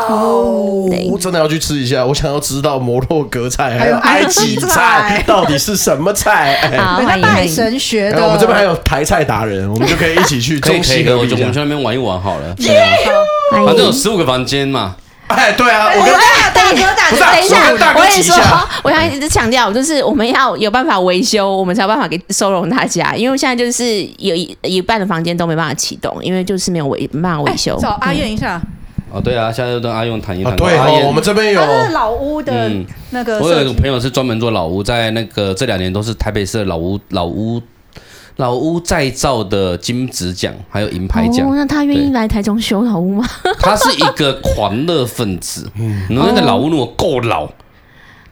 [0.08, 0.88] 哦！
[1.10, 6.54] 我真的要去吃一下，我想要知道摩洛哥菜还有埃及菜菜到底是什么菜。
[6.54, 7.52] 哎好，人家拜欢迎。
[7.52, 8.18] 神学的。
[8.18, 11.58] 哎我们这边还有台菜达人，我们就可以一起去可以可以，中西合璧我们去。
[11.58, 12.54] 那边玩一玩好了。
[13.50, 14.96] 欢迎反正有十五个房间嘛，
[15.28, 18.36] 哎，对啊，我我跟大哥大哥，等一下，我跟大哥我跟你说
[18.84, 23.14] 我想一直强调，就是我们要有办法维修，我们才有办法给收容大家。
[23.14, 27.76] 因为现在就是有一一半的房间都没办法启动，因为就是没有维没办法维修。
[27.80, 28.60] 找阿燕一下，
[29.10, 30.52] 哦对啊，现在就跟阿用谈一谈。
[30.52, 37.60] 啊，对我们这边有他是老屋的嗯那个我有，一个朋友是专门做老屋，在那个这两年都是台北市的老屋老屋
[38.36, 41.48] 老屋再造的金质奖，还有银牌奖。
[41.48, 43.28] 哦，那他愿意对来台中修老屋吗？
[43.60, 47.48] 他是一个狂热分子，嗯，那个老屋如果够老，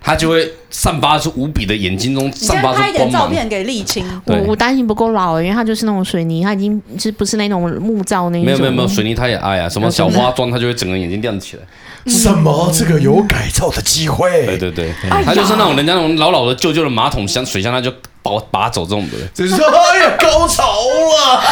[0.02, 3.22] 他就会散发出无比的眼睛中散发出先拍一点光芒。
[3.22, 4.04] 照片给沥青。
[4.26, 8.44] 我我担心不够老，因为他就是那种水泥，他已经是不是那种木造那种。
[8.44, 11.62] 没有没有没有，水泥他也爱啊，什么小花妆，他就会整个眼睛亮起来。
[12.12, 12.70] 什么？
[12.74, 14.44] 这个有改造的机会？
[14.44, 14.92] 对对对，
[15.24, 17.90] 他就是那种人家那种老老的旧旧的马桶箱、水箱，他就
[18.24, 19.18] 拔拔走这种的。
[19.32, 21.42] 就是说，哎呀，高潮了！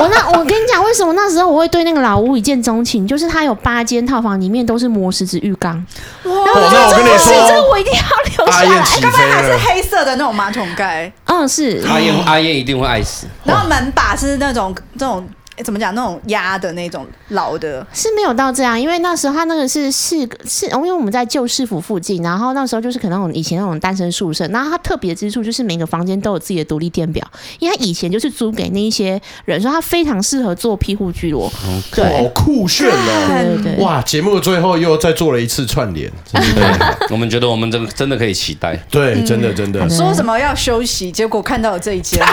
[0.00, 3.06] 我那我跟你讲，为什么那时候我会对那个老屋一见钟情？
[3.06, 5.74] 就是它有八间套房，里面都是磨石子浴缸。
[6.22, 7.98] 哇，那我跟你不行，这个，我一定要
[8.36, 8.68] 留下来。
[8.68, 9.56] 阿燕起飞还是。
[9.66, 11.84] 黑色的那种马桶盖，嗯，是。
[11.88, 13.26] 阿燕阿燕一定会爱死。
[13.42, 15.26] 然后门把是那种这种诶
[15.64, 27.26] 怎么讲那种压的那种老的，是没有到这样，因为那时候他那个是市是，因为我们在旧市府附近，然后那时候就是可能我们以前那种单身宿舍，然后它特别之处就是每个房间都有自己的独立电表，
[27.58, 33.26] 因为他以前就是租给那一些人，说他非常适合做庇护居落，好酷炫哦！
[33.28, 38.76] 对对对，哇，节目的最后又再做了一次串联，真的对， 我们觉得我们真真的可以期待。
[38.90, 39.80] 对，真的真的。
[39.80, 42.26] 嗯说什么要休息，结果看到了这一间，对，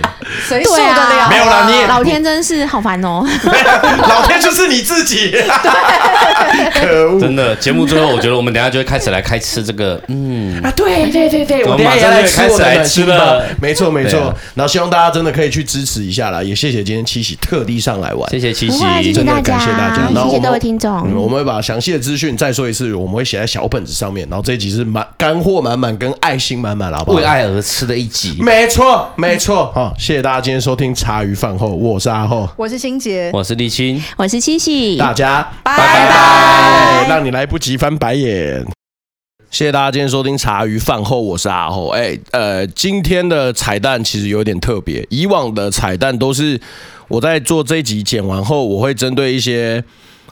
[0.48, 1.28] 谁受得了？
[1.28, 3.24] 没有啦你也老天真是好烦哦。
[4.08, 5.32] 老天就是你自己，
[6.74, 7.20] 可恶！
[7.20, 14.34] 真的节目最后，我觉得我们等下就会开始来开吃这个，嗯，啊，对对对对，我等一下也要来吃我的暖心包，没错没错啊。
[14.54, 20.92] 然后希望大家真的可以去支持一下啦，也谢谢今天七喜特地上来玩，谢谢七喜真的感谢大家谢谢各位听众。
[21.06, 24.26] 嗯我们会把详细的资讯再说一次，我们会写在小本子上面。
[24.28, 27.18] 然后这一集是满干货满满跟爱心满满，好不好？
[27.18, 28.36] 为爱而吃的一集。
[28.40, 29.70] 没错没错。
[29.74, 36.61] 好，谢谢大家今天收听茶余饭后，我是阿后，我是欣杰，我是立青，我是七喜，大家拜拜拜
[37.08, 38.64] 让你来不及翻白眼。
[39.50, 41.88] 谢谢大家今天收听茶余饭后，我是阿后。
[41.88, 46.58] 哎，呃，今天的彩蛋其实有点特别，以往的彩蛋都是
[47.08, 49.82] 我在做这一集剪完后，我会针对一些。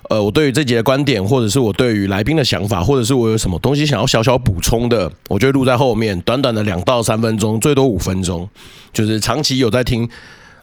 [0.09, 8.49] 呃，我对于这集的观点，或者是我对于来宾的想法，或者是我有什么东西想要小小补充的，我就会录在后面，短短的两到三分钟，最多五分钟。
[8.93, 10.09] 就是长期有在听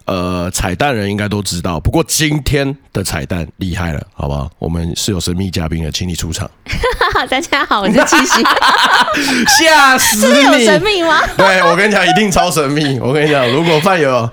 [0.08, 4.50] 呃彩蛋人应该都知道，不过今天的彩蛋厉害了，好不好？
[4.58, 6.50] 我们是有神秘嘉宾的，请你出场。
[7.28, 8.42] 大家好，我是七喜，
[9.58, 10.26] 吓死
[10.56, 10.64] 你！
[10.64, 11.20] 神秘吗？
[11.36, 12.98] 对，我跟你讲，一定超神秘。
[13.00, 14.28] 我跟你讲，如果范友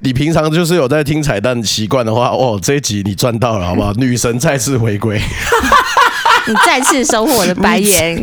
[0.00, 3.92] 你平常就是有在听彩蛋习惯的话，哦，这一集你赚到了，好不好？
[3.94, 5.20] 女神再次回归。
[6.46, 8.22] 你再次收获我的白眼。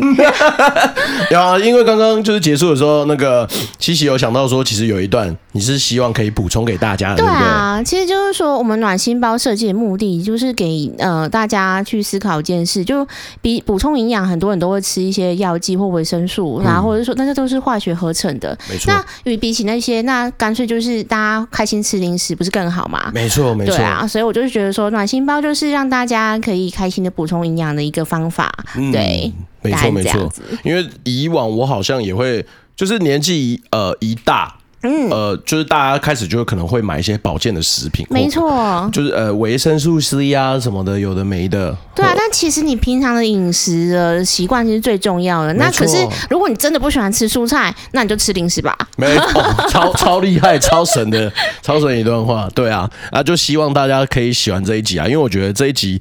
[1.30, 3.48] 有啊，因为刚刚就是结束的时候，那个
[3.78, 7.46] 七喜有想到说，其实有一段你是希望可以补充给大家的，对对不对？
[7.46, 13.06] 啊，其实就是说，我们暖心包设计的目的就是给呃大家去思考一件事，就
[13.40, 18.56] 比补充营养，很多人都会吃一些药剂或维生素，然后或者说那些都是化学合成的。
[18.70, 23.10] 没错那与比起那些，那干脆就是大家开心吃零食，不是更好吗？
[23.12, 23.76] 没错，没错。
[23.76, 28.50] 对啊，所以我就是觉得说，暖心包就是让大家可以开心的补充营养的一个方法。
[28.76, 29.30] 嗯对，
[29.62, 30.32] 没错没错。
[30.64, 41.76] 因为以往我好像也会，就是年纪呃一大，嗯，呃，就是大家开始就可能会买一些保健的食品，没错，就是呃维生素 C 啊什么的，有的没的。
[41.94, 45.52] 对啊，但其实你平常的饮食的习惯其实最重要的。
[45.54, 45.96] 那可是
[46.30, 48.76] 如果你真的不喜欢吃蔬菜，那你就吃零食吧。
[48.96, 51.32] 没错， 超超厉害、超神的、
[51.62, 52.48] 超神一段话。
[52.54, 56.00] 对啊，那就希望大家可以喜欢这一集啊，因为我觉得这一集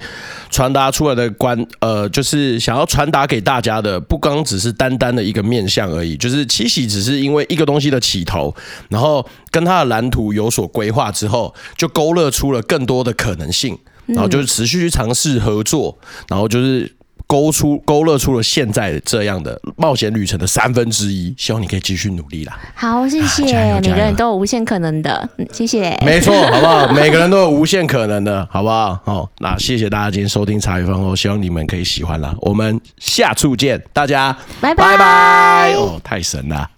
[0.49, 8.53] 传达出来的观，呃，就是想要传达给大家的，不光只是单单的一个面相而已，就是七喜只是因为一个东西的起头，
[8.89, 15.97] 然后跟他的蓝图有所规划之后，就勾勒出了更多的可能性，然后就是持续去尝试合作，
[16.30, 16.95] 然后就是。
[17.27, 22.56] 勾出勾勒出了现在这样的冒险旅程的三分之一，希望你可以继续努力啦。
[22.76, 23.52] 好，谢谢。
[23.57, 25.97] 啊、每个人都有无限可能的，嗯，谢谢。
[26.06, 26.88] 没错，好不好？
[26.93, 28.99] 每个人都有无限可能的，好不好？
[29.03, 32.35] 好，那谢谢大家今天收听茶余饭后，希望你们可以喜欢啦。
[32.41, 34.31] 我们下次见，大家
[34.61, 35.73] 拜拜拜拜。
[35.73, 36.74] 哦，太神了。